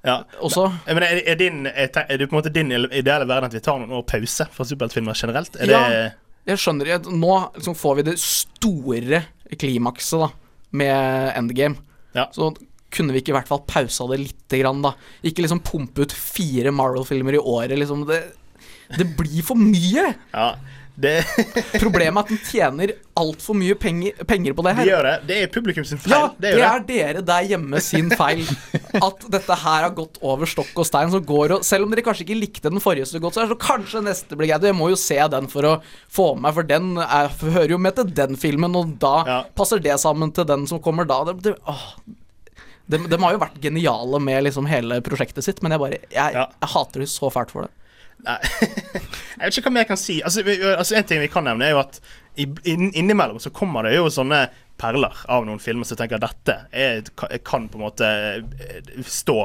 ja. 0.06 0.20
også. 0.44 0.66
Men 0.86 1.02
er, 1.06 1.20
er, 1.26 1.38
din, 1.40 1.66
er, 1.66 1.88
er 2.04 2.16
det 2.20 2.28
på 2.28 2.36
en 2.36 2.40
måte 2.40 2.52
din 2.54 2.70
ideelle 2.72 3.26
verden 3.28 3.48
at 3.48 3.56
vi 3.56 3.62
tar 3.64 3.80
noen 3.82 3.96
år 3.98 4.06
pause 4.08 4.46
fra 4.54 4.66
superheltfilmer 4.68 5.18
generelt? 5.18 5.56
Er 5.58 5.72
Ja. 5.72 5.82
det 5.88 6.14
Jeg 6.48 6.62
skjønner 6.62 6.94
at 6.94 7.08
nå 7.12 7.34
liksom 7.58 7.74
får 7.76 7.96
vi 7.98 8.02
det 8.06 8.18
store 8.22 9.22
klimakset 9.58 10.22
da 10.22 10.30
med 10.78 11.32
Endgame. 11.36 11.76
Ja. 12.16 12.28
Så 12.32 12.54
kunne 12.92 13.12
vi 13.12 13.20
ikke 13.20 13.34
i 13.34 13.36
hvert 13.36 13.48
fall 13.50 13.60
pausa 13.68 14.06
det 14.08 14.18
lite 14.22 14.60
grann, 14.62 14.80
da. 14.84 14.94
Ikke 15.24 15.44
liksom 15.44 15.60
pumpe 15.60 16.06
ut 16.06 16.12
fire 16.12 16.72
Marvel-filmer 16.72 17.36
i 17.36 17.42
året, 17.42 17.76
liksom. 17.78 18.06
Det, 18.08 18.22
det 18.96 19.10
blir 19.18 19.42
for 19.44 19.60
mye! 19.60 20.14
Ja. 20.32 20.54
Det, 20.98 21.12
Problemet 21.84 22.18
er 22.18 22.24
at 22.24 22.30
den 22.32 22.38
tjener 22.42 22.92
altfor 23.18 23.54
mye 23.54 23.76
penger, 23.78 24.16
penger 24.26 24.54
på 24.58 24.64
det 24.66 24.72
de 24.72 24.78
her. 24.80 24.88
gjør 24.90 25.06
det. 25.06 25.12
Det 25.28 25.36
er 25.44 25.50
publikum 25.54 25.84
sin 25.86 26.00
feil. 26.02 26.10
Ja, 26.14 26.20
det 26.34 26.50
det 26.56 26.62
er 26.64 26.72
er 26.72 26.82
dere 26.88 27.22
der 27.28 27.46
hjemme 27.52 27.80
sin 27.86 28.10
feil. 28.18 28.42
At 29.06 29.22
dette 29.30 29.58
her 29.62 29.84
har 29.86 29.94
gått 29.94 30.18
over 30.26 30.50
stokk 30.50 30.72
og 30.82 30.88
stein. 30.88 31.12
Så 31.14 31.20
går 31.22 31.54
og, 31.58 31.62
selv 31.68 31.86
om 31.86 31.94
dere 31.94 32.02
kanskje 32.06 32.26
ikke 32.26 32.38
likte 32.40 32.72
den 32.74 32.82
forrige 32.82 33.06
så 33.06 33.20
godt, 33.22 33.38
så 33.38 33.44
er 33.44 33.52
så 33.52 33.58
kanskje 33.62 34.02
neste 34.08 34.34
blir 34.38 34.50
greit. 34.50 34.66
Jeg 34.72 34.74
må 34.78 34.90
jo 34.90 34.98
se 34.98 35.20
den 35.36 35.46
for 35.52 35.70
å 35.70 35.74
få 36.10 36.32
med 36.34 36.48
meg, 36.48 36.56
for 36.58 36.66
den 36.74 36.90
er, 37.04 37.30
hører 37.46 37.76
jo 37.76 37.78
med 37.86 37.94
til 38.00 38.10
den 38.18 38.34
filmen, 38.40 38.74
og 38.82 38.96
da 39.02 39.14
Ja. 39.28 39.38
passer 39.54 39.78
det 39.84 39.94
sammen 40.02 40.34
til 40.34 40.46
den 40.50 40.66
som 40.66 40.82
kommer 40.82 41.06
da. 41.06 41.22
Det. 41.30 41.54
De, 42.88 42.98
de 43.04 43.18
har 43.20 43.34
jo 43.34 43.40
vært 43.42 43.58
geniale 43.62 44.18
med 44.24 44.46
liksom 44.46 44.66
hele 44.70 44.98
prosjektet 45.04 45.44
sitt, 45.44 45.62
men 45.62 45.74
jeg 45.76 45.82
bare 45.82 45.98
Jeg, 46.10 46.34
Ja. 46.34 46.46
jeg 46.58 46.70
hater 46.74 47.04
det 47.04 47.08
så 47.12 47.30
fælt 47.30 47.50
for 47.54 47.66
det. 47.68 47.70
Nei. 48.26 48.38
Jeg 49.38 49.44
vet 49.44 49.58
ikke 49.58 49.68
hva 49.68 49.74
mer 49.74 49.84
jeg 49.84 49.90
kan 49.92 50.00
si. 50.00 50.16
Altså, 50.26 50.42
vi, 50.46 50.56
altså 50.66 50.96
En 50.98 51.06
ting 51.06 51.20
vi 51.22 51.30
kan 51.30 51.46
nevne, 51.46 51.68
er 51.68 51.76
jo 51.76 51.82
at 51.84 52.00
innimellom 52.38 53.38
så 53.42 53.50
kommer 53.54 53.86
det 53.86 53.96
jo 53.96 54.08
sånne 54.14 54.44
perler 54.78 55.14
av 55.28 55.46
noen 55.48 55.58
filmer 55.62 55.84
som 55.88 55.98
tenker 55.98 56.18
at 56.20 56.26
dette 56.28 56.54
er, 56.70 57.02
kan- 57.46 57.68
på 57.68 57.78
en 57.80 57.84
måte 57.86 58.08
eh, 58.08 59.00
stå 59.04 59.38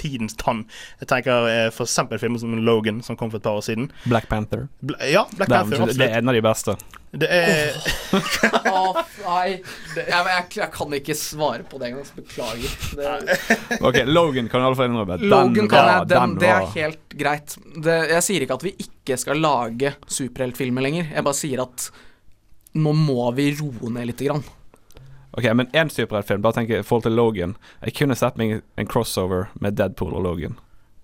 tidens 0.00 0.36
tann. 0.40 0.64
Jeg 1.02 1.10
tenker 1.12 1.48
f.eks. 1.68 1.76
for 1.76 1.88
eksempel 1.88 2.22
filmer 2.22 2.40
som 2.42 2.54
Logan, 2.64 3.02
som 3.04 3.16
kom 3.20 3.30
for 3.32 3.38
et 3.40 3.44
par 3.48 3.58
år 3.60 3.66
siden. 3.68 3.90
Black 4.08 4.28
Panther. 4.30 4.66
Bla 4.80 4.96
ja, 5.08 5.26
Black 5.36 5.48
Det 5.52 5.58
Panther, 5.58 5.84
er, 5.88 5.92
det 6.00 6.08
er 6.08 6.18
en 6.22 6.32
av 6.32 6.38
de 6.38 6.44
beste. 6.48 6.76
Det 7.18 7.28
er, 7.32 7.76
oh, 8.68 8.98
nei. 9.28 9.54
Det, 9.94 10.02
jeg, 10.10 10.24
jeg, 10.28 10.42
jeg 10.58 10.70
kan 10.74 10.96
ikke 10.98 11.14
svare 11.16 11.64
på 11.68 11.78
det 11.80 11.88
engang. 11.92 12.04
så 12.04 12.18
Beklager. 12.18 12.74
Det, 12.98 13.38
Ok, 13.88 14.00
Logan 14.08 14.50
kan 14.52 14.60
i 14.64 14.68
alle 14.68 14.76
fall 14.76 14.90
innrømme. 14.90 15.16
Den 15.22 15.32
Logan 15.32 15.70
kan 15.72 16.08
den, 16.10 16.36
det 16.42 16.50
er 16.52 16.68
helt 16.74 17.16
greit. 17.16 17.56
Det, 17.80 17.96
jeg 18.12 18.26
sier 18.28 18.44
ikke 18.44 18.58
at 18.60 18.66
vi 18.68 18.74
ikke 18.84 19.16
skal 19.20 19.40
lage 19.40 19.94
superheltfilmer 20.04 20.84
lenger. 20.84 21.08
Jeg 21.14 21.24
bare 21.28 21.38
sier 21.44 21.64
at 21.64 21.88
nå 22.78 22.92
må 22.94 23.24
vi 23.34 23.50
roe 23.58 23.88
ned 23.94 24.10
lite 24.12 24.28
grann. 24.28 24.44
Ok, 25.36 25.44
men 25.54 25.66
én 25.76 25.90
superheltfilm, 25.92 26.40
bare 26.42 26.52
tenk 26.56 26.70
i 26.70 26.82
forhold 26.82 27.02
til 27.04 27.12
Logan. 27.12 27.56
Jeg 27.84 27.94
kunne 27.98 28.16
sett 28.16 28.36
meg 28.40 28.62
en 28.80 28.86
crossover 28.86 29.48
med 29.60 29.76
Deadpool 29.76 30.14
og 30.16 30.22
Logan. 30.24 30.56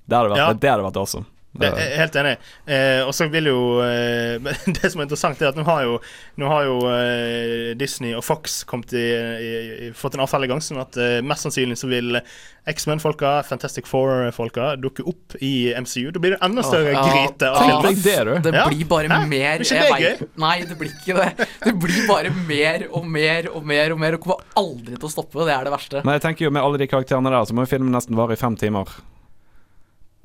Det 0.08 0.16
hadde 0.16 0.30
vært, 0.32 0.38
Ja. 0.38 0.52
det 0.52 0.70
hadde 0.70 0.84
vært 0.86 0.96
awesome. 0.96 1.26
Det 1.54 1.68
er 1.70 1.92
helt 2.00 2.16
enig. 2.18 2.32
Eh, 2.66 3.00
og 3.06 3.12
så 3.14 3.28
vil 3.30 3.46
jo 3.46 3.58
eh, 3.84 4.38
Det 4.74 4.90
som 4.90 5.00
er 5.00 5.06
interessant, 5.06 5.38
er 5.42 5.52
at 5.52 5.58
nå 5.58 5.62
har 5.68 5.84
jo, 5.86 5.98
nå 6.42 6.48
har 6.50 6.64
jo 6.66 6.78
eh, 6.90 7.74
Disney 7.78 8.14
og 8.18 8.24
Fox 8.26 8.64
kommet 8.66 8.90
i, 8.98 9.04
i, 9.06 9.52
i, 9.88 9.92
fått 9.94 10.16
en 10.18 10.24
avtale 10.24 10.48
i 10.48 10.50
gang, 10.50 10.62
sånn 10.64 10.80
at 10.82 10.98
eh, 10.98 11.20
mest 11.22 11.46
sannsynlig 11.46 11.78
så 11.78 11.90
vil 11.92 12.18
X-Men-folka, 12.66 13.36
Fantastic 13.46 13.86
Four-folka, 13.86 14.72
dukke 14.80 15.04
opp 15.06 15.36
i 15.44 15.70
MCU. 15.78 16.10
Da 16.16 16.22
blir 16.24 16.34
det 16.34 16.40
enda 16.42 16.64
større 16.66 16.94
Ja, 16.96 17.04
gryte 17.06 17.50
av 17.52 17.60
ja. 17.60 17.78
filmer. 17.78 18.02
Det, 18.02 18.18
du. 18.24 18.34
Det 18.50 18.54
Ja. 18.58 18.66
blir 18.72 18.84
bare 18.90 19.08
Hæ? 19.14 19.22
mer 19.28 19.58
det 19.62 19.68
ikke 19.68 19.80
jeg 19.82 19.94
det 20.02 20.12
vet- 20.20 20.36
Nei, 20.40 20.54
det 20.64 20.78
blir 20.80 20.90
ikke 20.90 21.18
det. 21.20 21.48
Det 21.64 21.74
blir 21.86 22.06
bare 22.08 22.30
mer 22.48 22.86
og 22.90 23.06
mer 23.06 23.50
og 23.54 23.66
mer 23.68 23.92
og 23.94 24.00
mer. 24.00 24.14
Og 24.18 24.26
kommer 24.26 24.42
aldri 24.58 24.96
til 24.96 25.06
å 25.08 25.12
stoppe. 25.12 25.44
Det 25.46 25.54
er 25.54 25.64
det 25.68 25.74
verste. 25.76 26.02
Men 26.04 26.16
jeg 26.18 26.22
tenker 26.26 26.48
jo 26.48 26.50
med 26.56 26.64
alle 26.64 26.80
de 26.80 26.88
karakterene 26.90 27.30
der, 27.30 27.44
så 27.46 27.54
må 27.54 27.62
jo 27.68 27.70
filmen 27.76 27.92
nesten 27.94 28.16
vare 28.18 28.32
i 28.34 28.40
fem 28.40 28.56
timer. 28.56 28.88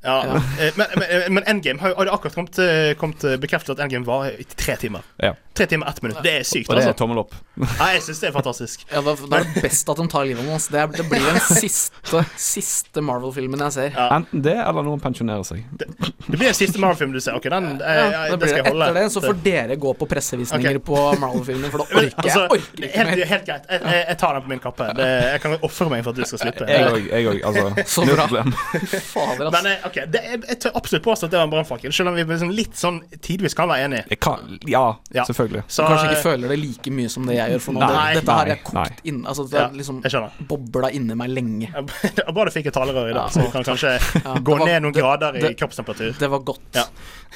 Ja. 0.01 0.35
Eh, 0.59 0.71
Men, 0.75 0.87
men, 0.95 1.33
men 1.33 1.43
Endgame 1.43 1.79
har 1.81 1.89
jo 1.89 1.95
har 1.95 2.11
akkurat 2.13 2.35
kommet, 2.35 2.59
eh, 2.59 2.93
kommet 2.99 3.23
eh, 3.23 3.35
bekreftet 3.37 3.75
at 3.75 3.83
Endgame 3.83 4.05
var 4.07 4.29
i 4.31 4.43
tre 4.55 4.75
timer. 4.79 5.01
Ja. 5.17 5.33
Tre 5.53 5.65
timer, 5.67 5.87
ett 5.89 6.01
minutt. 6.01 6.19
Det 6.23 6.31
er 6.39 6.43
sykt, 6.47 6.69
Og 6.69 6.75
det 6.77 6.83
er 6.83 6.87
altså. 6.91 6.97
tommel 7.01 7.17
opp. 7.23 7.33
Nei, 7.59 7.87
jeg 7.97 8.03
syns 8.05 8.19
det 8.21 8.27
er 8.29 8.33
fantastisk. 8.35 8.83
Ja, 8.91 9.01
da, 9.03 9.15
da 9.19 9.39
er 9.41 9.47
det 9.49 9.63
best 9.65 9.89
at 9.91 9.97
de 9.99 10.05
tar 10.07 10.23
livet 10.29 10.45
av 10.45 10.53
oss. 10.55 10.67
Det, 10.71 10.83
det 10.95 11.05
blir 11.09 11.25
den 11.25 11.39
siste, 11.43 12.21
siste 12.39 13.01
Marvel-filmen 13.03 13.59
jeg 13.65 13.73
ser. 13.75 13.89
Ja. 13.97 14.05
Enten 14.19 14.43
det, 14.45 14.53
eller 14.61 14.85
noen 14.87 15.01
pensjonerer 15.03 15.43
seg. 15.47 15.65
Det 15.75 15.89
blir 16.37 16.45
den 16.47 16.55
siste 16.55 16.79
Marvel-filmen 16.79 17.17
du 17.17 17.23
ser. 17.25 17.35
Ok, 17.35 17.49
den, 17.51 17.67
eh, 17.81 17.99
Ja, 17.99 18.05
eh, 18.05 18.31
det 18.31 18.39
det 18.45 18.51
skal 18.53 18.55
det. 18.55 18.61
jeg 18.61 18.67
holde. 18.71 18.87
Etter 18.89 18.99
det 19.01 19.11
så 19.17 19.23
får 19.25 19.41
dere 19.49 19.75
gå 19.83 19.93
på 19.99 20.07
pressevisninger 20.13 20.79
okay. 20.79 20.85
på 20.91 21.01
Marvel-filmer, 21.25 21.73
for 21.73 21.83
da 21.83 21.87
orker 21.89 22.07
orker 22.07 22.23
altså, 22.23 22.45
jeg 22.45 22.51
orker 22.55 22.85
ikke 22.87 22.93
helt, 23.01 23.11
mer. 23.17 23.25
helt 23.33 23.45
greit. 23.49 23.67
Jeg, 23.73 23.81
jeg, 23.89 24.05
jeg 24.13 24.17
tar 24.23 24.37
den 24.39 24.45
på 24.47 24.53
min 24.53 24.63
kappe. 24.63 24.89
Det, 25.01 25.09
jeg 25.33 25.43
kan 25.43 25.57
ofre 25.67 25.89
meg 25.91 26.05
for 26.07 26.13
at 26.15 26.21
du 26.21 26.29
skal 26.31 26.43
slippe. 26.45 26.69
Jeg 26.69 26.87
òg, 26.93 27.09
jeg 27.09 27.29
òg. 27.33 27.41
Altså, 27.49 27.83
Så 27.97 28.05
bra. 28.07 28.15
problem. 28.29 28.55
Fader, 29.13 29.49
altså. 29.49 29.51
Men 29.57 29.71
eh, 29.73 29.85
ok, 29.91 29.99
det, 30.15 30.23
er- 30.23 30.47
jeg 30.53 30.61
tør 30.63 30.79
absolutt 30.79 31.03
påstå 31.09 31.27
at 31.27 31.35
det 31.35 31.41
var 31.41 31.49
en 31.49 31.53
brannfakkel, 31.57 31.93
selv 31.99 32.13
om 32.13 32.15
vi 32.21 32.23
liksom 32.29 32.55
litt 32.55 32.79
sånn 32.79 33.01
tidvis 33.19 33.57
kan 33.57 33.67
være 33.73 33.89
enige. 33.89 34.19
Kan 34.23 34.55
Ja, 34.69 34.85
Ja. 35.11 35.25
selvfølgelig. 35.27 35.48
Selvfølgelig. 35.49 35.63
Så 35.67 35.87
Kanskje 35.89 36.09
ikke 36.09 36.23
føler 36.23 36.47
det 36.53 36.57
like 36.61 36.91
mye 36.93 37.09
som 37.09 37.25
det 37.25 37.35
jeg 37.35 37.51
gjør. 37.53 37.61
For 37.65 37.73
nå, 37.73 37.79
Nei, 37.79 38.13
dette 38.15 38.35
her 38.39 38.51
er 38.53 38.59
kokt 38.63 39.01
inn 39.09 39.19
Altså, 39.29 39.45
det 39.49 39.59
er 39.59 39.73
liksom 39.79 40.01
jeg 40.05 40.47
bobla 40.49 40.89
inni 40.95 41.15
meg 41.15 41.29
lenge. 41.33 41.69
Det 42.19 42.23
er 42.27 42.31
bra 42.33 42.45
du 42.45 42.51
fikk 42.51 42.67
et 42.69 42.73
talerør 42.75 43.09
i 43.09 43.13
dag, 43.13 43.25
Ja. 43.25 43.29
så 43.33 43.45
du 43.45 43.51
kan 43.51 43.63
kanskje 43.63 43.95
Ja, 44.25 44.35
gå 44.39 44.57
var- 44.57 44.65
ned 44.67 44.81
noen 44.83 44.93
det- 44.93 45.01
grader 45.03 45.35
i 45.35 45.41
det- 45.41 45.57
kroppstemperatur. 45.59 46.13
Det 46.19 46.29
var 46.29 46.39
godt. 46.39 46.61
Ja. 46.75 46.85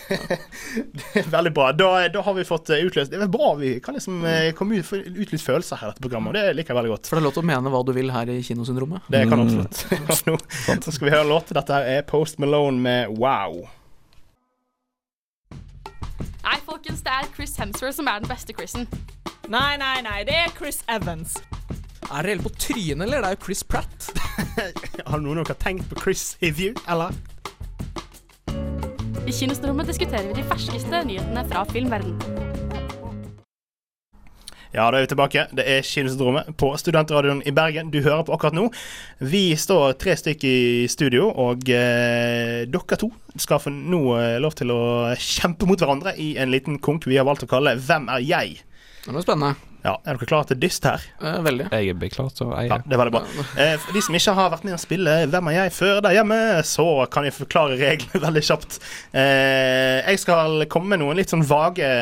Veldig 1.35 1.53
bra. 1.53 1.71
Da, 1.71 2.07
da 2.09 2.21
har 2.25 2.33
vi 2.33 2.43
fått 2.43 2.69
eh, 2.73 2.81
utløst 2.87 3.11
Det 3.13 3.21
er 3.21 3.27
bra 3.31 3.53
vi 3.55 3.75
kan 3.83 3.93
liksom 3.95 4.23
eh, 4.25 4.51
komme 4.57 4.79
ut, 4.81 4.89
utlyst 4.93 5.45
følelser 5.45 5.79
her 5.79 5.87
i 5.87 5.93
dette 5.93 6.01
programmet, 6.03 6.33
og 6.33 6.39
det 6.39 6.55
liker 6.57 6.73
jeg 6.73 6.79
veldig 6.81 6.91
godt. 6.95 7.07
For 7.09 7.15
det 7.17 7.21
er 7.23 7.27
lov 7.29 7.35
til 7.37 7.43
å 7.45 7.49
mene 7.51 7.71
hva 7.73 7.83
du 7.87 7.93
vil 7.95 8.11
her 8.13 8.29
i 8.33 8.39
Kinosyndromet. 8.43 9.05
Det 9.13 9.23
kan 9.29 9.39
Mm. 9.43 9.59
absolutt. 9.65 10.49
Nå, 10.67 10.77
så 10.85 10.91
skal 10.95 11.09
vi 11.09 11.13
høre 11.15 11.27
låt. 11.27 11.49
Dette 11.53 11.73
her 11.73 11.87
er 11.97 12.01
Post 12.07 12.39
Malone 12.39 12.79
med 12.79 13.17
Wow. 13.17 13.63
Nei, 16.43 16.59
folkens, 16.65 17.01
det 17.05 17.11
er 17.11 17.27
Chris 17.35 17.55
Hemsworth 17.57 17.95
som 17.95 18.07
er 18.11 18.19
den 18.19 18.29
beste 18.29 18.53
Chrisen. 18.55 18.87
Nei, 19.47 19.75
nei, 19.79 20.01
nei, 20.03 20.23
det 20.27 20.35
er 20.35 20.51
Chris 20.57 20.81
Evans. 20.91 21.37
Er 22.11 22.21
det 22.21 22.33
helt 22.35 22.43
på 22.43 22.51
trynet, 22.59 23.05
eller? 23.05 23.23
Det 23.23 23.29
er 23.29 23.37
jo 23.37 23.45
Chris 23.45 23.63
Pratt. 23.63 24.09
Har 25.09 25.23
noen 25.23 25.39
av 25.39 25.47
dere 25.47 25.59
tenkt 25.63 25.87
på 25.91 25.99
Chris 26.03 26.33
Hivju, 26.43 26.73
eller? 26.91 27.15
I 29.23 29.31
Kinostrommet 29.31 29.87
diskuterer 29.87 30.27
vi 30.27 30.41
de 30.41 30.47
ferskeste 30.51 31.03
nyhetene 31.07 31.45
fra 31.47 31.63
filmverden. 31.71 32.52
Ja, 34.73 34.87
da 34.89 34.97
er 34.97 35.03
vi 35.05 35.09
tilbake. 35.11 35.43
Det 35.53 35.63
er 35.69 35.83
Kinosyndromet 35.85 36.47
på 36.57 36.71
Studentradioen 36.81 37.43
i 37.45 37.51
Bergen 37.53 37.91
du 37.93 37.99
hører 38.01 38.23
på 38.25 38.33
akkurat 38.33 38.55
nå. 38.57 38.63
Vi 39.21 39.51
står 39.59 39.93
tre 40.01 40.15
stykker 40.17 40.49
i 40.49 40.87
studio, 40.89 41.27
og 41.29 41.69
eh, 41.69 42.63
dere 42.65 42.97
to 42.97 43.11
skal 43.37 43.61
få 43.61 43.69
nå 43.73 43.99
eh, 44.17 44.39
lov 44.41 44.55
til 44.57 44.73
å 44.73 44.81
kjempe 45.21 45.69
mot 45.69 45.77
hverandre 45.77 46.15
i 46.17 46.31
en 46.41 46.49
liten 46.53 46.79
konk 46.81 47.05
vi 47.05 47.19
har 47.19 47.27
valgt 47.29 47.45
å 47.45 47.51
kalle 47.51 47.75
Hvem 47.77 48.09
er 48.15 48.25
jeg? 48.25 48.57
Det 49.03 49.13
blir 49.13 49.25
spennende. 49.25 49.53
Ja, 49.83 49.97
Er 50.07 50.15
dere 50.15 50.27
klare 50.29 50.47
til 50.47 50.59
dyst 50.63 50.85
her? 50.87 51.05
Eh, 51.21 51.37
veldig. 51.43 51.67
Jeg 51.69 51.91
er 51.91 51.99
beklart 51.99 52.41
å 52.41 52.49
jeg. 52.55 52.71
Ja, 52.71 52.79
det 52.81 52.95
er 52.97 53.01
veldig 53.03 53.13
bra. 53.17 53.23
Eh, 53.59 53.75
for 53.83 53.93
de 53.93 54.03
som 54.05 54.17
ikke 54.17 54.35
har 54.39 54.51
vært 54.55 54.65
med 54.65 54.77
å 54.77 54.81
spille 54.81 55.15
Hvem 55.27 55.49
er 55.51 55.57
jeg 55.57 55.75
før 55.75 56.01
der 56.05 56.15
hjemme, 56.17 56.41
så 56.65 56.87
kan 57.13 57.27
jeg 57.27 57.35
forklare 57.35 57.77
reglene 57.77 58.23
veldig 58.25 58.45
kjapt. 58.49 58.79
Eh, 59.11 60.01
jeg 60.07 60.23
skal 60.23 60.65
komme 60.71 60.95
med 60.95 61.03
noen 61.03 61.19
litt 61.19 61.35
sånn 61.35 61.45
vage 61.45 61.93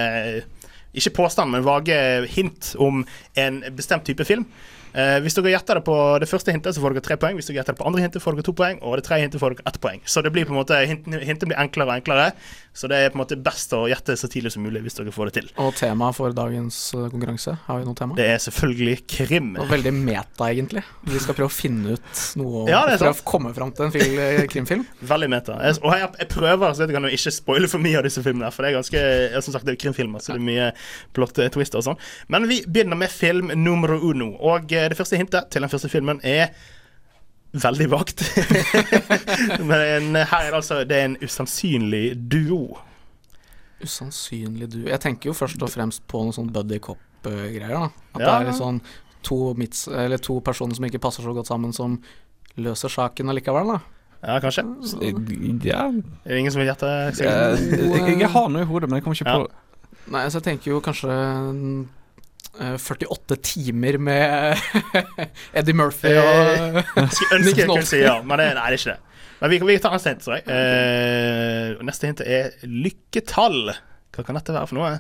Ikke 0.94 1.14
påstand, 1.22 1.54
men 1.54 1.66
vage 1.66 1.98
hint 2.32 2.74
om 2.80 3.06
en 3.40 3.64
bestemt 3.78 4.06
type 4.08 4.26
film. 4.28 4.48
Eh, 4.92 5.18
hvis 5.24 5.38
dere 5.38 5.54
gjetter 5.54 5.80
det 5.80 5.86
på 5.88 5.96
det 6.22 6.28
første 6.30 6.54
hintet, 6.54 6.76
så 6.76 6.84
får 6.84 6.96
dere 6.98 7.06
tre 7.06 7.18
poeng. 7.22 7.38
Hvis 7.40 7.48
dere 7.50 7.60
gjetter 7.62 7.76
det 7.76 7.82
på 7.82 7.88
andre 7.88 8.04
hintet, 8.04 8.24
får 8.24 8.38
dere 8.38 8.48
to 8.48 8.56
poeng. 8.58 8.82
Og 8.84 8.98
det 9.00 9.06
tredje 9.08 9.28
hintet 9.28 9.42
får 9.44 9.56
dere 9.56 9.68
ett 9.72 9.80
poeng. 9.84 10.02
Så 10.06 10.24
det 10.26 10.34
blir 10.36 10.48
på 10.50 10.56
en 10.56 10.60
måte 10.62 10.80
hintet 10.86 11.48
blir 11.48 11.60
enklere 11.62 11.94
og 11.94 12.02
enklere. 12.02 12.32
Så 12.74 12.88
det 12.88 12.98
er 13.02 13.10
på 13.12 13.18
en 13.20 13.24
måte 13.26 13.36
best 13.44 13.74
å 13.76 13.82
gjette 13.92 14.16
så 14.20 14.30
tidlig 14.32 14.54
som 14.54 14.64
mulig 14.64 14.80
hvis 14.86 14.96
dere 14.96 15.12
får 15.12 15.32
det 15.32 15.34
til. 15.40 15.50
Og 15.60 15.74
temaet 15.76 16.16
for 16.16 16.36
dagens 16.36 16.78
eh, 16.96 17.08
konkurranse, 17.12 17.56
har 17.66 17.82
vi 17.82 17.88
noe 17.88 17.98
tema? 18.00 18.16
Det 18.20 18.28
er 18.32 18.40
selvfølgelig 18.46 18.98
krim. 19.12 19.50
Og 19.60 19.72
veldig 19.72 19.94
meta, 19.98 20.48
egentlig. 20.48 20.84
Vi 21.08 21.20
skal 21.24 21.36
prøve 21.38 21.52
å 21.52 21.56
finne 21.56 21.98
ut 21.98 22.24
noe 22.40 22.66
Ja, 22.72 22.84
sant. 22.96 23.24
å 23.24 23.28
komme 23.28 23.52
fram 23.56 23.74
til 23.76 23.90
en 23.90 24.22
eh, 24.24 24.44
krimfilm. 24.52 24.86
Veldig 25.12 25.28
meta. 25.32 25.58
Jeg, 25.66 25.80
og 25.84 25.96
jeg, 25.98 26.08
jeg 26.22 26.30
prøver 26.32 26.76
så 26.76 26.86
jeg 26.86 26.96
kan 26.96 27.08
jo 27.08 27.12
ikke 27.18 27.34
spoile 27.36 27.70
for 27.72 27.84
mye 27.84 28.00
av 28.00 28.08
disse 28.08 28.24
filmene. 28.24 28.52
For 28.56 28.64
det 28.64 28.72
er 28.72 28.78
ganske 28.80 29.02
ja, 29.36 29.42
Som 29.44 29.56
sagt, 29.56 29.68
det 29.68 29.76
er 29.76 29.82
krimfilmer, 29.82 30.24
så 30.24 30.36
det 30.36 30.40
er 30.40 30.46
mye 30.48 30.70
plott 31.16 31.36
twist 31.36 31.54
twister 31.56 31.82
og 31.82 31.86
sånn. 31.90 32.00
Men 32.32 32.48
vi 32.50 32.62
begynner 32.68 33.00
med 33.00 33.12
film 33.14 33.52
numero 33.60 34.00
uno. 34.00 34.32
Og 34.52 34.72
eh, 34.78 34.81
det 34.90 34.98
første 34.98 35.18
hintet 35.18 35.50
til 35.52 35.62
den 35.62 35.70
første 35.70 35.90
filmen 35.90 36.20
er 36.24 36.50
veldig 37.54 37.90
vagt. 37.92 38.24
Men 39.72 40.16
her 40.16 40.40
er 40.46 40.50
det 40.52 40.58
altså 40.62 40.84
Det 40.88 40.98
er 40.98 41.06
en 41.10 41.18
usannsynlig 41.22 42.16
duo. 42.32 42.78
Usannsynlig 43.84 44.70
duo 44.72 44.88
Jeg 44.92 45.02
tenker 45.04 45.32
jo 45.32 45.36
først 45.38 45.62
og 45.66 45.72
fremst 45.74 46.04
på 46.12 46.22
noe 46.26 46.36
sånn 46.36 46.52
buddy 46.54 46.80
cop-greier. 46.84 47.70
da 47.70 47.84
At 47.86 48.22
Ja. 48.22 48.26
det 48.26 48.34
er 48.34 48.46
litt 48.52 48.60
sånn 48.62 48.82
to, 49.24 49.54
mids, 49.58 49.88
eller 49.88 50.18
to 50.18 50.40
personer 50.42 50.74
som 50.76 50.86
ikke 50.86 51.00
passer 51.02 51.22
så 51.24 51.34
godt 51.34 51.48
sammen, 51.48 51.74
som 51.74 52.00
løser 52.58 52.90
saken 52.90 53.30
allikevel. 53.30 53.76
da 53.76 53.80
Ja, 54.24 54.40
kanskje? 54.40 54.64
Ja, 55.66 55.90
Er 55.90 56.30
det 56.30 56.40
ingen 56.40 56.52
som 56.52 56.60
vil 56.62 56.70
gjette? 56.70 56.88
jeg, 57.18 57.18
jeg, 57.70 58.20
jeg 58.20 58.30
har 58.30 58.50
noe 58.50 58.62
i 58.62 58.66
hodet, 58.66 58.90
men 58.90 58.98
jeg 58.98 59.04
kommer 59.04 59.16
ikke 59.18 59.28
Ja. 59.30 59.38
på 59.46 59.50
Nei, 60.12 60.26
så 60.30 60.40
jeg 60.42 60.44
tenker 60.44 60.72
jo 60.72 60.82
kanskje 60.82 61.10
eh, 61.10 61.86
48 62.60 63.38
timer 63.48 63.98
med 63.98 64.58
Eddie 65.58 65.74
Murphy 65.78 66.12
og 66.20 66.82
Jeg 66.82 67.08
skulle 67.16 67.38
ønske 67.40 67.46
Nick 67.46 67.62
jeg 67.64 67.70
kunne 67.72 67.88
si 67.88 68.02
ja, 68.04 68.18
men 68.22 68.42
det, 68.44 68.50
er 68.60 68.76
ikke 68.76 68.92
det. 68.92 69.00
Men 69.42 69.50
vi, 69.54 69.60
vi 69.72 69.78
tar 69.82 69.96
neste 69.96 70.12
hint, 70.14 70.22
tror 70.26 70.36
jeg. 70.38 70.44
Eh, 70.54 71.72
og 71.80 71.86
neste 71.88 72.10
hint 72.12 72.20
er 72.22 72.52
lykketall. 72.68 73.72
Hva 74.14 74.26
kan 74.28 74.38
dette 74.38 74.54
være 74.54 74.70
for 74.70 74.78
noe? 74.82 74.92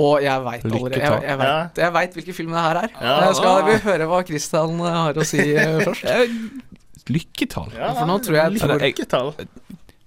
Og 0.00 0.22
jeg 0.24 0.40
veit 0.46 0.62
allerede 0.64 0.96
Jeg, 1.02 1.18
jeg 1.28 1.38
vet- 1.42 1.80
jeg 1.82 1.92
vet 1.98 2.14
hvilken 2.16 2.36
film 2.38 2.54
det 2.56 2.62
her 2.64 2.78
er. 2.86 2.94
Ja. 2.96 3.16
Jeg 3.26 3.34
skal 3.42 3.66
vi 3.66 3.74
høre 3.84 4.06
hva 4.08 4.22
Christian 4.30 4.78
har 4.86 5.20
å 5.20 5.26
si 5.28 5.42
eh, 5.52 5.82
først. 5.88 6.08
Lykketall? 7.12 7.74
Ja, 7.76 7.90
For 7.98 8.08
nå 8.08 8.16
tror 8.24 8.38
jeg- 8.38 8.54
litt 8.56 8.76
lykketall. 8.86 9.34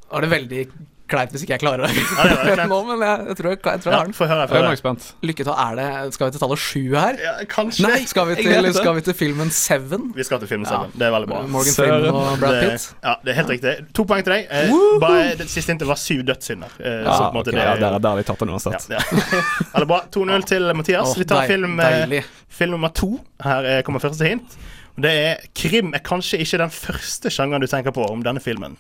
Var 0.10 0.26
det 0.26 0.32
veldig 0.34 0.64
kleint 1.12 1.32
hvis 1.36 1.44
ikke 1.46 1.54
jeg 1.56 1.62
klarer 1.62 1.84
det 1.86 1.90
Ja, 1.96 2.24
det 2.48 2.56
det 2.60 2.66
nå, 2.72 2.78
men 2.88 3.02
jeg, 3.06 3.26
jeg 3.30 3.36
tror 3.40 3.50
jeg, 3.52 3.60
jeg, 3.62 3.82
tror 3.84 3.92
jeg 3.92 3.94
Ja, 3.94 3.98
har 4.00 4.06
den. 4.10 4.14
Få 4.18 4.26
høre. 4.30 4.48
Få 4.50 4.56
Jeg 4.56 4.64
er 4.64 4.70
høre. 4.86 4.96
Lykke 5.30 5.44
til. 5.46 5.52
Er 5.66 5.76
det 5.80 6.14
Skal 6.16 6.28
vi 6.28 6.32
til 6.36 6.42
tallet 6.44 6.62
sju 6.64 6.82
her? 6.96 7.20
Ja, 7.22 7.34
kanskje. 7.52 7.86
Nei, 7.88 8.00
skal 8.10 8.28
vi 8.32 8.36
til, 8.40 8.70
skal 8.80 8.96
vi 8.98 9.02
til 9.06 9.14
filmen 9.20 9.52
Seven? 9.54 10.08
Vi 10.16 10.24
skal 10.28 10.40
til 10.44 10.48
filmen 10.50 10.66
Ja. 10.66 10.72
sammen. 10.76 10.92
Det 10.98 11.06
er 11.08 11.12
veldig 11.16 11.30
bra. 11.30 11.42
Morgan. 11.56 11.76
Freeman 11.78 12.10
og 12.10 12.40
Brad 12.42 12.58
Det, 12.62 12.88
ja, 13.04 13.16
det 13.24 13.32
er 13.36 13.40
helt 13.42 13.50
riktig. 13.56 13.76
To 13.94 14.04
poeng 14.10 14.24
til 14.26 14.34
deg. 14.34 14.48
Eh, 14.50 14.76
bare 15.06 15.36
det 15.40 15.50
siste 15.50 15.72
hintet 15.76 15.88
var 15.88 16.00
syv 16.02 16.24
dødssynder. 16.32 16.74
Eh, 16.80 17.02
Ja, 17.06 17.18
så 17.20 17.30
måte 17.36 17.52
det 17.54 17.60
ja, 17.62 17.76
der, 17.76 18.00
der 18.00 18.10
har 18.10 18.18
vi 18.18 18.24
tatt 18.32 18.40
den 18.42 18.50
ja, 18.50 18.58
uansett. 18.58 18.90
ja. 18.90 19.00
er 19.82 19.86
bra. 19.86 20.02
2-0 20.12 20.46
til 20.50 20.72
Mathias. 20.76 21.12
Oh, 21.14 21.20
Vi 21.20 21.26
tar 21.30 21.46
deil- 21.46 21.54
film, 21.54 21.80
eh, 21.80 22.24
film 22.50 22.72
nummer 22.78 22.90
to. 22.90 23.20
Her 23.44 23.64
eh, 23.78 23.82
kommer 23.84 24.00
første 24.00 24.26
hint. 24.26 24.58
Det 24.98 25.12
er 25.12 25.36
krim 25.54 25.94
er 25.94 26.00
kanskje 26.00 26.40
ikke 26.40 26.58
den 26.62 26.70
første 26.72 27.30
sjangeren 27.30 27.62
du 27.62 27.68
tenker 27.68 27.92
på 27.92 28.06
om 28.10 28.22
denne 28.24 28.40
filmen, 28.40 28.78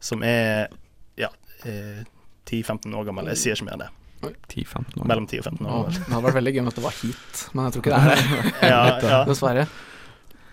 som 0.00 0.22
er 0.24 0.68
eh, 1.64 2.04
10-15 2.48 2.94
år 2.94 3.04
gammel. 3.10 3.26
Jeg 3.34 3.42
sier 3.42 3.58
ikke 3.58 3.68
mer 3.70 3.78
enn 3.78 3.86
det. 3.86 3.90
10-15 4.50 4.98
år. 4.98 5.06
Mellom 5.06 5.26
10 5.30 5.38
og 5.38 5.44
15 5.52 5.66
år. 5.66 5.74
Åh, 5.74 5.92
det 5.98 6.08
hadde 6.10 6.24
vært 6.26 6.38
veldig 6.40 6.54
gøy 6.56 6.62
om 6.64 6.70
dette 6.72 6.82
var 6.88 6.96
hit, 7.02 7.44
men 7.54 7.68
jeg 7.68 7.74
tror 7.76 7.84
ikke 7.84 7.92
det 7.94 8.00
er 8.00 8.16
det. 8.16 8.52
Ja, 8.72 8.80
ja. 9.02 9.20
Dessverre. 9.28 9.68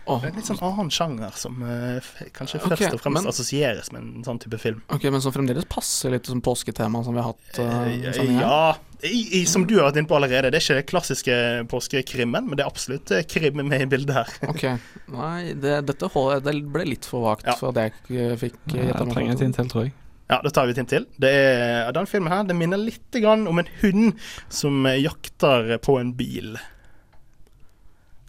Åh, 0.05 0.19
Det 0.21 0.27
er 0.27 0.33
en 0.35 0.37
litt 0.37 0.45
sånn 0.51 0.59
annen 0.61 0.91
sjanger 0.93 1.31
som 1.33 1.63
eh, 1.65 2.09
kanskje 2.35 2.59
først 2.61 2.75
først 2.83 2.93
og 2.93 3.01
fremst 3.01 3.23
men- 3.23 3.29
assosieres 3.31 3.87
med 3.89 4.03
en 4.03 4.25
sånn 4.27 4.37
type 4.43 4.59
film. 4.61 4.83
ok, 4.93 5.07
Men 5.09 5.23
som 5.23 5.33
fremdeles 5.33 5.65
passer 5.65 6.13
litt 6.13 6.29
som 6.29 6.43
påsketema 6.45 7.01
som 7.07 7.17
vi 7.17 7.23
har 7.23 7.31
hatt 7.31 7.57
uh, 7.57 7.87
Eh, 7.89 8.11
sending 8.13 8.37
ja, 8.37 8.75
i, 9.01 9.41
i, 9.41 9.43
som 9.49 9.65
du 9.65 9.79
har 9.79 9.87
vært 9.89 9.97
inne 10.03 10.11
på 10.11 10.19
allerede. 10.19 10.51
Det 10.53 10.61
er 10.61 10.65
ikke 10.67 10.77
det 10.83 10.85
klassiske 10.93 11.39
påskekrimmen, 11.73 12.45
men 12.45 12.53
det 12.59 12.67
er 12.67 12.69
absolutt 12.69 13.15
eh, 13.17 13.25
krim 13.25 13.57
med 13.65 13.81
i 13.81 13.89
bildet 13.89 14.13
her. 14.13 14.37
Ok. 14.45 14.67
Nei, 15.09 15.55
det, 15.57 15.79
dette 15.89 16.13
det 16.45 16.55
ble 16.69 16.85
litt 16.85 17.09
for 17.09 17.25
vagt 17.31 17.49
Ja. 17.49 17.57
for 17.57 17.73
at 17.73 17.81
jeg 17.81 18.37
fikk 18.45 18.61
gjetta 18.77 19.07
Jeg 19.07 19.13
trenger 19.17 19.33
et 19.39 19.41
inntil, 19.49 19.73
tror 19.73 19.87
jeg. 19.89 19.97
Ja, 20.29 20.39
Da 20.41 20.49
tar 20.49 20.65
vi 20.65 20.73
et 20.73 20.79
hint 20.81 20.89
til. 20.89 21.05
Det 21.21 21.29
er, 21.29 21.91
den 21.93 22.07
filmen 22.09 22.31
her, 22.33 22.45
det 22.47 22.55
minner 22.57 22.81
litt 22.81 23.13
grann 23.21 23.45
om 23.49 23.59
en 23.61 23.69
hund 23.83 24.15
som 24.49 24.85
eh, 24.89 24.97
jakter 25.03 25.75
på 25.85 25.99
en 26.01 26.15
bil. 26.17 26.55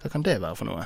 Hva 0.02 0.10
kan 0.12 0.24
det 0.26 0.36
være 0.42 0.58
for 0.58 0.68
noe? 0.68 0.84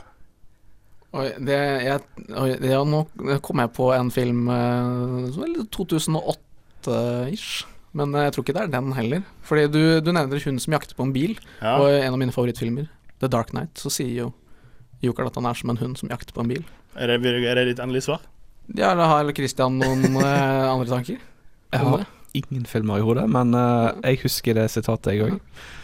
Oi, 1.11 1.27
det, 1.43 1.57
jeg, 1.83 2.29
oi, 2.39 2.51
ja, 2.71 2.85
nå 2.87 3.03
kom 3.43 3.59
jeg 3.65 3.73
på 3.75 3.89
en 3.97 4.13
film 4.15 4.47
eh, 4.55 5.27
som 5.35 5.43
er 5.49 5.59
2008-ish. 5.75 7.65
Men 7.99 8.15
eh, 8.15 8.29
jeg 8.29 8.37
tror 8.37 8.47
ikke 8.47 8.55
det 8.61 8.65
er 8.69 8.75
den 8.77 8.95
heller. 8.95 9.27
Fordi 9.47 9.67
du, 9.75 9.83
du 10.07 10.13
nevner 10.15 10.47
hun 10.47 10.63
som 10.63 10.79
jakter 10.79 10.95
på 10.95 11.09
en 11.09 11.15
bil, 11.17 11.35
Ja, 11.59 11.75
og 11.83 11.91
en 11.91 12.15
av 12.15 12.21
mine 12.23 12.35
favorittfilmer, 12.37 12.87
The 13.19 13.29
Dark 13.33 13.51
Knight, 13.51 13.75
så 13.83 13.91
sier 13.93 14.15
jo 14.15 14.31
Joker 15.03 15.27
at 15.27 15.35
han 15.41 15.49
er 15.49 15.57
som 15.59 15.73
en 15.73 15.81
hund 15.81 15.99
som 15.99 16.13
jakter 16.13 16.37
på 16.37 16.45
en 16.45 16.55
bil. 16.55 16.63
Er 16.95 17.11
det, 17.11 17.19
er 17.27 17.59
det 17.59 17.73
ditt 17.73 17.83
endelige 17.83 18.07
svar? 18.07 18.23
Ja, 18.79 18.93
eller 18.93 19.11
har 19.11 19.33
Christian 19.35 19.79
noen 19.81 20.05
eh, 20.21 20.71
andre 20.71 20.89
tanker? 20.91 21.21
Jeg 21.71 21.87
har 21.87 22.07
ingen 22.39 22.67
filmer 22.71 23.01
i 23.01 23.05
hodet, 23.05 23.27
men 23.31 23.55
eh, 23.57 23.91
jeg 24.13 24.23
husker 24.25 24.59
det 24.59 24.69
sitatet, 24.73 25.15
jeg 25.17 25.27
òg. 25.27 25.39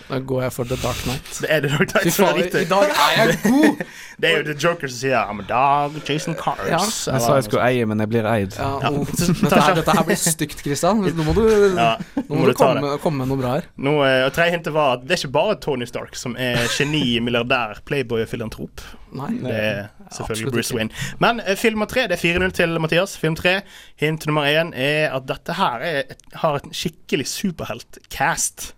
Da 0.09 0.19
går 0.23 0.43
jeg 0.47 0.53
for 0.55 0.65
The 0.71 0.77
Dark 0.83 1.01
Knight. 1.05 1.31
Det 1.43 1.49
er 1.51 1.61
The 1.65 1.71
Dark 1.77 1.91
Knight 1.91 2.15
som 2.15 2.25
er 2.29 2.37
riktig. 2.39 2.61
i 2.63 2.69
dag 2.71 2.93
er 2.95 3.17
jeg 3.23 3.39
god! 3.43 3.81
Det 4.17 4.29
er 4.31 4.39
jo 4.39 4.45
The 4.47 4.55
Joker 4.57 4.89
som 4.89 4.97
sier 4.97 5.19
I'm 5.29 5.41
a 5.43 5.45
dog, 5.45 5.97
Jason 6.09 6.33
Cars. 6.41 6.61
Ja. 6.71 6.79
Jeg 7.13 7.21
sa 7.21 7.35
jeg 7.37 7.45
skulle 7.45 7.65
eie, 7.69 7.85
men 7.85 8.01
jeg 8.01 8.09
blir 8.09 8.25
eid. 8.31 8.55
Ja, 8.57 8.69
Ja. 8.81 8.89
oh, 8.95 9.05
dette, 9.19 9.59
her, 9.61 9.75
dette 9.77 9.93
her 9.99 10.07
blir 10.09 10.17
stygt, 10.17 10.63
Christian. 10.65 11.03
Nå 11.05 11.27
må 11.27 11.35
du, 11.37 11.43
Ja, 11.77 11.91
nå 12.23 12.31
må 12.31 12.47
du 12.47 12.53
du 12.55 12.57
komme, 12.57 12.95
komme 13.03 13.21
med 13.25 13.29
noe 13.35 13.43
bra 13.43 13.51
her. 13.59 13.67
Nå, 13.77 13.93
eh, 14.07 14.23
og 14.25 14.33
Tredje 14.33 14.55
hintet 14.57 14.73
var 14.73 14.95
at 14.97 15.05
det 15.05 15.19
er 15.19 15.21
ikke 15.21 15.33
bare 15.35 15.59
Tony 15.67 15.85
Stark 15.91 16.17
som 16.17 16.33
er 16.41 16.63
geni, 16.79 17.19
milliardær, 17.21 17.83
playboy 17.85 18.23
og 18.25 18.31
filantrop. 18.33 18.81
Nei. 19.21 19.35
Det 19.43 19.53
er 19.59 19.83
selvfølgelig 20.17 20.55
Bruce 20.55 20.73
ikke. 20.73 20.79
Wayne. 20.81 21.05
Men 21.27 21.43
uh, 21.45 21.53
film 21.61 21.77
nummer 21.77 21.91
tre, 21.93 22.07
det 22.09 22.17
er 22.17 22.25
4-0 22.41 22.57
til 22.57 22.81
Mathias. 22.81 23.19
Film 23.21 23.37
tre, 23.37 23.59
hint 24.01 24.25
nummer 24.31 24.49
én 24.49 24.73
er 24.73 25.13
at 25.13 25.29
dette 25.29 25.59
her 25.61 25.85
er, 25.93 26.17
har 26.41 26.57
et 26.63 26.73
skikkelig 26.73 27.29
superhelt-cast. 27.37 28.71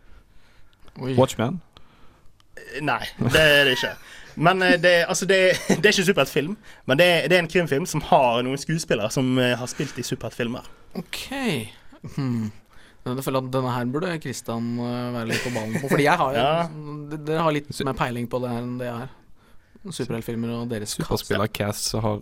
Oi. 1.01 1.15
Watchman. 1.19 1.61
Nei, 2.83 3.01
det 3.33 3.41
er 3.43 3.65
det 3.69 3.77
ikke. 3.79 3.93
Men 4.39 4.63
eh, 4.63 4.77
det, 4.83 4.93
altså 5.09 5.27
det, 5.27 5.39
det 5.69 5.79
er 5.79 5.93
ikke 5.93 6.05
en 6.05 6.09
superheltfilm, 6.13 6.57
men 6.87 6.99
det 7.01 7.07
er, 7.07 7.29
det 7.31 7.37
er 7.39 7.43
en 7.45 7.51
krimfilm 7.51 7.87
som 7.91 8.03
har 8.11 8.43
noen 8.47 8.59
skuespillere 8.61 9.11
som 9.15 9.31
eh, 9.43 9.55
har 9.59 9.71
spilt 9.71 9.99
i 9.99 10.05
superheltfilmer. 10.07 10.67
Ok. 10.99 11.21
Hmm. 12.17 12.51
Jeg 13.09 13.25
føler 13.25 13.41
at 13.41 13.53
denne 13.55 13.71
her 13.73 13.87
burde 13.89 14.11
Christian 14.21 14.75
eh, 14.85 15.13
være 15.15 15.31
litt 15.31 15.45
på 15.47 15.53
ballen 15.55 15.79
på. 15.81 15.89
Fordi 15.91 16.05
jeg 16.07 16.19
har 16.21 16.35
Ja. 16.37 16.51
Dere 17.15 17.45
har 17.47 17.55
litt 17.57 17.71
mer 17.87 17.97
peiling 17.99 18.29
på 18.31 18.41
det 18.43 18.51
her 18.53 18.63
enn 18.67 18.77
det 18.81 18.91
jeg 18.91 18.99
har. 19.05 19.15
Superheltfilmer 19.95 20.51
og 20.59 20.69
deres 20.71 20.93
cast. 20.99 21.07
Superspiller-cast 21.09 21.93
som 21.95 22.03
har 22.05 22.19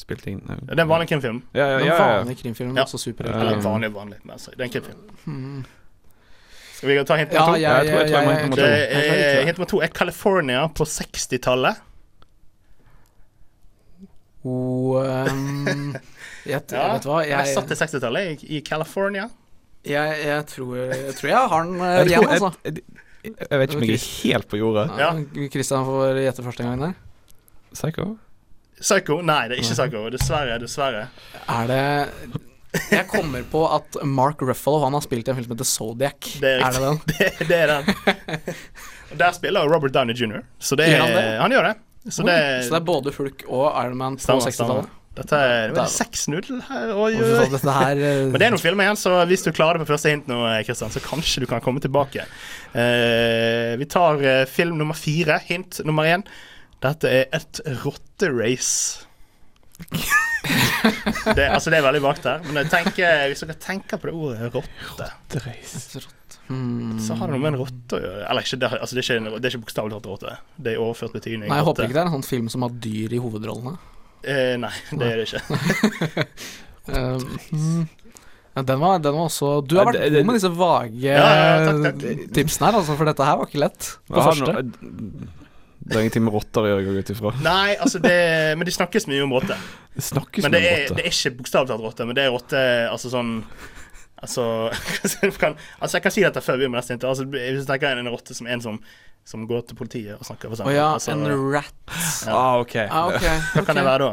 spilt 0.00 0.26
inn 0.30 0.40
Det 0.46 0.76
er 0.76 0.82
en 0.84 0.88
vanlig 0.90 1.08
krimfilm. 1.10 1.42
Ja, 1.56 1.66
ja, 1.66 1.78
ja, 1.78 1.84
ja, 1.84 1.92
ja. 1.96 2.18
vanlig 2.22 2.36
krimfilm, 2.40 2.76
Ja. 2.76 2.84
også 2.86 2.98
superhelter. 3.00 3.40
Eller 3.40 3.58
Um, 3.58 3.64
vanlig, 3.64 3.90
vanlig. 3.94 4.18
Men 4.24 4.36
altså, 4.36 4.50
det 4.56 4.60
er 4.60 4.64
en 4.64 4.74
krimfilm. 4.76 5.02
Hmm. 5.24 5.64
Skal 6.82 6.90
vi 6.90 7.04
ta 7.06 7.16
hint 7.20 7.30
nummer 7.30 7.52
to? 7.54 7.60
Ja, 7.62 7.76
tror- 7.78 8.00
jeg 8.02 8.10
jeg 8.10 8.24
må 8.26 8.30
jeg- 8.32 8.40
hint 8.40 8.42
nummer 8.42 8.56
Det 8.56 8.64
to. 8.64 8.70
er, 8.98 9.32
jeg- 9.38 9.44
hint 9.46 9.58
nummer 9.58 9.70
to 9.70 9.80
er 9.86 9.90
California 9.94 10.66
på 10.66 10.84
60-tallet. 10.84 11.76
Oh, 14.44 14.98
um, 14.98 15.94
jeg, 16.46 16.62
Ja, 16.72 16.88
vet 16.96 17.04
du 17.04 17.08
hva, 17.12 17.20
jeg 17.22 17.30
jeg, 17.30 17.54
satt 17.54 17.68
til 17.70 17.78
60-tallet 17.78 18.42
i, 18.42 18.58
California. 18.66 19.28
jeg, 19.86 20.16
jeg, 20.26 20.46
tror, 20.50 20.74
jeg 20.90 21.14
tror 21.14 21.28
jeg 21.30 21.48
har 21.52 21.62
den 21.68 21.78
eh, 21.80 21.86
Jeg, 21.86 22.06
igjen, 22.10 22.28
altså. 22.28 22.50
jeg, 22.64 22.74
vet 23.60 23.70
ikke 23.70 23.78
om 23.78 23.86
jeg 23.86 23.94
er 24.00 24.06
helt 24.24 24.48
på 24.50 24.58
jordet. 24.58 24.90
Ja. 24.98 25.12
Ja. 25.14 25.48
Christian 25.54 25.84
får 25.86 26.18
gjette 26.24 26.42
første 26.48 26.66
gang 26.66 26.82
der. 26.82 26.92
Psycho? 27.72 28.08
Psycho? 28.82 29.20
Nei, 29.22 29.44
det 29.48 29.54
er 29.56 29.62
ikke 29.62 29.76
Psycho. 29.78 30.02
Dessverre. 30.10 30.58
Dessverre. 30.58 31.04
Er 31.46 31.70
det 31.70 32.42
Jeg 32.72 33.04
kommer 33.10 33.44
på 33.52 33.66
at 33.68 33.98
Mark 34.08 34.40
Ruffalo 34.40 34.78
Han 34.86 34.94
har 34.96 35.02
spilt 35.04 35.28
i 35.28 35.32
en 35.32 35.36
film 35.36 35.48
som 35.50 35.56
heter 35.56 35.68
Zodiac. 35.68 36.30
Det 36.40 36.54
er 36.56 36.64
er 36.64 36.72
det 36.72 36.82
den? 36.86 37.00
Det, 37.12 37.48
det 37.50 37.58
er 37.58 37.72
den. 37.72 38.56
Der 39.20 39.36
spiller 39.36 39.68
Robert 39.68 39.92
Downey 39.92 40.16
jr. 40.16 40.40
Så 40.58 40.76
det, 40.76 40.88
Gjør 40.88 41.04
han 41.04 41.14
det? 41.16 41.26
han 41.40 41.52
gjør 41.52 41.68
det. 41.68 41.76
Så 42.08 42.24
det, 42.26 42.38
Så 42.64 42.72
det 42.72 42.80
er 42.80 42.86
både 42.88 43.12
Hulk 43.14 43.44
og 43.46 43.68
Iron 43.84 43.96
Man 44.00 44.16
på 44.18 44.38
60-tallet? 44.40 44.98
Dette 45.12 45.36
er 45.36 45.74
er 45.76 45.90
6-0 45.92 46.62
her. 46.70 46.92
Oi, 46.96 47.10
oi, 47.12 47.18
fy 47.18 47.26
oi. 47.26 47.34
faen, 47.36 47.52
Dette 47.52 47.74
her 47.76 47.98
eh, 48.08 48.20
Men 48.30 48.38
det 48.40 48.46
er 48.46 48.54
noen 48.54 48.62
filmer 48.62 48.86
igjen, 48.86 49.00
så 49.02 49.12
hvis 49.28 49.44
du 49.44 49.50
klarer 49.52 49.76
det 49.76 49.84
på 49.84 49.92
første 49.92 50.14
hint 50.14 50.30
nå, 50.30 50.38
Kristian, 50.64 50.92
så 50.94 51.02
kanskje 51.04 51.44
du 51.44 51.48
kan 51.50 51.60
komme 51.64 51.82
tilbake. 51.84 52.24
Uh, 52.72 53.76
vi 53.76 53.88
tar 53.92 54.24
eh, 54.24 54.44
film 54.48 54.80
nummer 54.80 54.96
fire. 54.96 55.36
Hint 55.50 55.82
nummer 55.84 56.08
én. 56.08 56.24
Dette 56.82 57.12
er 57.12 57.28
et 57.36 57.60
rotterace. 57.84 59.04
det, 61.36 61.46
altså, 61.48 61.70
det 61.70 61.78
er 61.78 61.84
veldig 61.86 62.02
vagt 62.04 62.26
her, 62.28 62.42
men 62.48 62.58
jeg 62.62 62.70
tenker, 62.72 63.22
hvis 63.30 63.44
dere 63.44 63.56
tenker 63.62 64.00
på 64.02 64.10
det 64.10 64.14
ordet 64.14 64.50
rotte, 64.54 65.08
så 67.02 67.14
har 67.16 67.30
det 67.30 67.32
noe 67.36 67.40
med 67.40 67.52
en 67.54 67.60
rotte 67.62 67.96
å 67.96 68.00
gjøre. 68.02 68.24
Eller 68.28 68.44
ikke, 68.44 68.58
det, 68.60 68.68
altså, 68.76 68.96
det 68.98 69.02
er 69.04 69.06
ikke, 69.06 69.38
det 69.38 69.46
er 69.48 69.54
ikke 69.54 69.62
bokstavelig 69.64 69.94
talt 69.96 70.08
rotte. 70.10 70.34
Det 70.66 70.74
er 70.74 70.82
overført 70.82 71.14
betydning. 71.16 71.48
Nei, 71.48 71.60
jeg 71.62 71.68
håper 71.68 71.86
ikke 71.86 71.96
det 71.96 72.02
er 72.02 72.10
en 72.10 72.16
sånn 72.18 72.26
film 72.28 72.50
som 72.52 72.66
har 72.66 72.74
dyr 72.84 73.14
i 73.16 73.20
hovedrollene. 73.22 73.74
Eh, 74.22 74.54
nei, 74.60 74.72
det 74.98 75.08
er 75.08 75.22
det 75.22 75.30
ikke. 75.30 76.26
Um, 76.82 77.84
ja, 78.56 78.62
den, 78.66 78.80
var, 78.82 78.96
den 78.98 79.14
var 79.14 79.28
også 79.28 79.60
Du 79.62 79.76
har 79.78 79.84
Ja, 79.86 79.92
vært 79.92 80.16
god 80.16 80.26
med 80.26 80.34
disse 80.34 80.48
vage 80.58 81.04
Ja, 81.06 81.20
ja, 81.30 81.60
takk, 81.68 82.00
takk. 82.02 82.24
tipsene 82.34 82.66
her, 82.66 82.78
altså, 82.80 82.96
for 82.98 83.06
dette 83.06 83.28
her 83.28 83.36
var 83.38 83.46
ikke 83.46 83.60
lett. 83.62 83.90
På 84.10 84.24
første. 84.26 84.64
Det 85.82 85.96
er 85.96 86.04
ingenting 86.04 86.24
med 86.26 86.34
rotter 86.36 86.62
å 86.62 86.68
gjøre, 86.70 86.82
går 86.86 86.96
jeg 86.98 87.04
ut 87.06 87.12
ifra. 87.16 87.30
Nei, 87.42 87.74
altså 87.74 87.98
det 88.02 88.16
Men 88.58 88.68
det 88.68 88.74
snakkes 88.76 89.08
mye 89.10 89.22
om 89.24 89.32
rotter. 89.34 89.62
Det 89.96 90.04
snakkes 90.06 90.46
Men 90.46 90.54
det 90.54 90.60
mye 90.62 90.72
om 90.72 90.82
rotter. 90.82 90.98
det 90.98 91.06
er 91.08 91.14
ikke 91.16 91.32
bokstavelig 91.40 91.72
talt 91.72 91.86
rotter, 91.86 92.08
men 92.08 92.18
det 92.18 92.26
er 92.26 92.34
rotter 92.34 92.90
altså 92.92 93.12
sånn 93.12 93.32
Altså, 94.22 94.42
jeg 95.22 95.32
kan, 95.34 95.56
altså 95.82 95.96
jeg 95.96 96.02
kan 96.04 96.12
si 96.14 96.22
dette 96.22 96.40
før 96.44 96.54
vi 96.54 96.62
begynner 96.62 96.76
med 96.76 96.84
neste. 96.84 97.08
Altså, 97.08 97.24
hvis 97.26 97.64
du 97.64 97.70
tenker 97.72 97.98
en 97.98 98.10
rotte 98.12 98.36
som 98.38 98.46
en 98.46 98.60
som, 98.62 98.76
som 99.26 99.48
går 99.50 99.64
til 99.66 99.78
politiet 99.80 100.14
og 100.14 100.28
snakker, 100.28 100.52
for 100.52 100.62
Å 100.62 100.68
oh, 100.68 100.74
ja, 100.74 100.84
altså, 100.94 101.16
en 101.16 101.26
rat. 101.50 101.74
Ja. 101.90 102.36
Ah, 102.36 102.60
ok. 102.60 102.76
Ah, 102.84 103.10
okay. 103.10 103.40
Hva 103.56 103.64
kan 103.66 103.80
det 103.80 103.82
være 103.88 104.12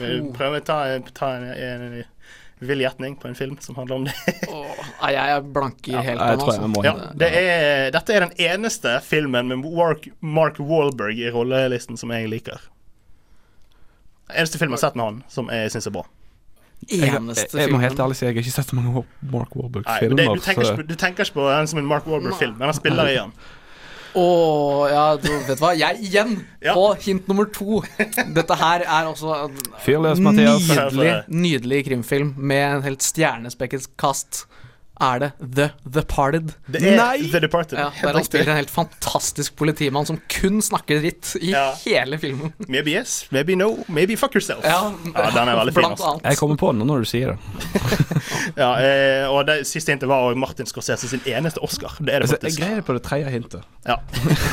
Vi 0.00 0.08
prøver 0.34 0.60
å 0.60 0.66
ta, 0.66 0.80
ta 1.14 1.30
en, 1.38 1.46
en, 1.54 1.84
en 1.86 2.02
vill 2.58 2.80
gjetning 2.80 3.16
på 3.20 3.28
en 3.28 3.34
film 3.34 3.56
som 3.60 3.76
handler 3.76 3.96
om 3.96 4.04
det. 4.04 4.14
Åh, 4.48 5.10
jeg 5.12 5.34
er 5.34 5.40
blank 5.42 5.88
i 5.88 5.92
hele 5.92 6.28
tror 6.40 6.52
den, 6.52 6.64
altså. 6.64 6.84
Ja, 6.84 6.94
det 7.20 7.28
er, 7.36 7.90
dette 7.92 8.16
er 8.16 8.26
den 8.26 8.34
eneste 8.48 8.96
filmen 9.04 9.52
med 9.52 9.66
Mark, 9.66 10.08
Mark 10.20 10.60
Wahlberg 10.60 11.20
i 11.20 11.30
rollelisten 11.34 12.00
som 12.00 12.14
jeg 12.16 12.30
liker. 12.32 12.64
Eneste 14.32 14.58
film 14.58 14.72
jeg 14.72 14.80
har 14.80 14.88
sett 14.88 14.96
med 14.98 15.06
han 15.06 15.18
som 15.30 15.52
jeg 15.52 15.74
syns 15.74 15.90
er 15.90 15.96
bra. 15.98 16.06
Jeg, 16.86 17.08
Eneste 17.08 17.56
jeg, 17.56 17.66
jeg 17.66 17.72
må 17.72 17.78
helt 17.80 18.00
ærlig 18.00 18.18
si 18.18 18.26
jeg 18.26 18.34
har 18.34 18.42
ikke 18.42 18.56
sett 18.56 18.72
så 18.72 18.76
mange 18.76 19.04
Mark 19.32 19.54
Wahlberg-filmer. 19.56 20.34
du, 20.36 20.82
du 20.84 20.96
tenker 20.98 21.24
ikke 21.24 21.38
på 21.38 21.46
den 21.48 21.70
som 21.70 21.80
en 21.80 21.88
Mark 21.88 22.08
Wahlberg-film, 22.08 22.58
men 22.58 22.68
han 22.68 22.76
spiller 22.76 23.12
i 23.12 23.16
den. 23.20 23.32
Åh, 24.16 24.86
ja, 24.90 25.02
du, 25.20 25.28
vet 25.44 25.58
du 25.58 25.62
hva? 25.62 25.74
Jeg 25.76 25.98
igjen 26.08 26.30
Ja. 26.64 26.72
på 26.74 26.86
hint 27.04 27.26
nummer 27.28 27.44
to. 27.52 27.82
Dette 28.36 28.56
her 28.56 28.84
er 28.86 29.10
også 29.10 29.50
Mathias. 30.24 30.68
nydelig, 30.70 31.10
nydelig 31.28 31.80
krimfilm 31.90 32.34
med 32.38 32.62
en 32.78 32.82
helt 32.86 33.04
stjernespekket 33.04 33.90
kast. 34.00 34.46
Er 35.00 35.18
det 35.20 35.30
The 35.54 35.66
Departed? 35.92 36.54
Det 36.72 36.80
er 36.88 37.18
The 37.32 37.40
Departed. 37.44 37.76
Ja, 37.78 37.90
der 38.02 38.16
han 38.16 38.24
spiller 38.24 38.52
en 38.54 38.56
helt 38.62 38.70
fantastisk 38.72 39.56
politimann 39.56 40.06
som 40.08 40.16
kun 40.32 40.62
snakker 40.64 41.02
dritt 41.02 41.34
i 41.40 41.50
Ja. 41.52 41.74
hele 41.84 42.16
filmen. 42.18 42.52
Maybe 42.68 42.90
yes, 42.96 43.26
maybe 43.30 43.54
no, 43.56 43.84
maybe 43.88 44.16
fuck 44.16 44.34
yourself. 44.34 44.64
Ja, 44.64 44.92
Ja, 45.14 45.30
den 45.34 45.48
er 45.48 45.56
veldig 45.60 45.74
fin, 45.74 45.84
Også. 45.84 46.04
altså. 46.14 46.20
Jeg 46.24 46.36
kommer 46.40 46.56
på 46.56 46.72
den 46.72 46.86
når 46.86 46.98
du 47.04 47.04
sier 47.04 47.34
det. 47.34 47.38
Ja, 48.56 48.70
eh, 48.80 49.28
og 49.30 49.44
det 49.46 49.66
siste 49.68 49.92
hintet 49.92 50.08
var 50.08 50.34
Martin 50.38 50.66
Scorsese 50.66 51.08
sin 51.08 51.20
eneste 51.26 51.60
Oscar. 51.62 51.92
Det 52.00 52.14
er 52.14 52.20
det 52.24 52.28
faktisk. 52.30 52.58
jeg 52.58 52.62
greier 52.66 52.80
det 52.80 52.84
på 52.86 52.94
det 52.96 53.02
tredje 53.04 53.30
hintet. 53.30 53.62
Ja. 53.86 53.96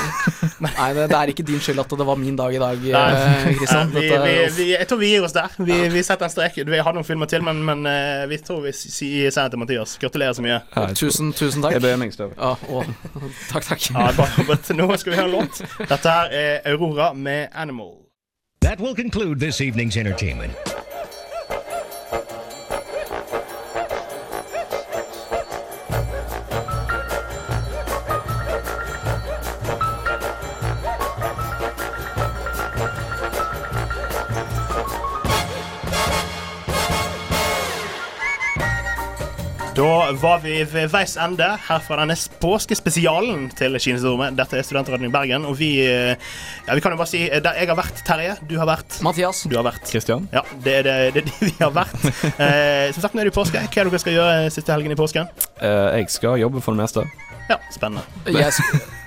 Nei, 0.64 0.90
det, 0.94 1.08
det 1.12 1.18
er 1.18 1.32
ikke 1.34 1.46
din 1.48 1.62
skyld 1.64 1.80
at 1.84 1.94
det 2.00 2.06
var 2.08 2.18
min 2.20 2.36
dag 2.40 2.54
i 2.56 2.60
dag, 2.62 2.78
Kristian. 2.84 3.90
eh, 3.90 3.96
vi, 3.96 4.10
vi, 4.10 4.34
vi, 4.58 4.68
jeg 4.74 4.88
tror 4.90 5.00
vi 5.02 5.10
gir 5.14 5.26
oss 5.26 5.36
der. 5.36 5.56
Vi, 5.58 5.78
vi 5.94 6.04
setter 6.06 6.28
en 6.28 6.34
strek. 6.34 6.58
Vi 6.68 6.82
har 6.86 6.96
noen 6.98 7.08
filmer 7.08 7.30
til, 7.32 7.44
men, 7.46 7.62
men 7.66 7.86
eh, 7.90 8.26
vi 8.32 8.38
tror 8.44 8.62
vi 8.68 8.74
sier 8.76 9.32
til 9.34 9.60
Mathias. 9.62 9.96
Gratulerer 10.02 10.33
så 10.38 10.46
mye. 10.46 10.60
Ja, 10.76 10.86
Tusen, 10.98 11.34
tusen 11.34 11.64
takk. 11.64 11.78
Jeg 11.78 11.82
bøyer 11.86 12.00
meg. 12.02 12.14
Ja, 12.20 12.54
å, 12.70 12.84
takk, 13.52 13.68
takk. 13.72 13.90
Ja, 13.90 14.08
bare, 14.18 14.48
but, 14.48 14.72
Nå 14.78 14.90
skal 14.98 15.16
vi 15.16 15.20
ha 15.20 15.28
en 15.28 15.36
låt. 15.36 15.62
Dette 15.90 16.16
her 16.18 16.32
er 16.32 16.72
Aurora 16.74 17.14
med 17.14 17.50
'Animal'. 17.54 18.00
That 18.62 18.80
will 18.80 18.96
conclude 18.96 19.40
this 19.40 19.60
evening's 19.62 19.98
entertainment. 19.98 20.56
Da 39.84 40.12
var 40.16 40.38
vi 40.40 40.62
ved 40.64 40.88
veis 40.94 41.18
ende 41.20 41.44
her 41.66 41.82
fra 41.84 41.98
denne 42.00 42.16
påskespesialen 42.40 43.50
til 43.52 43.76
Kinesrommet. 43.84 44.38
Dette 44.38 44.62
er 44.62 44.64
Studentradioen 44.64 45.10
i 45.10 45.12
Bergen, 45.12 45.44
og 45.50 45.58
vi 45.60 45.74
eh, 45.84 46.14
Ja, 46.70 46.78
vi 46.78 46.84
kan 46.86 46.96
jo 46.96 47.02
bare 47.02 47.12
si 47.12 47.26
eh, 47.26 47.42
der 47.44 47.60
Jeg 47.60 47.68
har 47.68 47.76
vært 47.82 48.00
Terje. 48.08 48.38
Du 48.48 48.56
har 48.62 48.70
vært 48.70 49.02
Mathias. 49.04 49.44
Du 49.44 49.58
har 49.60 49.68
vært 49.68 49.84
Kristian? 49.92 50.30
Ja, 50.32 50.46
det 50.64 50.78
er 50.78 50.88
det, 50.88 50.96
det, 51.18 51.26
det 51.28 51.50
vi 51.50 51.52
har 51.60 51.76
vært. 51.76 52.00
Eh, 52.44 52.94
som 52.96 53.04
sagt, 53.04 53.18
nå 53.18 53.26
er 53.26 53.28
det 53.28 53.36
påske. 53.36 53.60
Hva 53.60 53.84
er 53.84 53.90
det 53.90 53.92
dere 53.92 54.04
skal 54.06 54.16
gjøre 54.16 54.50
siste 54.56 54.72
helgen 54.72 54.96
i 54.96 55.00
påsken? 55.00 55.28
Eh, 55.60 56.00
jeg 56.00 56.16
skal 56.16 56.40
jobbe 56.40 56.64
for 56.64 56.76
det 56.76 56.86
meste. 56.86 57.04
Ja, 57.50 57.58
spennende. 57.74 58.04
Jeg, 58.32 58.54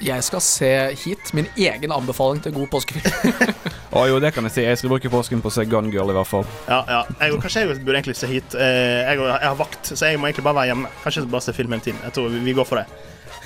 jeg 0.05 0.25
skal 0.27 0.43
se 0.45 0.71
hit 1.01 1.33
min 1.37 1.49
egen 1.57 1.93
anbefaling 1.93 2.43
til 2.45 2.53
god 2.57 2.69
påskefilm. 2.75 3.55
Å 3.97 4.05
jo, 4.11 4.21
det 4.21 4.35
kan 4.37 4.45
jeg 4.45 4.53
si. 4.53 4.65
Jeg 4.67 4.81
skal 4.81 4.93
bruke 4.93 5.11
påsken 5.13 5.41
på 5.41 5.49
å 5.49 5.55
se 5.55 5.65
Gun 5.71 5.89
Girl, 5.95 6.13
i 6.13 6.17
hvert 6.19 6.29
fall. 6.29 6.45
Ja, 6.69 6.83
ja. 6.91 7.03
Jeg, 7.23 7.41
kanskje 7.41 7.65
jeg 7.65 7.79
burde 7.81 7.97
egentlig 7.97 8.17
se 8.19 8.29
hit. 8.29 8.57
Eh, 8.61 9.07
jeg, 9.07 9.21
jeg 9.23 9.47
har 9.47 9.57
vakt, 9.57 9.89
så 9.89 10.11
jeg 10.11 10.21
må 10.21 10.29
egentlig 10.29 10.45
bare 10.45 10.61
være 10.61 10.73
hjemme. 10.75 10.91
Kanskje 11.05 11.25
bare 11.33 11.47
se 11.47 11.57
film 11.57 11.73
hele 11.73 11.87
tiden. 11.87 12.03
Jeg 12.05 12.17
tror 12.19 12.29
vi, 12.35 12.43
vi 12.45 12.57
går 12.59 12.69
for 12.69 12.83
det. 12.83 12.87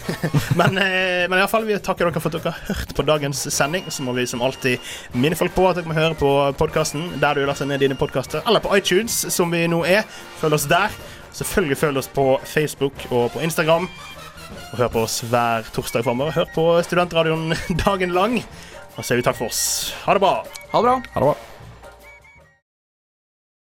men, 0.59 0.78
eh, 0.80 1.28
men 1.28 1.36
i 1.36 1.43
hvert 1.45 1.53
fall, 1.53 1.68
vi 1.68 1.78
takker 1.78 2.09
dere 2.09 2.22
for 2.22 2.32
at 2.32 2.41
dere 2.41 2.55
har 2.57 2.74
hørt 2.74 2.95
på 2.99 3.07
dagens 3.07 3.45
sending. 3.55 3.86
Så 3.95 4.03
må 4.07 4.16
vi 4.16 4.26
som 4.26 4.43
alltid 4.43 4.91
minne 5.14 5.38
folk 5.38 5.55
på 5.55 5.68
at 5.70 5.78
dere 5.78 5.91
må 5.91 5.99
høre 5.99 6.18
på 6.18 6.32
podkasten 6.59 7.12
der 7.22 7.38
du 7.38 7.47
laster 7.47 7.68
ned 7.70 7.84
dine 7.84 7.99
podkaster, 8.01 8.43
eller 8.49 8.64
på 8.64 8.74
iTunes, 8.80 9.22
som 9.30 9.55
vi 9.55 9.66
nå 9.70 9.84
er. 9.86 10.03
Følg 10.43 10.59
oss 10.59 10.66
der. 10.70 10.99
Selvfølgelig 11.30 11.78
følg 11.78 12.03
oss 12.03 12.11
på 12.11 12.32
Facebook 12.43 13.07
og 13.11 13.30
på 13.36 13.45
Instagram. 13.47 13.86
Og 14.70 14.80
hør 14.82 14.92
på 14.94 15.05
oss 15.07 15.20
hver 15.26 15.68
torsdag 15.74 16.07
framover. 16.07 16.34
Hør 16.36 16.51
på 16.55 16.66
Studentradioen 16.86 17.55
dagen 17.84 18.14
lang. 18.16 18.40
Og 18.96 19.01
så 19.03 19.11
sier 19.11 19.22
vi 19.22 19.26
takk 19.26 19.38
for 19.38 19.51
oss. 19.51 19.62
Ha 20.07 20.16
det 20.16 20.22
bra. 20.24 20.34
Ha 20.72 20.82
det 20.82 20.86
bra. 20.88 20.98
Ha 21.14 21.22
det 21.22 21.30
bra. 21.30 21.49